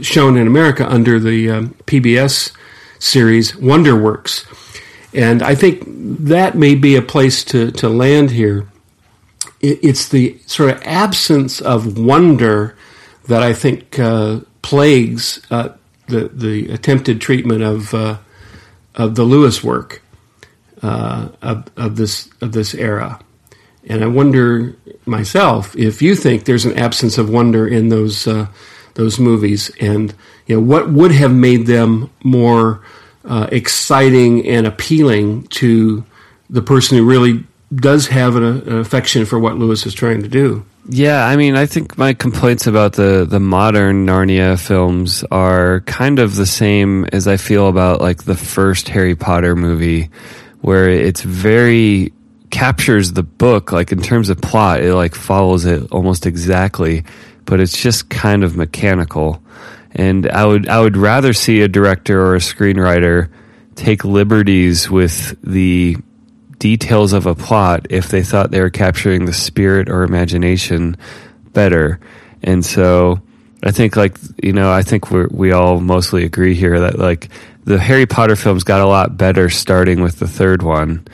shown 0.00 0.36
in 0.36 0.46
America 0.46 0.90
under 0.90 1.20
the 1.20 1.50
um, 1.50 1.74
PBS 1.86 2.52
series 2.98 3.54
Wonder 3.56 3.94
Wonderworks. 3.94 4.63
And 5.14 5.42
I 5.42 5.54
think 5.54 5.84
that 5.86 6.56
may 6.56 6.74
be 6.74 6.96
a 6.96 7.02
place 7.02 7.44
to, 7.44 7.70
to 7.72 7.88
land 7.88 8.30
here. 8.30 8.68
it's 9.60 10.08
the 10.08 10.38
sort 10.46 10.70
of 10.70 10.82
absence 10.82 11.60
of 11.60 11.98
wonder 11.98 12.76
that 13.28 13.42
I 13.42 13.54
think 13.54 13.98
uh, 13.98 14.40
plagues 14.62 15.40
uh, 15.50 15.70
the 16.08 16.28
the 16.28 16.70
attempted 16.70 17.20
treatment 17.20 17.62
of 17.62 17.94
uh, 17.94 18.18
of 18.94 19.14
the 19.14 19.24
Lewis 19.24 19.64
work 19.64 20.02
of, 21.42 21.70
of 21.76 21.96
this 21.96 22.28
of 22.40 22.52
this 22.52 22.74
era. 22.74 23.20
And 23.86 24.02
I 24.02 24.06
wonder 24.06 24.76
myself 25.06 25.76
if 25.76 26.00
you 26.00 26.14
think 26.14 26.44
there's 26.44 26.64
an 26.64 26.78
absence 26.78 27.18
of 27.18 27.28
wonder 27.28 27.68
in 27.68 27.88
those 27.88 28.26
uh, 28.26 28.46
those 28.94 29.18
movies, 29.18 29.70
and 29.80 30.14
you 30.46 30.56
know 30.56 30.62
what 30.62 30.90
would 30.90 31.12
have 31.12 31.32
made 31.32 31.66
them 31.66 32.10
more 32.22 32.82
uh, 33.24 33.48
exciting 33.50 34.46
and 34.46 34.66
appealing 34.66 35.44
to 35.48 36.04
the 36.50 36.62
person 36.62 36.98
who 36.98 37.04
really 37.04 37.44
does 37.74 38.06
have 38.06 38.36
an, 38.36 38.44
an, 38.44 38.78
affection 38.78 39.24
for 39.24 39.38
what 39.38 39.56
Lewis 39.56 39.86
is 39.86 39.94
trying 39.94 40.22
to 40.22 40.28
do. 40.28 40.64
Yeah, 40.88 41.26
I 41.26 41.36
mean, 41.36 41.56
I 41.56 41.64
think 41.66 41.96
my 41.96 42.12
complaints 42.12 42.66
about 42.66 42.92
the 42.92 43.26
the 43.28 43.40
modern 43.40 44.06
Narnia 44.06 44.60
films 44.60 45.24
are 45.30 45.80
kind 45.80 46.18
of 46.18 46.36
the 46.36 46.46
same 46.46 47.06
as 47.06 47.26
I 47.26 47.38
feel 47.38 47.68
about 47.68 48.02
like 48.02 48.24
the 48.24 48.36
first 48.36 48.88
Harry 48.88 49.16
Potter 49.16 49.56
movie, 49.56 50.10
where 50.60 50.90
it's 50.90 51.22
very 51.22 52.12
captures 52.50 53.12
the 53.14 53.22
book 53.22 53.72
like 53.72 53.90
in 53.90 54.00
terms 54.00 54.30
of 54.30 54.40
plot 54.40 54.80
it 54.80 54.94
like 54.94 55.12
follows 55.12 55.64
it 55.64 55.90
almost 55.90 56.24
exactly 56.24 57.02
but 57.46 57.58
it's 57.58 57.76
just 57.76 58.08
kind 58.08 58.44
of 58.44 58.56
mechanical 58.56 59.42
and 59.94 60.28
i 60.30 60.44
would 60.44 60.68
i 60.68 60.80
would 60.80 60.96
rather 60.96 61.32
see 61.32 61.60
a 61.60 61.68
director 61.68 62.20
or 62.20 62.34
a 62.34 62.38
screenwriter 62.38 63.28
take 63.74 64.04
liberties 64.04 64.90
with 64.90 65.36
the 65.42 65.96
details 66.58 67.12
of 67.12 67.26
a 67.26 67.34
plot 67.34 67.86
if 67.90 68.08
they 68.08 68.22
thought 68.22 68.50
they 68.50 68.60
were 68.60 68.70
capturing 68.70 69.24
the 69.24 69.32
spirit 69.32 69.88
or 69.88 70.02
imagination 70.02 70.96
better 71.52 72.00
and 72.42 72.64
so 72.64 73.20
i 73.62 73.70
think 73.70 73.96
like 73.96 74.16
you 74.42 74.52
know 74.52 74.72
i 74.72 74.82
think 74.82 75.10
we 75.10 75.26
we 75.26 75.52
all 75.52 75.80
mostly 75.80 76.24
agree 76.24 76.54
here 76.54 76.80
that 76.80 76.98
like 76.98 77.28
the 77.64 77.78
harry 77.78 78.06
potter 78.06 78.36
films 78.36 78.64
got 78.64 78.80
a 78.80 78.86
lot 78.86 79.16
better 79.16 79.50
starting 79.50 80.00
with 80.00 80.18
the 80.18 80.28
third 80.28 80.62
one 80.62 81.06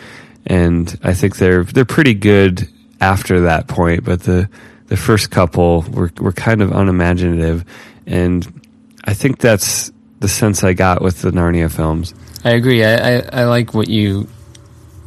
and 0.47 0.99
I 1.03 1.14
think 1.14 1.37
they're 1.37 1.64
they're 1.64 1.85
pretty 1.85 2.14
good 2.14 2.68
after 3.01 3.43
that 3.43 3.68
point. 3.68 4.05
But 4.05 4.22
the 4.22 4.49
the 4.87 4.97
first 4.97 5.31
couple 5.31 5.83
were 5.83 6.11
were 6.18 6.33
kind 6.33 6.62
of 6.62 6.72
unimaginative, 6.72 7.64
and 8.07 8.59
I 9.05 9.14
think 9.14 9.38
that's 9.38 9.92
the 10.20 10.28
sense 10.28 10.62
I 10.64 10.72
got 10.72 11.03
with 11.03 11.22
the 11.22 11.30
Narnia 11.30 11.74
films. 11.74 12.14
I 12.44 12.51
agree. 12.51 12.84
I, 12.84 13.18
I, 13.18 13.28
I 13.32 13.44
like 13.44 13.74
what 13.74 13.88
you 13.88 14.28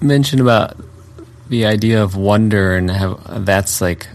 mentioned 0.01 0.41
about 0.41 0.77
the 1.49 1.65
idea 1.65 2.03
of 2.03 2.15
wonder 2.15 2.75
and 2.75 2.89
how 2.89 3.15
that's 3.39 3.79
like 3.79 4.07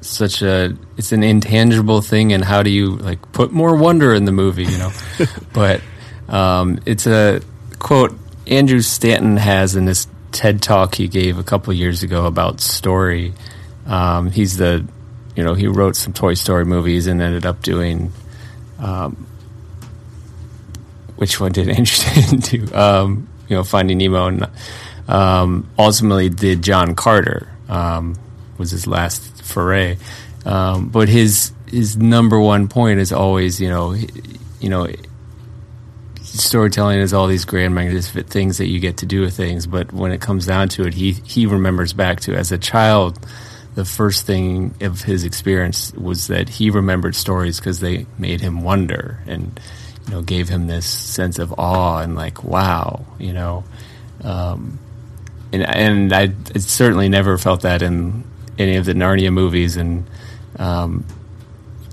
such 0.00 0.42
a 0.42 0.76
it's 0.96 1.12
an 1.12 1.22
intangible 1.22 2.00
thing 2.00 2.32
and 2.32 2.44
how 2.44 2.62
do 2.62 2.70
you 2.70 2.96
like 2.96 3.32
put 3.32 3.50
more 3.50 3.76
wonder 3.76 4.14
in 4.14 4.24
the 4.24 4.32
movie 4.32 4.64
you 4.64 4.78
know 4.78 4.92
but 5.52 5.80
um, 6.28 6.78
it's 6.86 7.06
a 7.06 7.40
quote 7.78 8.16
andrew 8.46 8.80
stanton 8.80 9.36
has 9.36 9.74
in 9.74 9.86
this 9.86 10.06
TED 10.32 10.62
talk 10.62 10.94
he 10.94 11.08
gave 11.08 11.38
a 11.38 11.42
couple 11.42 11.72
years 11.72 12.02
ago 12.02 12.26
about 12.26 12.60
story. 12.60 13.32
Um, 13.86 14.30
he's 14.30 14.56
the, 14.56 14.86
you 15.34 15.42
know, 15.42 15.54
he 15.54 15.66
wrote 15.66 15.96
some 15.96 16.12
Toy 16.12 16.34
Story 16.34 16.64
movies 16.64 17.06
and 17.06 17.20
ended 17.20 17.46
up 17.46 17.62
doing, 17.62 18.12
um, 18.78 19.26
which 21.16 21.40
one 21.40 21.52
did 21.52 21.68
Andrew 21.78 22.38
do? 22.38 22.74
Um, 22.74 23.28
you 23.48 23.56
know, 23.56 23.64
Finding 23.64 23.98
Nemo, 23.98 24.26
and 24.26 24.48
um, 25.08 25.68
ultimately 25.78 26.28
did 26.28 26.62
John 26.62 26.94
Carter 26.94 27.48
um, 27.68 28.16
was 28.58 28.70
his 28.70 28.86
last 28.86 29.42
foray. 29.42 29.96
Um, 30.44 30.88
but 30.88 31.08
his 31.08 31.52
his 31.66 31.96
number 31.96 32.38
one 32.40 32.68
point 32.68 33.00
is 33.00 33.12
always, 33.12 33.60
you 33.60 33.68
know, 33.68 33.94
you 34.60 34.68
know, 34.68 34.88
storytelling 36.22 37.00
is 37.00 37.12
all 37.12 37.26
these 37.26 37.44
grand 37.44 37.74
magnificent 37.74 38.28
things 38.28 38.58
that 38.58 38.68
you 38.68 38.80
get 38.80 38.98
to 38.98 39.06
do 39.06 39.20
with 39.20 39.36
things, 39.36 39.66
but 39.66 39.92
when 39.92 40.12
it 40.12 40.20
comes 40.20 40.46
down 40.46 40.68
to 40.70 40.86
it, 40.86 40.94
he 40.94 41.12
he 41.12 41.46
remembers 41.46 41.92
back 41.92 42.20
to 42.20 42.34
as 42.34 42.52
a 42.52 42.58
child, 42.58 43.18
the 43.78 43.84
first 43.84 44.26
thing 44.26 44.74
of 44.80 45.02
his 45.02 45.22
experience 45.22 45.92
was 45.92 46.26
that 46.26 46.48
he 46.48 46.68
remembered 46.68 47.14
stories 47.14 47.60
because 47.60 47.78
they 47.78 48.06
made 48.18 48.40
him 48.40 48.62
wonder 48.62 49.22
and 49.24 49.60
you 50.04 50.14
know 50.14 50.20
gave 50.20 50.48
him 50.48 50.66
this 50.66 50.84
sense 50.84 51.38
of 51.38 51.54
awe 51.56 52.00
and 52.00 52.16
like 52.16 52.42
wow, 52.42 53.06
you 53.20 53.32
know, 53.32 53.62
um, 54.24 54.80
and 55.52 55.62
and 55.62 56.12
I, 56.12 56.32
I 56.52 56.58
certainly 56.58 57.08
never 57.08 57.38
felt 57.38 57.60
that 57.60 57.80
in 57.82 58.24
any 58.58 58.74
of 58.74 58.84
the 58.84 58.94
Narnia 58.94 59.32
movies, 59.32 59.76
and 59.76 60.10
um, 60.58 61.06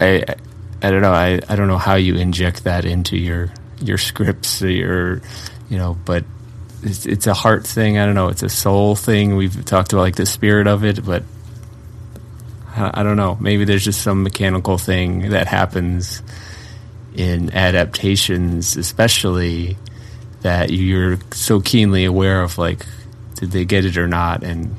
I 0.02 0.26
I 0.82 0.90
don't 0.90 1.04
know 1.04 1.14
I, 1.14 1.40
I 1.48 1.56
don't 1.56 1.68
know 1.68 1.78
how 1.78 1.98
you 1.98 2.16
inject 2.16 2.64
that 2.64 2.86
into 2.86 3.16
your 3.16 3.54
your 3.80 4.00
scripts, 4.00 4.60
your 4.60 5.22
you 5.70 5.78
know, 5.78 5.96
but 6.04 6.26
it's, 6.82 7.06
it's 7.06 7.28
a 7.28 7.36
heart 7.36 7.68
thing. 7.68 8.00
I 8.00 8.08
don't 8.08 8.16
know. 8.16 8.30
It's 8.30 8.42
a 8.42 8.50
soul 8.50 8.96
thing. 8.96 9.36
We've 9.36 9.64
talked 9.66 9.94
about 9.94 10.02
like 10.02 10.16
the 10.16 10.26
spirit 10.26 10.66
of 10.66 10.84
it, 10.84 11.06
but 11.06 11.22
I, 12.78 13.04
don't 13.04 13.18
know. 13.18 13.38
Maybe 13.40 13.66
there's 13.66 13.86
just 13.86 14.02
some 14.02 14.24
mechanical 14.24 14.78
thing 14.78 15.30
that 15.30 15.48
happens 15.48 16.22
in 17.16 17.54
adaptations, 17.54 18.76
especially 18.76 19.78
that 20.42 20.72
you're 20.72 21.18
so 21.32 21.62
keenly 21.62 22.06
aware 22.06 22.42
of. 22.42 22.58
Like, 22.58 22.86
did 23.36 23.52
they 23.52 23.66
get 23.66 23.86
it 23.86 23.98
or 23.98 24.08
not? 24.08 24.44
And 24.44 24.76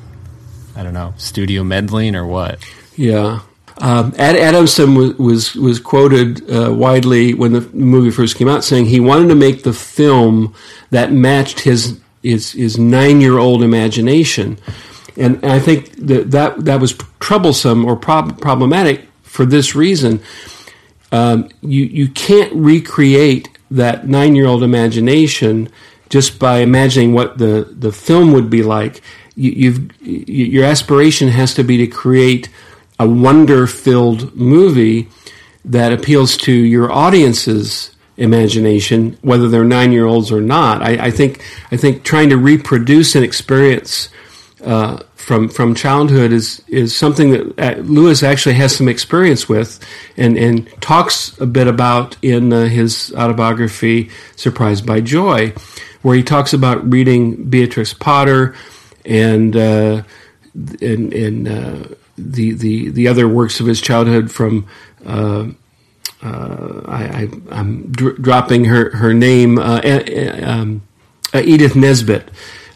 I 0.75 0.83
don't 0.83 0.93
know, 0.93 1.13
studio 1.17 1.63
meddling 1.63 2.15
or 2.15 2.25
what? 2.25 2.59
Yeah, 2.95 3.41
um, 3.79 4.13
Ad 4.17 4.35
Adamson 4.35 4.95
was 4.95 5.13
was, 5.17 5.55
was 5.55 5.79
quoted 5.79 6.49
uh, 6.49 6.73
widely 6.73 7.33
when 7.33 7.53
the 7.53 7.61
movie 7.73 8.09
first 8.09 8.35
came 8.35 8.47
out, 8.47 8.63
saying 8.63 8.85
he 8.85 8.99
wanted 8.99 9.27
to 9.27 9.35
make 9.35 9.63
the 9.63 9.73
film 9.73 10.53
that 10.89 11.11
matched 11.11 11.59
his 11.59 11.99
his, 12.23 12.51
his 12.53 12.79
nine 12.79 13.21
year 13.21 13.37
old 13.37 13.61
imagination, 13.63 14.57
and 15.17 15.45
I 15.45 15.59
think 15.59 15.95
that 16.07 16.31
that, 16.31 16.65
that 16.65 16.79
was 16.79 16.97
troublesome 17.19 17.85
or 17.85 17.95
prob- 17.95 18.39
problematic 18.39 19.07
for 19.23 19.45
this 19.45 19.75
reason. 19.75 20.21
Um, 21.11 21.49
you 21.61 21.85
you 21.85 22.09
can't 22.09 22.53
recreate 22.53 23.49
that 23.71 24.07
nine 24.07 24.35
year 24.35 24.45
old 24.45 24.63
imagination 24.63 25.69
just 26.09 26.39
by 26.39 26.59
imagining 26.59 27.13
what 27.13 27.37
the, 27.37 27.67
the 27.77 27.91
film 27.91 28.31
would 28.31 28.49
be 28.49 28.63
like. 28.63 29.01
You, 29.35 29.89
your 30.01 30.65
aspiration 30.65 31.27
has 31.27 31.53
to 31.55 31.63
be 31.63 31.77
to 31.77 31.87
create 31.87 32.49
a 32.99 33.07
wonder 33.07 33.67
filled 33.67 34.35
movie 34.35 35.09
that 35.65 35.93
appeals 35.93 36.37
to 36.37 36.51
your 36.51 36.91
audience's 36.91 37.91
imagination, 38.15 39.15
whether 39.21 39.47
they're 39.47 39.63
nine 39.63 39.91
year 39.91 40.05
olds 40.05 40.31
or 40.31 40.41
not. 40.41 40.81
I, 40.81 41.05
I, 41.07 41.11
think 41.11 41.43
I 41.71 41.77
think 41.77 42.03
trying 42.03 42.29
to 42.29 42.37
reproduce 42.37 43.15
an 43.15 43.23
experience 43.23 44.09
uh, 44.63 45.03
from 45.27 45.49
from 45.49 45.75
childhood 45.75 46.31
is 46.31 46.61
is 46.69 46.95
something 46.95 47.31
that 47.31 47.59
uh, 47.59 47.81
Lewis 47.81 48.23
actually 48.23 48.55
has 48.55 48.73
some 48.73 48.87
experience 48.87 49.49
with, 49.49 49.77
and 50.15 50.37
and 50.37 50.69
talks 50.79 51.37
a 51.41 51.45
bit 51.45 51.67
about 51.67 52.15
in 52.21 52.53
uh, 52.53 52.67
his 52.67 53.13
autobiography 53.13 54.09
"Surprised 54.37 54.85
by 54.85 55.01
Joy," 55.01 55.53
where 56.01 56.15
he 56.15 56.23
talks 56.23 56.53
about 56.53 56.89
reading 56.89 57.43
Beatrix 57.43 57.93
Potter 57.93 58.55
and 59.03 59.53
uh, 59.57 60.03
and, 60.81 61.13
and 61.13 61.47
uh, 61.49 61.83
the 62.17 62.53
the 62.53 62.89
the 62.91 63.09
other 63.09 63.27
works 63.27 63.59
of 63.59 63.67
his 63.67 63.81
childhood 63.81 64.31
from. 64.31 64.65
Uh, 65.05 65.47
I, 66.19 67.29
am 67.51 67.91
dr- 67.91 68.19
dropping 68.21 68.65
her 68.65 68.95
her 68.95 69.13
name, 69.13 69.59
um, 69.59 70.81
Edith 71.33 71.75
Nesbit, 71.75 72.29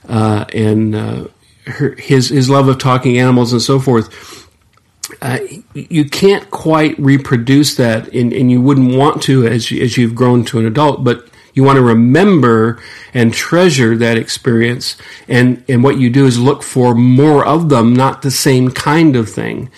and 0.08 1.30
her, 1.68 1.96
his 1.96 2.30
his 2.30 2.50
love 2.50 2.68
of 2.68 2.78
talking 2.78 3.18
animals 3.18 3.54
and 3.54 3.62
so 3.62 3.80
forth. 3.80 4.48
Uh, 5.22 5.40
you 5.74 6.06
can't 6.06 6.50
quite 6.52 6.98
reproduce 6.98 7.76
that, 7.76 8.08
and, 8.14 8.32
and 8.32 8.50
you 8.50 8.62
wouldn't 8.62 8.96
want 8.96 9.22
to 9.24 9.46
as 9.46 9.70
you, 9.70 9.84
as 9.84 9.98
you've 9.98 10.16
grown 10.16 10.46
to 10.46 10.58
an 10.58 10.66
adult. 10.66 11.04
But 11.04 11.28
you 11.54 11.64
want 11.64 11.78
to 11.78 11.84
remember 11.84 12.82
and 13.14 13.34
treasure 13.34 13.98
that 13.98 14.18
experience, 14.18 14.96
and 15.28 15.64
and 15.68 15.84
what 15.84 15.98
you 15.98 16.10
do 16.10 16.26
is 16.26 16.40
look 16.40 16.64
for 16.64 16.96
more 16.96 17.46
of 17.46 17.70
them, 17.70 17.94
not 17.94 18.22
the 18.22 18.32
same 18.32 18.72
kind 18.72 19.16
of 19.16 19.30
thing. 19.30 19.70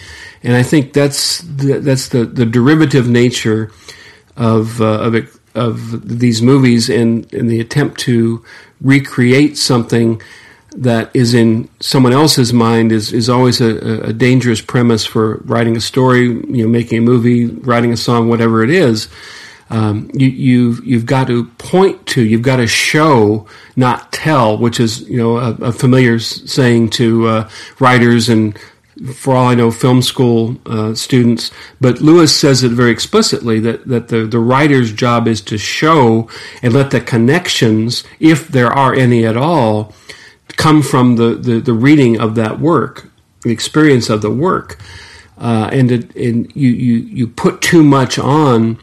And 0.43 0.53
I 0.53 0.63
think 0.63 0.93
that's 0.93 1.39
the, 1.39 1.79
that's 1.79 2.09
the, 2.09 2.25
the 2.25 2.45
derivative 2.45 3.07
nature 3.07 3.71
of 4.35 4.81
uh, 4.81 4.99
of 4.99 5.15
it, 5.15 5.29
of 5.55 6.19
these 6.19 6.41
movies, 6.41 6.89
and 6.89 7.31
in 7.33 7.47
the 7.47 7.59
attempt 7.59 7.99
to 8.01 8.43
recreate 8.81 9.57
something 9.57 10.21
that 10.75 11.15
is 11.15 11.33
in 11.33 11.69
someone 11.79 12.13
else's 12.13 12.51
mind 12.51 12.91
is, 12.91 13.13
is 13.13 13.29
always 13.29 13.61
a, 13.61 14.07
a, 14.07 14.13
dangerous 14.13 14.61
premise 14.61 15.05
for 15.05 15.37
writing 15.45 15.77
a 15.77 15.81
story, 15.81 16.23
you 16.23 16.63
know, 16.63 16.67
making 16.67 16.97
a 16.97 17.01
movie, 17.01 17.45
writing 17.45 17.91
a 17.91 17.97
song, 17.97 18.27
whatever 18.27 18.63
it 18.63 18.69
is. 18.69 19.07
Um, 19.69 20.09
you, 20.13 20.27
you've 20.27 20.85
you've 20.85 21.05
got 21.05 21.27
to 21.27 21.45
point 21.45 22.05
to, 22.07 22.21
you've 22.21 22.41
got 22.41 22.57
to 22.57 22.67
show, 22.67 23.47
not 23.75 24.11
tell, 24.11 24.57
which 24.57 24.79
is 24.79 25.01
you 25.09 25.17
know 25.17 25.37
a, 25.37 25.51
a 25.55 25.71
familiar 25.71 26.19
saying 26.19 26.89
to 26.91 27.27
uh, 27.27 27.49
writers 27.79 28.29
and 28.29 28.57
for 29.15 29.35
all 29.35 29.47
I 29.47 29.55
know, 29.55 29.71
film 29.71 30.01
school 30.01 30.55
uh, 30.65 30.93
students. 30.93 31.51
But 31.81 32.01
Lewis 32.01 32.35
says 32.35 32.63
it 32.63 32.71
very 32.71 32.91
explicitly 32.91 33.59
that, 33.61 33.87
that 33.87 34.09
the, 34.09 34.25
the 34.25 34.39
writer's 34.39 34.93
job 34.93 35.27
is 35.27 35.41
to 35.41 35.57
show 35.57 36.29
and 36.61 36.73
let 36.73 36.91
the 36.91 37.01
connections, 37.01 38.03
if 38.19 38.47
there 38.47 38.71
are 38.71 38.93
any 38.93 39.25
at 39.25 39.35
all, 39.35 39.95
come 40.57 40.81
from 40.81 41.15
the, 41.15 41.35
the, 41.35 41.59
the 41.59 41.73
reading 41.73 42.19
of 42.19 42.35
that 42.35 42.59
work, 42.59 43.09
the 43.43 43.51
experience 43.51 44.09
of 44.09 44.21
the 44.21 44.31
work. 44.31 44.79
Uh, 45.37 45.69
and 45.71 45.91
it, 45.91 46.15
and 46.15 46.51
you, 46.55 46.69
you, 46.69 46.95
you 46.95 47.27
put 47.27 47.61
too 47.61 47.83
much 47.83 48.19
on 48.19 48.77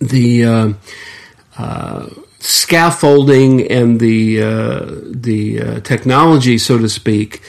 the 0.00 0.44
uh, 0.44 0.72
uh, 1.58 2.08
scaffolding 2.38 3.66
and 3.70 3.98
the 3.98 4.42
uh, 4.42 4.84
the 5.04 5.60
uh, 5.60 5.80
technology, 5.80 6.58
so 6.58 6.78
to 6.78 6.88
speak. 6.88 7.42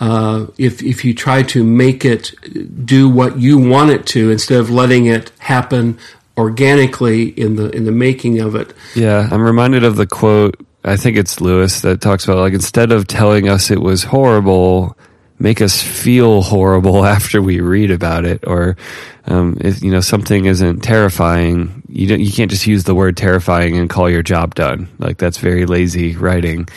Uh, 0.00 0.46
if 0.58 0.82
if 0.82 1.04
you 1.04 1.14
try 1.14 1.42
to 1.42 1.62
make 1.62 2.04
it 2.04 2.34
do 2.84 3.08
what 3.08 3.38
you 3.38 3.56
want 3.58 3.90
it 3.90 4.04
to 4.06 4.30
instead 4.30 4.58
of 4.58 4.68
letting 4.68 5.06
it 5.06 5.30
happen 5.38 5.98
organically 6.36 7.28
in 7.28 7.56
the 7.56 7.70
in 7.70 7.84
the 7.84 7.92
making 7.92 8.40
of 8.40 8.54
it. 8.54 8.74
Yeah, 8.94 9.28
I'm 9.30 9.42
reminded 9.42 9.84
of 9.84 9.96
the 9.96 10.06
quote 10.06 10.56
I 10.84 10.96
think 10.96 11.16
it's 11.16 11.40
Lewis 11.40 11.82
that 11.82 12.00
talks 12.00 12.24
about 12.24 12.38
like 12.38 12.54
instead 12.54 12.92
of 12.92 13.06
telling 13.06 13.48
us 13.48 13.70
it 13.70 13.80
was 13.80 14.02
horrible, 14.02 14.96
make 15.38 15.60
us 15.60 15.82
feel 15.82 16.42
horrible 16.42 17.04
after 17.16 17.40
we 17.40 17.60
read 17.60 17.90
about 17.90 18.24
it. 18.24 18.44
Or 18.46 18.76
um, 19.26 19.56
if 19.60 19.82
you 19.82 19.90
know 19.90 20.00
something 20.00 20.46
isn't 20.46 20.80
terrifying, 20.80 21.82
you 21.88 22.08
don't 22.08 22.20
you 22.20 22.32
can't 22.32 22.50
just 22.50 22.66
use 22.66 22.84
the 22.84 22.94
word 22.94 23.16
terrifying 23.16 23.76
and 23.76 23.88
call 23.88 24.10
your 24.10 24.22
job 24.22 24.54
done. 24.54 24.88
Like 24.98 25.18
that's 25.18 25.38
very 25.38 25.66
lazy 25.66 26.16
writing. 26.16 26.68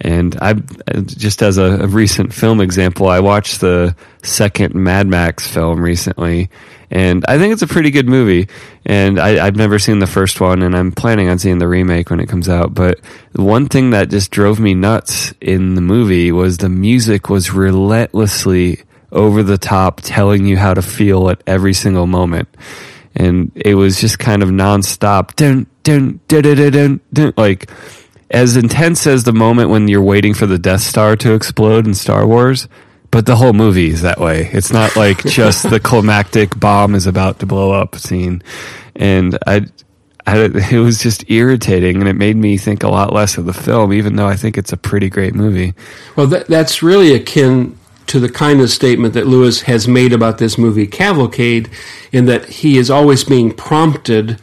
And 0.00 0.38
I 0.40 0.54
just 1.02 1.42
as 1.42 1.58
a, 1.58 1.82
a 1.82 1.86
recent 1.88 2.32
film 2.32 2.60
example, 2.60 3.08
I 3.08 3.18
watched 3.18 3.60
the 3.60 3.96
second 4.22 4.76
Mad 4.76 5.08
Max 5.08 5.48
film 5.48 5.80
recently 5.80 6.50
and 6.90 7.24
I 7.28 7.38
think 7.38 7.52
it's 7.52 7.62
a 7.62 7.66
pretty 7.66 7.90
good 7.90 8.08
movie. 8.08 8.48
And 8.86 9.18
I, 9.18 9.44
have 9.44 9.56
never 9.56 9.78
seen 9.78 9.98
the 9.98 10.06
first 10.06 10.40
one, 10.40 10.62
and 10.62 10.76
I'm 10.76 10.92
planning 10.92 11.28
on 11.28 11.38
seeing 11.38 11.58
the 11.58 11.68
remake 11.68 12.10
when 12.10 12.20
it 12.20 12.28
comes 12.28 12.48
out. 12.48 12.72
But 12.72 13.00
one 13.34 13.68
thing 13.68 13.90
that 13.90 14.08
just 14.08 14.30
drove 14.30 14.58
me 14.58 14.74
nuts 14.74 15.34
in 15.40 15.74
the 15.74 15.80
movie 15.80 16.32
was 16.32 16.58
the 16.58 16.68
music 16.68 17.28
was 17.28 17.52
relentlessly 17.52 18.82
over 19.12 19.42
the 19.42 19.58
top, 19.58 20.00
telling 20.02 20.46
you 20.46 20.56
how 20.56 20.74
to 20.74 20.82
feel 20.82 21.28
at 21.28 21.42
every 21.46 21.74
single 21.74 22.06
moment. 22.06 22.48
And 23.14 23.52
it 23.54 23.74
was 23.74 24.00
just 24.00 24.18
kind 24.18 24.42
of 24.42 24.48
nonstop. 24.48 25.34
Dun, 25.34 25.66
dun, 25.82 26.20
dun, 26.28 26.42
dun, 26.42 26.56
dun, 26.56 26.72
dun, 26.72 27.00
dun, 27.12 27.34
like, 27.36 27.70
as 28.30 28.56
intense 28.56 29.06
as 29.06 29.24
the 29.24 29.32
moment 29.32 29.70
when 29.70 29.88
you're 29.88 30.02
waiting 30.02 30.34
for 30.34 30.46
the 30.46 30.58
Death 30.58 30.82
Star 30.82 31.16
to 31.16 31.34
explode 31.34 31.86
in 31.86 31.94
Star 31.94 32.26
Wars, 32.26 32.68
but 33.10 33.26
the 33.26 33.36
whole 33.36 33.52
movie 33.52 33.88
is 33.88 34.02
that 34.02 34.20
way. 34.20 34.50
It's 34.52 34.72
not 34.72 34.96
like 34.96 35.24
just 35.24 35.68
the 35.68 35.80
climactic 35.80 36.58
bomb 36.58 36.94
is 36.94 37.06
about 37.06 37.38
to 37.40 37.46
blow 37.46 37.72
up 37.72 37.96
scene. 37.96 38.42
And 38.94 39.38
I, 39.46 39.66
I, 40.26 40.38
it 40.72 40.78
was 40.78 40.98
just 40.98 41.30
irritating 41.30 41.96
and 41.96 42.08
it 42.08 42.16
made 42.16 42.36
me 42.36 42.58
think 42.58 42.82
a 42.82 42.88
lot 42.88 43.12
less 43.12 43.38
of 43.38 43.46
the 43.46 43.52
film, 43.52 43.92
even 43.92 44.16
though 44.16 44.26
I 44.26 44.36
think 44.36 44.58
it's 44.58 44.72
a 44.72 44.76
pretty 44.76 45.08
great 45.08 45.34
movie. 45.34 45.74
Well, 46.16 46.26
that, 46.28 46.48
that's 46.48 46.82
really 46.82 47.14
akin 47.14 47.78
to 48.08 48.18
the 48.18 48.28
kind 48.28 48.60
of 48.60 48.70
statement 48.70 49.14
that 49.14 49.26
Lewis 49.26 49.62
has 49.62 49.86
made 49.86 50.12
about 50.12 50.38
this 50.38 50.58
movie 50.58 50.86
Cavalcade, 50.86 51.70
in 52.10 52.24
that 52.24 52.46
he 52.46 52.78
is 52.78 52.90
always 52.90 53.22
being 53.22 53.52
prompted 53.52 54.40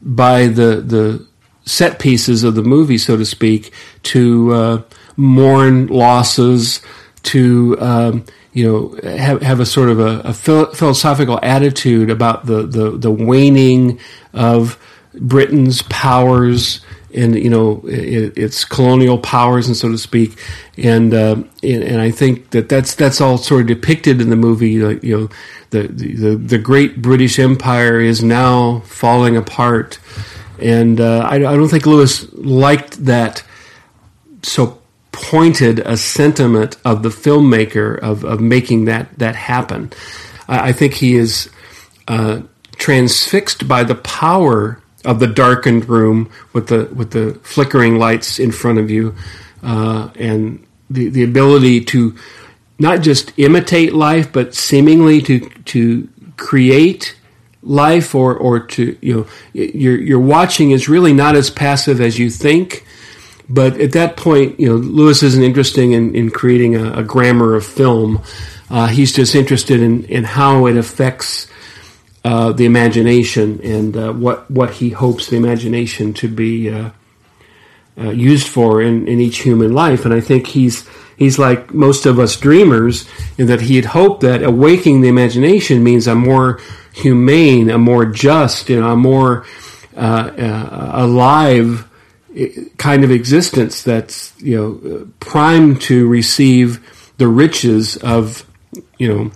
by 0.00 0.46
the, 0.46 0.80
the 0.80 1.26
set 1.64 1.98
pieces 1.98 2.42
of 2.42 2.54
the 2.54 2.62
movie, 2.62 2.98
so 2.98 3.16
to 3.16 3.24
speak, 3.24 3.72
to 4.02 4.52
uh, 4.52 4.82
mourn 5.16 5.86
losses, 5.86 6.80
to 7.24 7.76
um, 7.80 8.24
you 8.52 8.66
know 8.66 9.16
have, 9.16 9.42
have 9.42 9.60
a 9.60 9.66
sort 9.66 9.88
of 9.88 10.00
a, 10.00 10.20
a, 10.24 10.32
philosophical 10.34 11.38
attitude 11.42 12.10
about 12.10 12.46
the, 12.46 12.62
the, 12.62 12.90
the 12.90 13.10
waning 13.10 13.98
of 14.32 14.78
Britain's 15.14 15.82
powers 15.82 16.80
and 17.14 17.34
you 17.34 17.50
know 17.50 17.82
it, 17.86 18.36
its 18.36 18.64
colonial 18.64 19.18
powers 19.18 19.66
and 19.66 19.76
so 19.76 19.90
to 19.90 19.98
speak. 19.98 20.38
And, 20.76 21.12
uh, 21.12 21.36
and, 21.62 21.82
and 21.82 22.00
I 22.00 22.10
think 22.10 22.50
that 22.50 22.68
that's 22.68 22.94
that's 22.94 23.20
all 23.20 23.38
sort 23.38 23.62
of 23.62 23.66
depicted 23.66 24.20
in 24.20 24.30
the 24.30 24.36
movie 24.36 24.78
like 24.78 25.02
you 25.02 25.18
know 25.18 25.28
the, 25.70 25.88
the 25.88 26.36
the 26.36 26.58
great 26.58 27.00
British 27.00 27.38
Empire 27.38 28.00
is 28.00 28.22
now 28.22 28.80
falling 28.80 29.36
apart. 29.36 29.98
And 30.58 31.00
uh, 31.00 31.20
I, 31.20 31.36
I 31.36 31.38
don't 31.38 31.68
think 31.68 31.86
Lewis 31.86 32.32
liked 32.34 33.04
that 33.06 33.42
so 34.42 34.81
pointed 35.12 35.78
a 35.80 35.96
sentiment 35.96 36.76
of 36.84 37.02
the 37.02 37.10
filmmaker 37.10 37.98
of, 37.98 38.24
of 38.24 38.40
making 38.40 38.86
that, 38.86 39.18
that 39.18 39.36
happen. 39.36 39.92
I, 40.48 40.68
I 40.68 40.72
think 40.72 40.94
he 40.94 41.14
is 41.14 41.50
uh, 42.08 42.42
transfixed 42.76 43.68
by 43.68 43.84
the 43.84 43.94
power 43.94 44.82
of 45.04 45.20
the 45.20 45.26
darkened 45.26 45.88
room 45.88 46.30
with 46.52 46.68
the 46.68 46.84
with 46.94 47.10
the 47.10 47.34
flickering 47.42 47.98
lights 47.98 48.38
in 48.38 48.52
front 48.52 48.78
of 48.78 48.90
you, 48.90 49.14
uh, 49.62 50.10
and 50.14 50.64
the 50.90 51.08
the 51.08 51.24
ability 51.24 51.84
to 51.84 52.16
not 52.78 53.00
just 53.00 53.32
imitate 53.36 53.92
life, 53.92 54.32
but 54.32 54.54
seemingly 54.54 55.20
to 55.22 55.40
to 55.64 56.08
create 56.36 57.16
life 57.62 58.14
or 58.14 58.36
or 58.36 58.60
to 58.60 58.96
you 59.00 59.14
know 59.14 59.26
your 59.52 60.00
your 60.00 60.20
watching 60.20 60.70
is 60.70 60.88
really 60.88 61.12
not 61.12 61.34
as 61.36 61.50
passive 61.50 62.00
as 62.00 62.18
you 62.18 62.30
think 62.30 62.84
but 63.52 63.78
at 63.78 63.92
that 63.92 64.16
point, 64.16 64.58
you 64.58 64.66
know, 64.66 64.76
Lewis 64.76 65.22
isn't 65.22 65.42
interested 65.42 65.84
in, 65.84 66.14
in 66.14 66.30
creating 66.30 66.74
a, 66.74 67.00
a 67.00 67.04
grammar 67.04 67.54
of 67.54 67.66
film. 67.66 68.22
Uh, 68.70 68.86
he's 68.86 69.12
just 69.12 69.34
interested 69.34 69.82
in, 69.82 70.04
in 70.04 70.24
how 70.24 70.64
it 70.66 70.78
affects 70.78 71.48
uh, 72.24 72.52
the 72.52 72.64
imagination 72.64 73.60
and 73.62 73.96
uh, 73.96 74.12
what 74.12 74.50
what 74.50 74.70
he 74.70 74.88
hopes 74.88 75.26
the 75.26 75.36
imagination 75.36 76.14
to 76.14 76.28
be 76.28 76.70
uh, 76.70 76.90
uh, 77.98 78.10
used 78.10 78.46
for 78.46 78.80
in, 78.80 79.06
in 79.06 79.20
each 79.20 79.40
human 79.40 79.72
life. 79.74 80.06
And 80.06 80.14
I 80.14 80.20
think 80.20 80.46
he's 80.46 80.88
he's 81.18 81.38
like 81.38 81.74
most 81.74 82.06
of 82.06 82.18
us 82.18 82.38
dreamers 82.38 83.06
in 83.36 83.48
that 83.48 83.60
he 83.60 83.76
had 83.76 83.84
hoped 83.84 84.22
that 84.22 84.42
awakening 84.42 85.02
the 85.02 85.08
imagination 85.08 85.84
means 85.84 86.06
a 86.06 86.14
more 86.14 86.58
humane, 86.94 87.68
a 87.68 87.76
more 87.76 88.06
just, 88.06 88.70
you 88.70 88.80
know, 88.80 88.92
a 88.92 88.96
more 88.96 89.44
uh, 89.94 90.30
alive 90.94 91.86
kind 92.78 93.04
of 93.04 93.10
existence 93.10 93.82
that's 93.82 94.32
you 94.40 94.56
know 94.56 95.08
primed 95.20 95.80
to 95.82 96.08
receive 96.08 97.12
the 97.18 97.28
riches 97.28 97.96
of 97.98 98.46
you 98.98 99.08
know, 99.08 99.30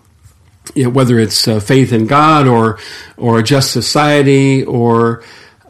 you 0.75 0.85
know 0.85 0.91
whether 0.91 1.19
it's 1.19 1.47
uh, 1.47 1.61
faith 1.61 1.93
in 1.93 2.07
God 2.07 2.47
or 2.47 2.79
or 3.17 3.39
a 3.39 3.43
just 3.43 3.73
society 3.73 4.65
or 4.65 5.23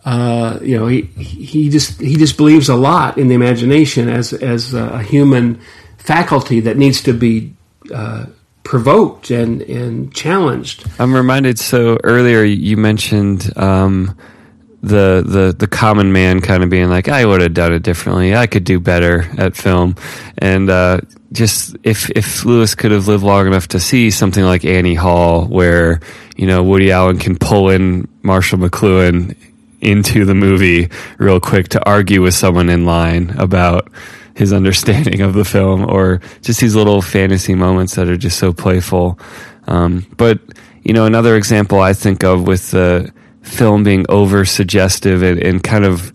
uh, 0.05 0.59
you 0.63 0.79
know 0.79 0.87
he 0.87 1.03
he 1.03 1.69
just 1.69 2.01
he 2.01 2.17
just 2.17 2.37
believes 2.37 2.69
a 2.69 2.77
lot 2.77 3.19
in 3.19 3.29
the 3.29 3.35
imagination 3.35 4.09
as 4.09 4.33
as 4.33 4.75
a 4.75 5.03
human 5.03 5.61
faculty 5.99 6.61
that 6.61 6.77
needs 6.77 7.03
to 7.03 7.13
be 7.13 7.55
uh, 7.93 8.27
provoked 8.63 9.31
and, 9.31 9.63
and 9.63 10.15
challenged. 10.15 10.85
I'm 10.99 11.15
reminded. 11.15 11.59
So 11.59 11.99
earlier 12.05 12.43
you 12.43 12.77
mentioned 12.77 13.57
um, 13.57 14.17
the 14.87 15.25
the 15.27 15.55
the 15.59 15.67
common 15.67 16.13
man 16.13 16.41
kind 16.41 16.63
of 16.63 16.71
being 16.71 16.89
like, 16.89 17.09
I 17.09 17.27
would 17.27 17.41
have 17.43 17.55
done 17.55 17.73
it 17.73 17.83
differently. 17.83 18.37
I 18.37 18.47
could 18.47 18.65
do 18.65 18.79
better 18.79 19.29
at 19.37 19.57
film, 19.57 19.97
and 20.39 20.71
uh, 20.71 21.01
just 21.33 21.77
if 21.83 22.09
if 22.11 22.45
Lewis 22.45 22.77
could 22.77 22.93
have 22.93 23.09
lived 23.09 23.25
long 23.25 23.49
enough 23.49 23.67
to 23.69 23.81
see 23.81 24.11
something 24.11 24.45
like 24.45 24.65
Annie 24.65 24.95
Hall, 24.95 25.47
where 25.47 26.01
you 26.37 26.47
know 26.47 26.63
Woody 26.63 26.93
Allen 26.93 27.19
can 27.19 27.37
pull 27.37 27.71
in 27.71 28.07
Marshall 28.23 28.59
McLuhan 28.59 29.37
into 29.81 30.25
the 30.25 30.35
movie 30.35 30.89
real 31.19 31.41
quick 31.41 31.69
to 31.69 31.85
argue 31.85 32.23
with 32.23 32.35
someone 32.35 32.69
in 32.71 32.85
line 32.85 33.31
about 33.39 33.91
his 34.35 34.53
understanding 34.53 35.21
of 35.21 35.35
the 35.35 35.45
film, 35.45 35.85
or 35.85 36.21
just 36.43 36.61
these 36.61 36.77
little 36.77 37.03
fantasy 37.03 37.57
moments 37.57 37.97
that 37.97 38.09
are 38.09 38.17
just 38.17 38.39
so 38.39 38.53
playful. 38.53 39.19
Um, 39.67 40.07
but 40.17 40.39
you 40.85 40.93
know, 40.93 41.07
another 41.07 41.35
example 41.35 41.81
I 41.81 41.93
think 41.93 42.23
of 42.23 42.47
with 42.47 42.71
the 42.71 43.13
film 43.47 43.85
being 43.85 44.05
over 44.09 44.45
suggestive 44.45 45.23
and, 45.23 45.43
and 45.43 45.63
kind 45.63 45.85
of 45.85 46.13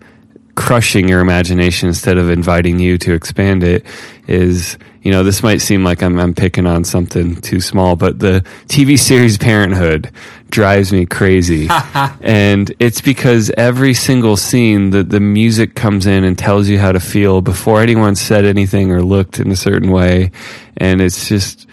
crushing 0.54 1.08
your 1.08 1.20
imagination 1.20 1.88
instead 1.88 2.18
of 2.18 2.28
inviting 2.28 2.78
you 2.78 2.98
to 2.98 3.14
expand 3.14 3.64
it 3.64 3.86
is 4.28 4.76
you 5.00 5.10
know 5.10 5.24
this 5.24 5.42
might 5.42 5.62
seem 5.62 5.82
like 5.82 6.02
I'm, 6.02 6.20
I'm 6.20 6.34
picking 6.34 6.66
on 6.66 6.84
something 6.84 7.40
too 7.40 7.60
small 7.60 7.96
but 7.96 8.18
the 8.18 8.44
tv 8.68 8.98
series 8.98 9.38
parenthood 9.38 10.12
drives 10.52 10.92
me 10.92 11.06
crazy. 11.06 11.68
And 12.20 12.72
it's 12.78 13.00
because 13.00 13.50
every 13.56 13.94
single 13.94 14.36
scene 14.36 14.90
that 14.90 15.10
the 15.10 15.18
music 15.18 15.74
comes 15.74 16.06
in 16.06 16.24
and 16.24 16.38
tells 16.38 16.68
you 16.68 16.78
how 16.78 16.92
to 16.92 17.00
feel 17.00 17.40
before 17.40 17.80
anyone 17.80 18.14
said 18.14 18.44
anything 18.44 18.92
or 18.92 19.02
looked 19.02 19.40
in 19.40 19.50
a 19.50 19.56
certain 19.56 19.90
way. 19.90 20.30
And 20.76 21.00
it's 21.00 21.28
just 21.28 21.66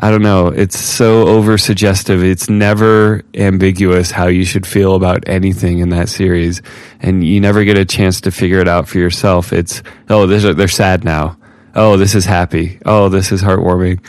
I 0.00 0.10
don't 0.10 0.22
know. 0.22 0.48
It's 0.48 0.78
so 0.78 1.28
over 1.28 1.56
suggestive. 1.56 2.24
It's 2.24 2.50
never 2.50 3.22
ambiguous 3.32 4.10
how 4.10 4.26
you 4.26 4.44
should 4.44 4.66
feel 4.66 4.96
about 4.96 5.28
anything 5.28 5.78
in 5.78 5.90
that 5.90 6.08
series. 6.08 6.62
And 7.00 7.24
you 7.24 7.40
never 7.40 7.64
get 7.64 7.78
a 7.78 7.84
chance 7.84 8.20
to 8.22 8.32
figure 8.32 8.58
it 8.58 8.66
out 8.66 8.88
for 8.88 8.98
yourself. 8.98 9.52
It's, 9.52 9.82
oh, 10.08 10.26
they're, 10.26 10.52
they're 10.52 10.68
sad 10.68 11.04
now. 11.04 11.38
Oh, 11.76 11.96
this 11.96 12.14
is 12.14 12.24
happy. 12.24 12.80
Oh, 12.84 13.08
this 13.08 13.30
is 13.30 13.42
heartwarming. 13.42 14.04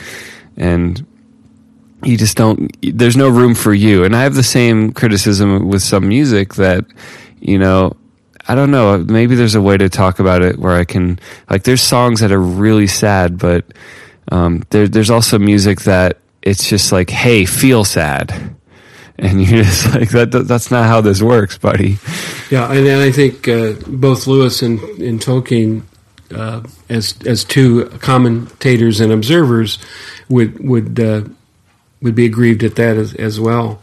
And 0.56 1.06
you 2.02 2.16
just 2.16 2.36
don't, 2.36 2.76
there's 2.82 3.16
no 3.16 3.28
room 3.28 3.54
for 3.54 3.72
you. 3.72 4.04
And 4.04 4.14
I 4.16 4.24
have 4.24 4.34
the 4.34 4.42
same 4.42 4.92
criticism 4.92 5.68
with 5.68 5.82
some 5.82 6.08
music 6.08 6.54
that, 6.54 6.84
you 7.40 7.58
know, 7.58 7.96
I 8.48 8.56
don't 8.56 8.70
know. 8.72 8.98
Maybe 8.98 9.36
there's 9.36 9.54
a 9.54 9.62
way 9.62 9.76
to 9.76 9.88
talk 9.88 10.18
about 10.18 10.42
it 10.42 10.58
where 10.58 10.74
I 10.74 10.84
can, 10.84 11.20
like, 11.48 11.62
there's 11.62 11.82
songs 11.82 12.20
that 12.20 12.32
are 12.32 12.40
really 12.40 12.86
sad, 12.86 13.38
but, 13.38 13.66
um, 14.32 14.64
there, 14.70 14.88
there's 14.88 15.10
also 15.10 15.38
music 15.38 15.82
that 15.82 16.18
it's 16.42 16.68
just 16.68 16.92
like, 16.92 17.10
hey, 17.10 17.44
feel 17.44 17.84
sad. 17.84 18.56
And 19.18 19.42
you're 19.42 19.64
just 19.64 19.94
like, 19.94 20.10
that, 20.10 20.30
that's 20.46 20.70
not 20.70 20.86
how 20.86 21.00
this 21.00 21.22
works, 21.22 21.58
buddy. 21.58 21.98
Yeah, 22.50 22.70
and, 22.70 22.88
I 22.88 23.10
think 23.10 23.48
uh, 23.48 23.74
both 23.86 24.26
Lewis 24.26 24.62
and, 24.62 24.80
and 25.00 25.20
Tolkien, 25.20 25.82
uh, 26.34 26.62
as 26.88 27.14
as 27.24 27.44
two 27.44 27.86
commentators 28.00 29.00
and 29.00 29.12
observers, 29.12 29.78
would 30.28 30.58
would 30.58 30.98
uh, 30.98 31.22
would 32.02 32.14
be 32.14 32.26
aggrieved 32.26 32.64
at 32.64 32.76
that 32.76 32.96
as, 32.96 33.14
as 33.14 33.40
well. 33.40 33.80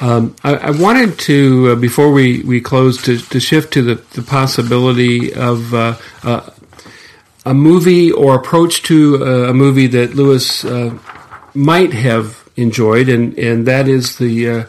Um, 0.00 0.34
I, 0.42 0.54
I, 0.56 0.70
wanted 0.70 1.18
to, 1.20 1.70
uh, 1.70 1.74
before 1.76 2.10
we, 2.10 2.42
we 2.42 2.60
close, 2.60 3.00
to, 3.04 3.16
to 3.16 3.38
shift 3.38 3.72
to 3.74 3.82
the, 3.82 3.94
the 4.14 4.22
possibility 4.22 5.32
of 5.32 5.72
uh, 5.72 5.96
uh, 6.24 6.50
a 7.44 7.54
movie 7.54 8.10
or 8.10 8.34
approach 8.34 8.82
to 8.84 9.16
a, 9.16 9.50
a 9.50 9.54
movie 9.54 9.86
that 9.88 10.14
Lewis 10.14 10.64
uh, 10.64 10.96
might 11.54 11.92
have 11.92 12.48
enjoyed, 12.56 13.08
and, 13.08 13.38
and 13.38 13.66
that 13.66 13.88
is 13.88 14.18
the 14.18 14.48
uh, 14.48 14.64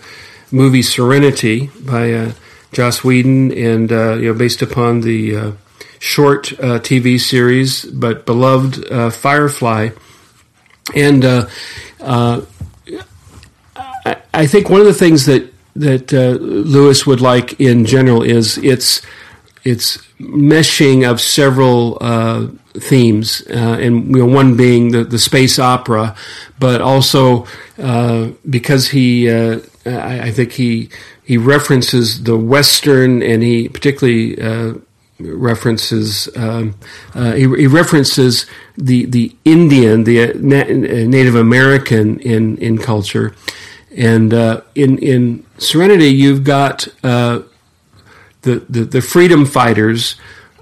movie 0.51 0.81
Serenity 0.81 1.69
by 1.81 2.13
uh, 2.13 2.31
Joss 2.73 3.03
Whedon, 3.03 3.51
and 3.51 3.91
uh, 3.91 4.15
you 4.15 4.31
know 4.31 4.37
based 4.37 4.61
upon 4.61 5.01
the 5.01 5.35
uh, 5.35 5.51
short 5.99 6.51
uh, 6.53 6.79
TV 6.79 7.19
series 7.19 7.85
but 7.85 8.25
beloved 8.25 9.13
Firefly, 9.13 9.89
and 10.93 11.25
I, 11.25 12.41
I, 14.33 14.47
think 14.47 14.69
one 14.69 14.81
of 14.81 14.87
the 14.87 14.93
things 14.93 15.25
that 15.25 15.51
that 15.75 16.11
Lewis 16.11 17.07
would 17.07 17.21
like 17.21 17.59
in 17.59 17.85
general 17.85 18.21
is 18.21 18.57
its 18.59 19.01
its 19.63 19.97
meshing 20.19 21.09
of 21.09 21.19
several 21.19 21.97
uh, 21.99 22.47
themes, 22.79 23.43
uh, 23.49 23.77
and 23.79 24.07
you 24.15 24.25
know, 24.25 24.25
one 24.25 24.55
being 24.55 24.91
the, 24.91 25.03
the 25.03 25.19
space 25.19 25.59
opera, 25.59 26.15
but 26.59 26.81
also 26.81 27.45
uh, 27.77 28.29
because 28.49 28.89
he, 28.89 29.29
uh, 29.29 29.59
I, 29.85 30.21
I, 30.21 30.31
think 30.31 30.53
he 30.53 30.89
he 31.23 31.37
references 31.37 32.23
the 32.23 32.37
Western, 32.37 33.21
and 33.21 33.43
he 33.43 33.69
particularly 33.69 34.41
uh, 34.41 34.75
references 35.19 36.29
um, 36.35 36.75
uh, 37.13 37.33
he, 37.33 37.41
he, 37.41 37.67
references 37.67 38.45
the 38.77 39.05
the 39.05 39.35
Indian, 39.45 40.03
the 40.03 40.33
Native 40.35 41.35
American 41.35 42.19
in 42.19 42.57
in 42.57 42.77
culture, 42.77 43.35
and 43.95 44.33
in 44.75 44.97
in 44.99 45.45
Serenity, 45.57 46.09
you've 46.09 46.43
got 46.43 46.87
the, 47.01 48.63
the, 48.69 48.85
the 48.85 49.01
freedom 49.01 49.43
fighters 49.45 50.15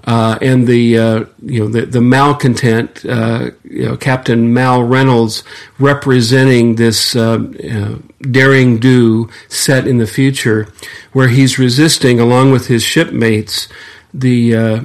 uh, 0.06 0.38
and 0.42 0.66
the 0.66 0.98
uh, 0.98 1.24
you 1.42 1.60
know 1.60 1.68
the, 1.68 1.86
the 1.86 2.00
malcontent 2.00 3.04
uh, 3.06 3.50
you 3.64 3.86
know 3.86 3.96
Captain 3.96 4.52
Mal 4.52 4.82
Reynolds 4.82 5.42
representing 5.78 6.74
this 6.74 7.16
uh, 7.16 7.98
daring 8.20 8.78
do 8.78 9.30
set 9.48 9.86
in 9.86 9.98
the 9.98 10.06
future, 10.06 10.68
where 11.12 11.28
he's 11.28 11.58
resisting 11.58 12.20
along 12.20 12.52
with 12.52 12.66
his 12.66 12.82
shipmates 12.82 13.66
the 14.12 14.54
uh, 14.54 14.80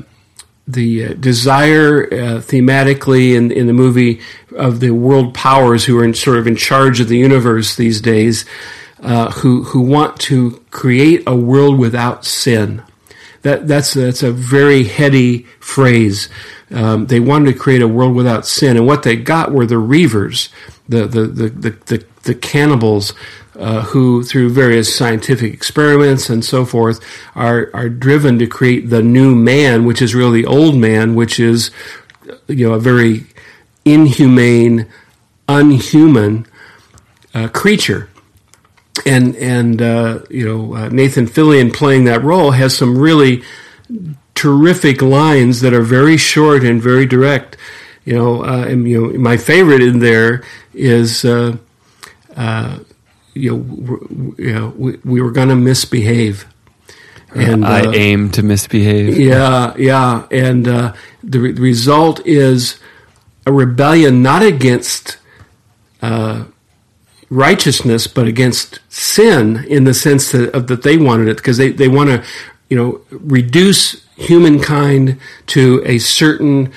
the 0.66 1.16
desire 1.16 2.06
uh, 2.06 2.40
thematically 2.40 3.36
in 3.36 3.52
in 3.52 3.68
the 3.68 3.74
movie 3.74 4.22
of 4.56 4.80
the 4.80 4.92
world 4.92 5.34
powers 5.34 5.84
who 5.84 5.98
are 6.00 6.06
in, 6.06 6.14
sort 6.14 6.38
of 6.38 6.48
in 6.48 6.56
charge 6.56 7.02
of 7.02 7.10
the 7.10 7.18
universe 7.18 7.76
these 7.76 8.00
days, 8.00 8.46
who 9.02 9.64
who 9.64 9.82
want 9.82 10.18
to 10.22 10.64
create 10.72 11.24
a 11.28 11.36
world 11.36 11.78
without 11.78 12.24
sin 12.24 12.82
that 13.42 13.68
that's 13.68 13.94
that's 13.94 14.24
a 14.24 14.32
very 14.32 14.84
heady 14.84 15.44
phrase. 15.60 16.30
Um, 16.72 17.08
they 17.08 17.20
wanted 17.20 17.54
to 17.54 17.60
create 17.60 17.82
a 17.82 17.88
world 17.88 18.16
without 18.16 18.46
sin, 18.46 18.78
and 18.78 18.86
what 18.86 19.04
they 19.04 19.16
got 19.16 19.52
were 19.52 19.66
the 19.66 19.76
reavers, 19.76 20.50
the 20.88 21.08
the 21.08 21.22
the 21.22 21.50
the, 21.50 21.70
the, 21.70 22.06
the 22.24 22.36
cannibals. 22.36 23.14
Uh, 23.56 23.82
who, 23.82 24.24
through 24.24 24.50
various 24.50 24.96
scientific 24.96 25.54
experiments 25.54 26.30
and 26.30 26.46
so 26.46 26.64
forth, 26.64 27.04
are 27.36 27.70
are 27.74 27.90
driven 27.90 28.40
to 28.40 28.48
create 28.48 28.90
the 28.90 29.02
new 29.02 29.36
man, 29.36 29.84
which 29.84 30.02
is 30.02 30.16
really 30.16 30.44
the 30.44 30.48
old 30.48 30.78
man, 30.78 31.14
which 31.14 31.42
is, 31.42 31.70
you 32.48 32.66
know, 32.66 32.74
a 32.74 32.80
very 32.80 33.26
inhumane, 33.84 34.88
unhuman 35.50 36.46
uh, 37.34 37.50
creature 37.50 38.09
and 39.06 39.36
and 39.38 39.82
uh, 39.82 40.20
you 40.30 40.46
know 40.46 40.76
uh, 40.76 40.90
Nathan 40.90 41.28
Fillion 41.28 41.74
playing 41.74 42.06
that 42.06 42.24
role 42.24 42.52
has 42.52 42.76
some 42.76 42.98
really 42.98 43.44
terrific 44.36 45.02
lines 45.02 45.62
that 45.62 45.74
are 45.74 45.82
very 45.82 46.18
short 46.18 46.64
and 46.64 46.82
very 46.82 47.06
direct. 47.06 47.58
You 48.06 48.14
know, 48.16 48.44
uh, 48.44 48.66
and 48.68 48.88
you 48.88 49.12
know 49.12 49.20
my 49.20 49.38
favorite 49.38 49.82
in 49.82 50.00
there 50.00 50.44
is 50.74 51.26
uh, 51.26 51.58
uh, 52.36 52.80
you 53.34 53.52
know 53.58 54.34
you 54.38 54.54
know 54.54 54.74
we, 54.78 54.98
we 55.04 55.22
were 55.22 55.32
going 55.32 55.50
to 55.50 55.56
misbehave. 55.56 56.46
And 57.36 57.64
I 57.64 57.82
uh, 57.86 57.92
aim 57.92 58.32
to 58.32 58.42
misbehave. 58.42 59.20
Yeah, 59.20 59.76
yeah, 59.78 60.26
and 60.32 60.66
the 60.66 61.40
re- 61.40 61.52
result 61.52 62.26
is 62.26 62.80
a 63.46 63.52
rebellion 63.52 64.24
not 64.24 64.42
against 64.42 65.18
righteousness, 67.30 68.08
but 68.08 68.28
against 68.28 68.80
sin 68.90 69.64
in 69.68 69.84
the 69.84 69.94
sense 69.94 70.32
that, 70.32 70.68
that 70.68 70.84
they 70.84 70.98
wanted 70.98 71.28
it 71.28 71.38
because 71.38 71.58
they, 71.58 71.72
they 71.72 71.88
want 71.88 72.10
to, 72.10 72.24
you 72.70 72.78
know, 72.78 73.02
reduce 73.12 74.06
humankind 74.16 75.20
to 75.48 75.82
a 75.86 75.98
certain 76.00 76.72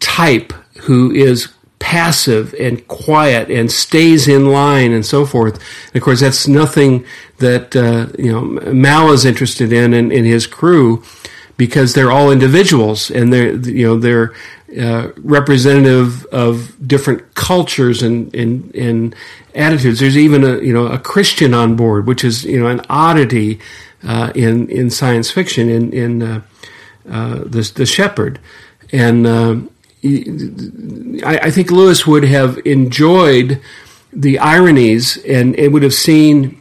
type 0.00 0.52
who 0.82 1.10
is 1.10 1.52
passive 1.78 2.54
and 2.58 2.86
quiet 2.88 3.50
and 3.50 3.70
stays 3.70 4.26
in 4.26 4.46
line 4.46 4.92
and 4.92 5.04
so 5.04 5.26
forth. 5.26 5.54
And 5.88 5.96
of 5.96 6.02
course, 6.02 6.20
that's 6.20 6.48
nothing 6.48 7.04
that 7.38 7.76
uh, 7.76 8.08
you 8.18 8.32
know 8.32 8.42
Mal 8.72 9.12
is 9.12 9.24
interested 9.24 9.72
in 9.72 9.94
and, 9.94 10.12
in 10.12 10.24
his 10.24 10.46
crew 10.46 11.02
because 11.56 11.94
they're 11.94 12.10
all 12.10 12.30
individuals 12.30 13.10
and 13.10 13.32
they're 13.32 13.54
you 13.54 13.86
know 13.86 13.98
they're 13.98 14.34
uh, 14.78 15.10
representative 15.18 16.26
of 16.26 16.76
different 16.86 17.34
cultures 17.34 18.02
and, 18.02 18.34
and 18.34 18.74
and 18.74 19.16
attitudes. 19.54 20.00
There's 20.00 20.18
even 20.18 20.44
a 20.44 20.58
you 20.58 20.72
know 20.72 20.86
a 20.86 20.98
Christian 20.98 21.54
on 21.54 21.76
board, 21.76 22.06
which 22.06 22.22
is 22.22 22.44
you 22.44 22.60
know 22.60 22.66
an 22.66 22.82
oddity 22.90 23.58
uh, 24.06 24.32
in 24.34 24.68
in 24.68 24.90
science 24.90 25.30
fiction 25.30 25.70
in 25.70 25.92
in 25.92 26.22
uh, 26.22 26.40
uh 27.10 27.36
the 27.44 27.72
the 27.74 27.86
Shepherd, 27.86 28.38
and 28.92 29.26
uh, 29.26 29.56
I, 31.24 31.38
I 31.44 31.50
think 31.50 31.70
Lewis 31.70 32.06
would 32.06 32.24
have 32.24 32.58
enjoyed 32.66 33.60
the 34.12 34.38
ironies 34.38 35.16
and 35.24 35.58
it 35.58 35.72
would 35.72 35.82
have 35.82 35.94
seen 35.94 36.60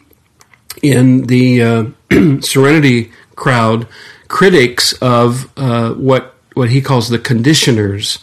in 0.82 1.28
the 1.28 1.94
Serenity 2.42 3.12
crowd 3.36 3.88
critics 4.28 4.94
of 4.94 5.50
what 5.98 6.35
what 6.56 6.70
he 6.70 6.82
calls 6.82 7.10
the 7.10 7.20
conditioners, 7.20 8.20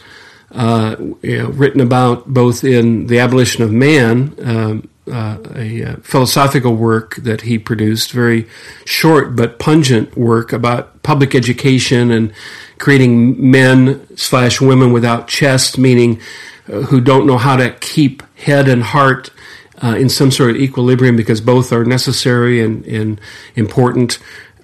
uh, 0.51 0.95
you 1.21 1.37
know, 1.37 1.49
written 1.49 1.79
about 1.79 2.27
both 2.27 2.63
in 2.63 3.07
the 3.07 3.19
abolition 3.19 3.63
of 3.63 3.71
man, 3.71 4.35
um, 4.43 4.89
uh, 5.11 5.37
a 5.55 5.83
uh, 5.83 5.95
philosophical 5.97 6.75
work 6.75 7.15
that 7.17 7.41
he 7.41 7.57
produced, 7.57 8.11
very 8.11 8.47
short 8.85 9.35
but 9.35 9.59
pungent 9.59 10.15
work 10.17 10.53
about 10.53 11.01
public 11.03 11.35
education 11.35 12.11
and 12.11 12.33
creating 12.79 13.51
men 13.51 14.05
slash 14.17 14.61
women 14.61 14.93
without 14.93 15.27
chest, 15.27 15.77
meaning 15.77 16.19
uh, 16.67 16.81
who 16.81 17.01
don't 17.01 17.27
know 17.27 17.37
how 17.37 17.55
to 17.55 17.71
keep 17.81 18.23
head 18.37 18.67
and 18.67 18.83
heart 18.83 19.29
uh, 19.83 19.95
in 19.97 20.07
some 20.07 20.31
sort 20.31 20.51
of 20.51 20.55
equilibrium 20.55 21.15
because 21.15 21.41
both 21.41 21.73
are 21.73 21.83
necessary 21.83 22.61
and, 22.61 22.85
and 22.85 23.19
important. 23.55 24.19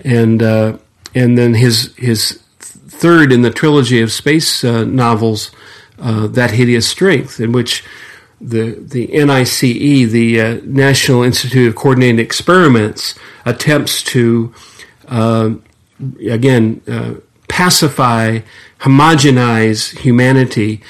And 0.05 0.41
uh, 0.41 0.77
and 1.13 1.37
then 1.37 1.53
his 1.53 1.93
his 1.97 2.41
third 2.99 3.31
in 3.31 3.41
the 3.41 3.49
trilogy 3.49 4.01
of 4.01 4.11
space 4.11 4.63
uh, 4.63 4.83
novels, 4.83 5.51
uh, 5.99 6.27
that 6.27 6.51
hideous 6.51 6.87
strength, 6.87 7.39
in 7.39 7.51
which 7.51 7.83
the 8.41 8.71
the 8.71 9.07
NICE, 9.07 9.61
the 9.61 10.41
uh, 10.41 10.59
National 10.63 11.23
Institute 11.23 11.67
of 11.67 11.75
Coordinated 11.75 12.19
Experiments, 12.19 13.15
attempts 13.45 14.03
to 14.03 14.53
uh, 15.07 15.51
again 16.29 16.81
uh, 16.87 17.15
pacify, 17.47 18.39
homogenize 18.79 19.97
humanity, 19.97 20.81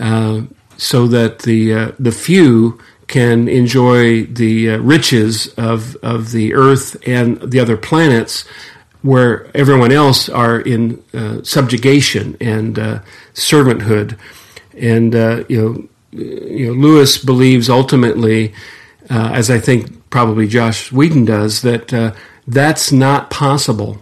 uh, 0.00 0.42
so 0.76 1.06
that 1.06 1.40
the 1.40 1.94
the 1.98 2.12
few 2.12 2.78
can 3.06 3.48
enjoy 3.48 4.24
the 4.24 4.76
riches 4.78 5.48
of 5.54 5.96
of 5.96 6.32
the 6.32 6.54
Earth 6.54 6.96
and 7.06 7.40
the 7.42 7.60
other 7.60 7.76
planets 7.76 8.44
where 9.02 9.50
everyone 9.56 9.92
else 9.92 10.28
are 10.28 10.60
in 10.60 11.02
uh, 11.14 11.42
subjugation 11.42 12.36
and 12.40 12.78
uh, 12.78 13.00
servanthood. 13.34 14.18
And 14.76 15.14
uh, 15.14 15.44
you 15.48 15.62
know, 15.62 15.88
you 16.20 16.66
know, 16.66 16.72
Lewis 16.72 17.18
believes 17.18 17.68
ultimately, 17.68 18.54
uh, 19.10 19.30
as 19.32 19.50
I 19.50 19.58
think 19.58 20.10
probably 20.10 20.46
Joss 20.46 20.90
Whedon 20.90 21.24
does, 21.24 21.62
that 21.62 21.92
uh, 21.92 22.14
that's 22.46 22.90
not 22.92 23.30
possible. 23.30 23.98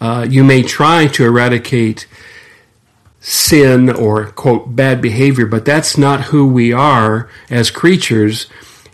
Uh, 0.00 0.26
you 0.28 0.44
may 0.44 0.62
try 0.62 1.06
to 1.08 1.24
eradicate 1.24 2.06
sin 3.20 3.90
or 3.90 4.26
quote 4.26 4.76
bad 4.76 5.02
behavior, 5.02 5.46
but 5.46 5.64
that's 5.64 5.98
not 5.98 6.24
who 6.24 6.46
we 6.46 6.72
are 6.72 7.28
as 7.50 7.70
creatures 7.70 8.46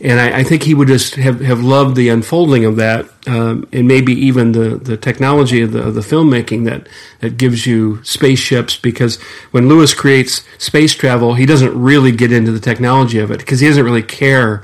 and 0.04 0.20
I, 0.20 0.40
I, 0.40 0.42
think 0.44 0.62
he 0.62 0.74
would 0.74 0.88
just 0.88 1.14
have, 1.14 1.40
have 1.40 1.62
loved 1.62 1.96
the 1.96 2.10
unfolding 2.10 2.66
of 2.66 2.76
that, 2.76 3.08
um, 3.26 3.66
and 3.72 3.88
maybe 3.88 4.12
even 4.12 4.52
the, 4.52 4.76
the 4.76 4.98
technology 4.98 5.62
of 5.62 5.72
the, 5.72 5.82
of 5.82 5.94
the 5.94 6.02
filmmaking 6.02 6.66
that, 6.66 6.86
that 7.20 7.38
gives 7.38 7.66
you 7.66 8.04
spaceships. 8.04 8.76
Because 8.76 9.16
when 9.50 9.66
Lewis 9.66 9.94
creates 9.94 10.42
space 10.58 10.94
travel, 10.94 11.34
he 11.34 11.46
doesn't 11.46 11.74
really 11.80 12.12
get 12.12 12.32
into 12.32 12.52
the 12.52 12.60
technology 12.60 13.18
of 13.18 13.30
it 13.30 13.38
because 13.38 13.60
he 13.60 13.66
doesn't 13.66 13.84
really 13.84 14.02
care 14.02 14.62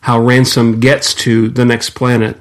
how 0.00 0.18
Ransom 0.18 0.80
gets 0.80 1.14
to 1.14 1.48
the 1.48 1.64
next 1.64 1.90
planet. 1.90 2.40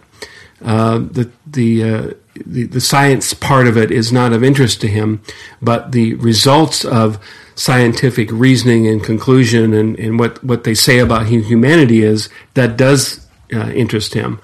Uh, 0.64 0.98
the 0.98 1.30
the, 1.46 1.84
uh, 1.84 2.14
the 2.44 2.64
the 2.64 2.82
science 2.82 3.36
part 3.36 3.68
of 3.68 3.78
it 3.78 3.92
is 3.92 4.12
not 4.12 4.34
of 4.34 4.44
interest 4.44 4.82
to 4.82 4.88
him, 4.88 5.22
but 5.62 5.92
the 5.92 6.16
results 6.16 6.86
of 6.86 7.20
scientific 7.56 8.30
reasoning 8.32 8.88
and 8.88 9.04
conclusion 9.04 9.74
and, 9.74 9.97
and 9.99 10.20
what, 10.20 10.43
what 10.43 10.64
they 10.64 10.74
say 10.74 10.99
about 10.99 11.28
humanity 11.28 12.02
is, 12.02 12.30
that 12.54 12.78
does 12.78 13.28
uh, 13.54 13.70
interest 13.70 14.14
him. 14.14 14.39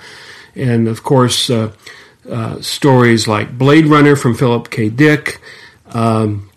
And 0.56 0.88
of 0.88 1.04
course, 1.04 1.50
uh, 1.50 1.72
uh, 2.30 2.62
stories 2.62 3.28
like 3.28 3.58
Blade 3.58 3.86
Runner 3.86 4.16
from 4.16 4.36
Philip 4.36 4.70
K. 4.70 4.90
Dick, 4.90 5.40
um, 5.94 6.50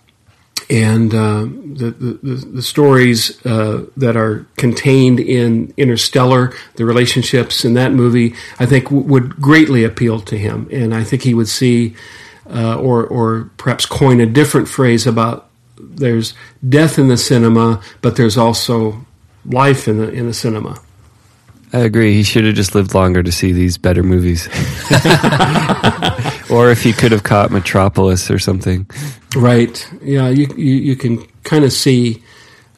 and 0.70 1.12
uh, 1.12 1.42
the, 1.42 1.90
the, 1.90 2.46
the, 2.52 2.62
stories 2.62 3.44
uh, 3.44 3.86
that 3.96 4.16
are 4.16 4.46
contained 4.56 5.18
in 5.18 5.74
Interstellar, 5.76 6.54
the 6.76 6.84
relationships 6.84 7.64
in 7.64 7.74
that 7.74 7.92
movie, 7.92 8.34
I 8.60 8.66
think 8.66 8.84
w- 8.84 9.02
would 9.02 9.40
greatly 9.40 9.82
appeal 9.82 10.20
to 10.20 10.38
him. 10.38 10.68
And 10.70 10.94
I 10.94 11.02
think 11.02 11.22
he 11.22 11.34
would 11.34 11.48
see, 11.48 11.96
uh, 12.48 12.76
or, 12.78 13.04
or 13.04 13.50
perhaps 13.56 13.84
coin 13.84 14.20
a 14.20 14.26
different 14.26 14.68
phrase 14.68 15.08
about 15.08 15.49
there's 15.82 16.34
death 16.66 16.98
in 16.98 17.08
the 17.08 17.16
cinema, 17.16 17.80
but 18.02 18.16
there's 18.16 18.36
also 18.36 19.04
life 19.44 19.88
in 19.88 19.98
the 19.98 20.10
in 20.10 20.26
the 20.26 20.34
cinema. 20.34 20.80
I 21.72 21.80
agree. 21.80 22.14
He 22.14 22.24
should 22.24 22.44
have 22.44 22.56
just 22.56 22.74
lived 22.74 22.94
longer 22.94 23.22
to 23.22 23.30
see 23.30 23.52
these 23.52 23.78
better 23.78 24.02
movies. 24.02 24.46
or 26.50 26.70
if 26.70 26.82
he 26.82 26.92
could 26.92 27.12
have 27.12 27.22
caught 27.22 27.52
Metropolis 27.52 28.30
or 28.30 28.38
something. 28.38 28.88
Right. 29.36 29.88
Yeah, 30.02 30.28
you 30.28 30.48
you, 30.56 30.74
you 30.74 30.96
can 30.96 31.24
kind 31.44 31.64
of 31.64 31.72
see 31.72 32.22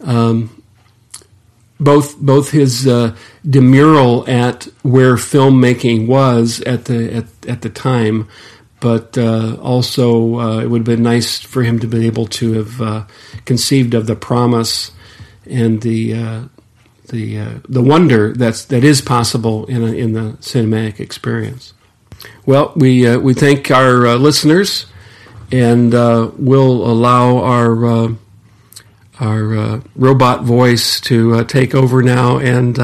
um, 0.02 0.62
both 1.80 2.18
both 2.18 2.50
his 2.50 2.86
uh, 2.86 3.16
demurral 3.46 4.28
at 4.28 4.64
where 4.82 5.16
filmmaking 5.16 6.06
was 6.06 6.60
at 6.62 6.84
the 6.84 7.14
at, 7.14 7.24
at 7.48 7.62
the 7.62 7.70
time, 7.70 8.28
but 8.82 9.16
uh, 9.16 9.54
also 9.62 10.40
uh, 10.40 10.58
it 10.58 10.66
would 10.66 10.80
have 10.80 10.96
been 10.96 11.04
nice 11.04 11.40
for 11.40 11.62
him 11.62 11.78
to 11.78 11.86
be 11.86 12.04
able 12.04 12.26
to 12.26 12.54
have 12.54 12.82
uh, 12.82 13.04
conceived 13.44 13.94
of 13.94 14.08
the 14.08 14.16
promise 14.16 14.90
and 15.46 15.82
the 15.82 16.12
uh, 16.14 16.42
the 17.08 17.38
uh, 17.38 17.54
the 17.68 17.80
wonder 17.80 18.32
that's 18.32 18.64
that 18.66 18.82
is 18.82 19.00
possible 19.00 19.66
in 19.66 19.84
a, 19.84 19.92
in 19.92 20.14
the 20.14 20.36
cinematic 20.40 20.98
experience. 20.98 21.74
Well, 22.44 22.72
we 22.74 23.06
uh, 23.06 23.20
we 23.20 23.34
thank 23.34 23.70
our 23.70 24.16
listeners, 24.16 24.86
and 25.52 25.92
we'll 25.92 26.84
allow 26.84 27.38
our 27.38 28.16
our 29.20 29.80
robot 29.94 30.42
voice 30.42 31.00
to 31.02 31.44
take 31.44 31.76
over 31.76 32.02
now 32.02 32.38
and 32.38 32.76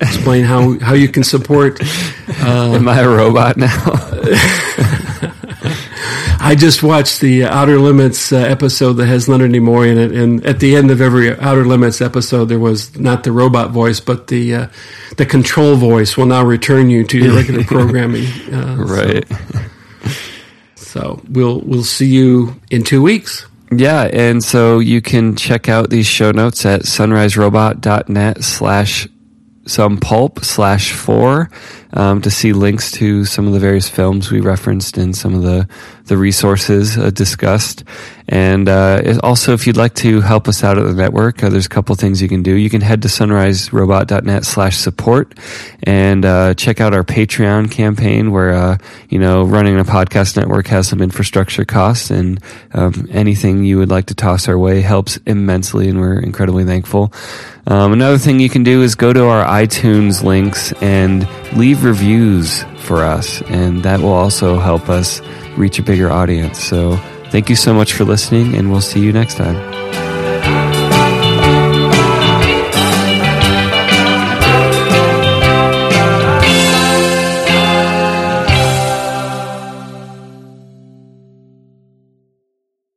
explain 0.00 0.42
how 0.42 0.80
how 0.80 0.94
you 0.94 1.08
can 1.08 1.22
support. 1.22 1.80
Am 2.40 2.88
I 2.88 3.02
a 3.02 3.08
robot 3.08 3.56
now? 3.56 5.10
I 6.44 6.54
just 6.54 6.82
watched 6.82 7.22
the 7.22 7.44
Outer 7.44 7.78
Limits 7.78 8.30
uh, 8.30 8.36
episode 8.36 8.92
that 8.94 9.06
has 9.06 9.30
Leonard 9.30 9.52
Nimoy 9.52 9.90
in 9.90 9.96
it, 9.96 10.12
and 10.12 10.44
at 10.44 10.60
the 10.60 10.76
end 10.76 10.90
of 10.90 11.00
every 11.00 11.34
Outer 11.38 11.64
Limits 11.64 12.02
episode, 12.02 12.50
there 12.50 12.58
was 12.58 12.98
not 12.98 13.24
the 13.24 13.32
robot 13.32 13.70
voice, 13.70 13.98
but 13.98 14.26
the 14.26 14.54
uh, 14.54 14.66
the 15.16 15.24
control 15.24 15.76
voice 15.76 16.18
will 16.18 16.26
now 16.26 16.44
return 16.44 16.90
you 16.90 17.02
to 17.04 17.18
your 17.18 17.34
regular 17.34 17.64
programming. 17.66 18.26
Uh, 18.52 18.76
right. 18.76 19.26
So, 20.74 20.84
so 20.84 21.22
we'll 21.30 21.62
we'll 21.62 21.82
see 21.82 22.08
you 22.08 22.60
in 22.70 22.84
two 22.84 23.00
weeks. 23.00 23.46
Yeah, 23.72 24.02
and 24.12 24.44
so 24.44 24.80
you 24.80 25.00
can 25.00 25.36
check 25.36 25.70
out 25.70 25.88
these 25.88 26.06
show 26.06 26.30
notes 26.30 26.66
at 26.66 26.82
sunriserobot.net 26.82 28.44
slash 28.44 29.08
some 29.66 29.96
pulp 29.96 30.44
slash 30.44 30.92
four 30.92 31.48
um, 31.94 32.20
to 32.22 32.30
see 32.30 32.52
links 32.52 32.90
to 32.92 33.24
some 33.24 33.46
of 33.46 33.52
the 33.52 33.58
various 33.58 33.88
films 33.88 34.30
we 34.30 34.40
referenced 34.40 34.98
and 34.98 35.16
some 35.16 35.34
of 35.34 35.42
the 35.42 35.68
the 36.06 36.16
resources 36.18 36.98
uh, 36.98 37.10
discussed. 37.10 37.82
And 38.28 38.68
uh, 38.68 39.18
also, 39.22 39.52
if 39.52 39.66
you'd 39.66 39.76
like 39.76 39.94
to 39.96 40.20
help 40.20 40.48
us 40.48 40.64
out 40.64 40.78
at 40.78 40.84
the 40.84 40.94
network, 40.94 41.42
uh, 41.42 41.50
there's 41.50 41.66
a 41.66 41.70
couple 41.70 41.94
things 41.94 42.22
you 42.22 42.28
can 42.28 42.42
do. 42.42 42.54
You 42.54 42.70
can 42.70 42.80
head 42.80 43.02
to 43.02 43.08
sunriserobot.net 43.08 44.44
slash 44.44 44.76
support 44.78 45.34
and 45.82 46.24
uh, 46.24 46.54
check 46.54 46.80
out 46.80 46.94
our 46.94 47.04
Patreon 47.04 47.70
campaign 47.70 48.32
where, 48.32 48.52
uh, 48.52 48.78
you 49.10 49.18
know, 49.18 49.44
running 49.44 49.78
a 49.78 49.84
podcast 49.84 50.36
network 50.36 50.66
has 50.68 50.88
some 50.88 51.02
infrastructure 51.02 51.66
costs 51.66 52.10
and 52.10 52.42
um, 52.72 53.06
anything 53.10 53.64
you 53.64 53.78
would 53.78 53.90
like 53.90 54.06
to 54.06 54.14
toss 54.14 54.48
our 54.48 54.58
way 54.58 54.80
helps 54.80 55.18
immensely 55.26 55.88
and 55.88 56.00
we're 56.00 56.18
incredibly 56.18 56.64
thankful. 56.64 57.12
Um, 57.66 57.92
another 57.92 58.18
thing 58.18 58.40
you 58.40 58.50
can 58.50 58.62
do 58.62 58.82
is 58.82 58.94
go 58.94 59.12
to 59.12 59.24
our 59.24 59.44
iTunes 59.46 60.22
links 60.22 60.72
and 60.82 61.26
leave 61.56 61.84
reviews 61.84 62.64
for 62.78 63.02
us, 63.02 63.42
and 63.42 63.82
that 63.82 64.00
will 64.00 64.12
also 64.12 64.58
help 64.58 64.88
us 64.88 65.20
reach 65.56 65.78
a 65.78 65.82
bigger 65.82 66.10
audience. 66.10 66.58
So 66.58 66.96
thank 67.30 67.48
you 67.48 67.56
so 67.56 67.74
much 67.74 67.92
for 67.92 68.04
listening, 68.04 68.54
and 68.54 68.70
we'll 68.70 68.80
see 68.80 69.00
you 69.00 69.12
next 69.12 69.36
time. 69.36 69.73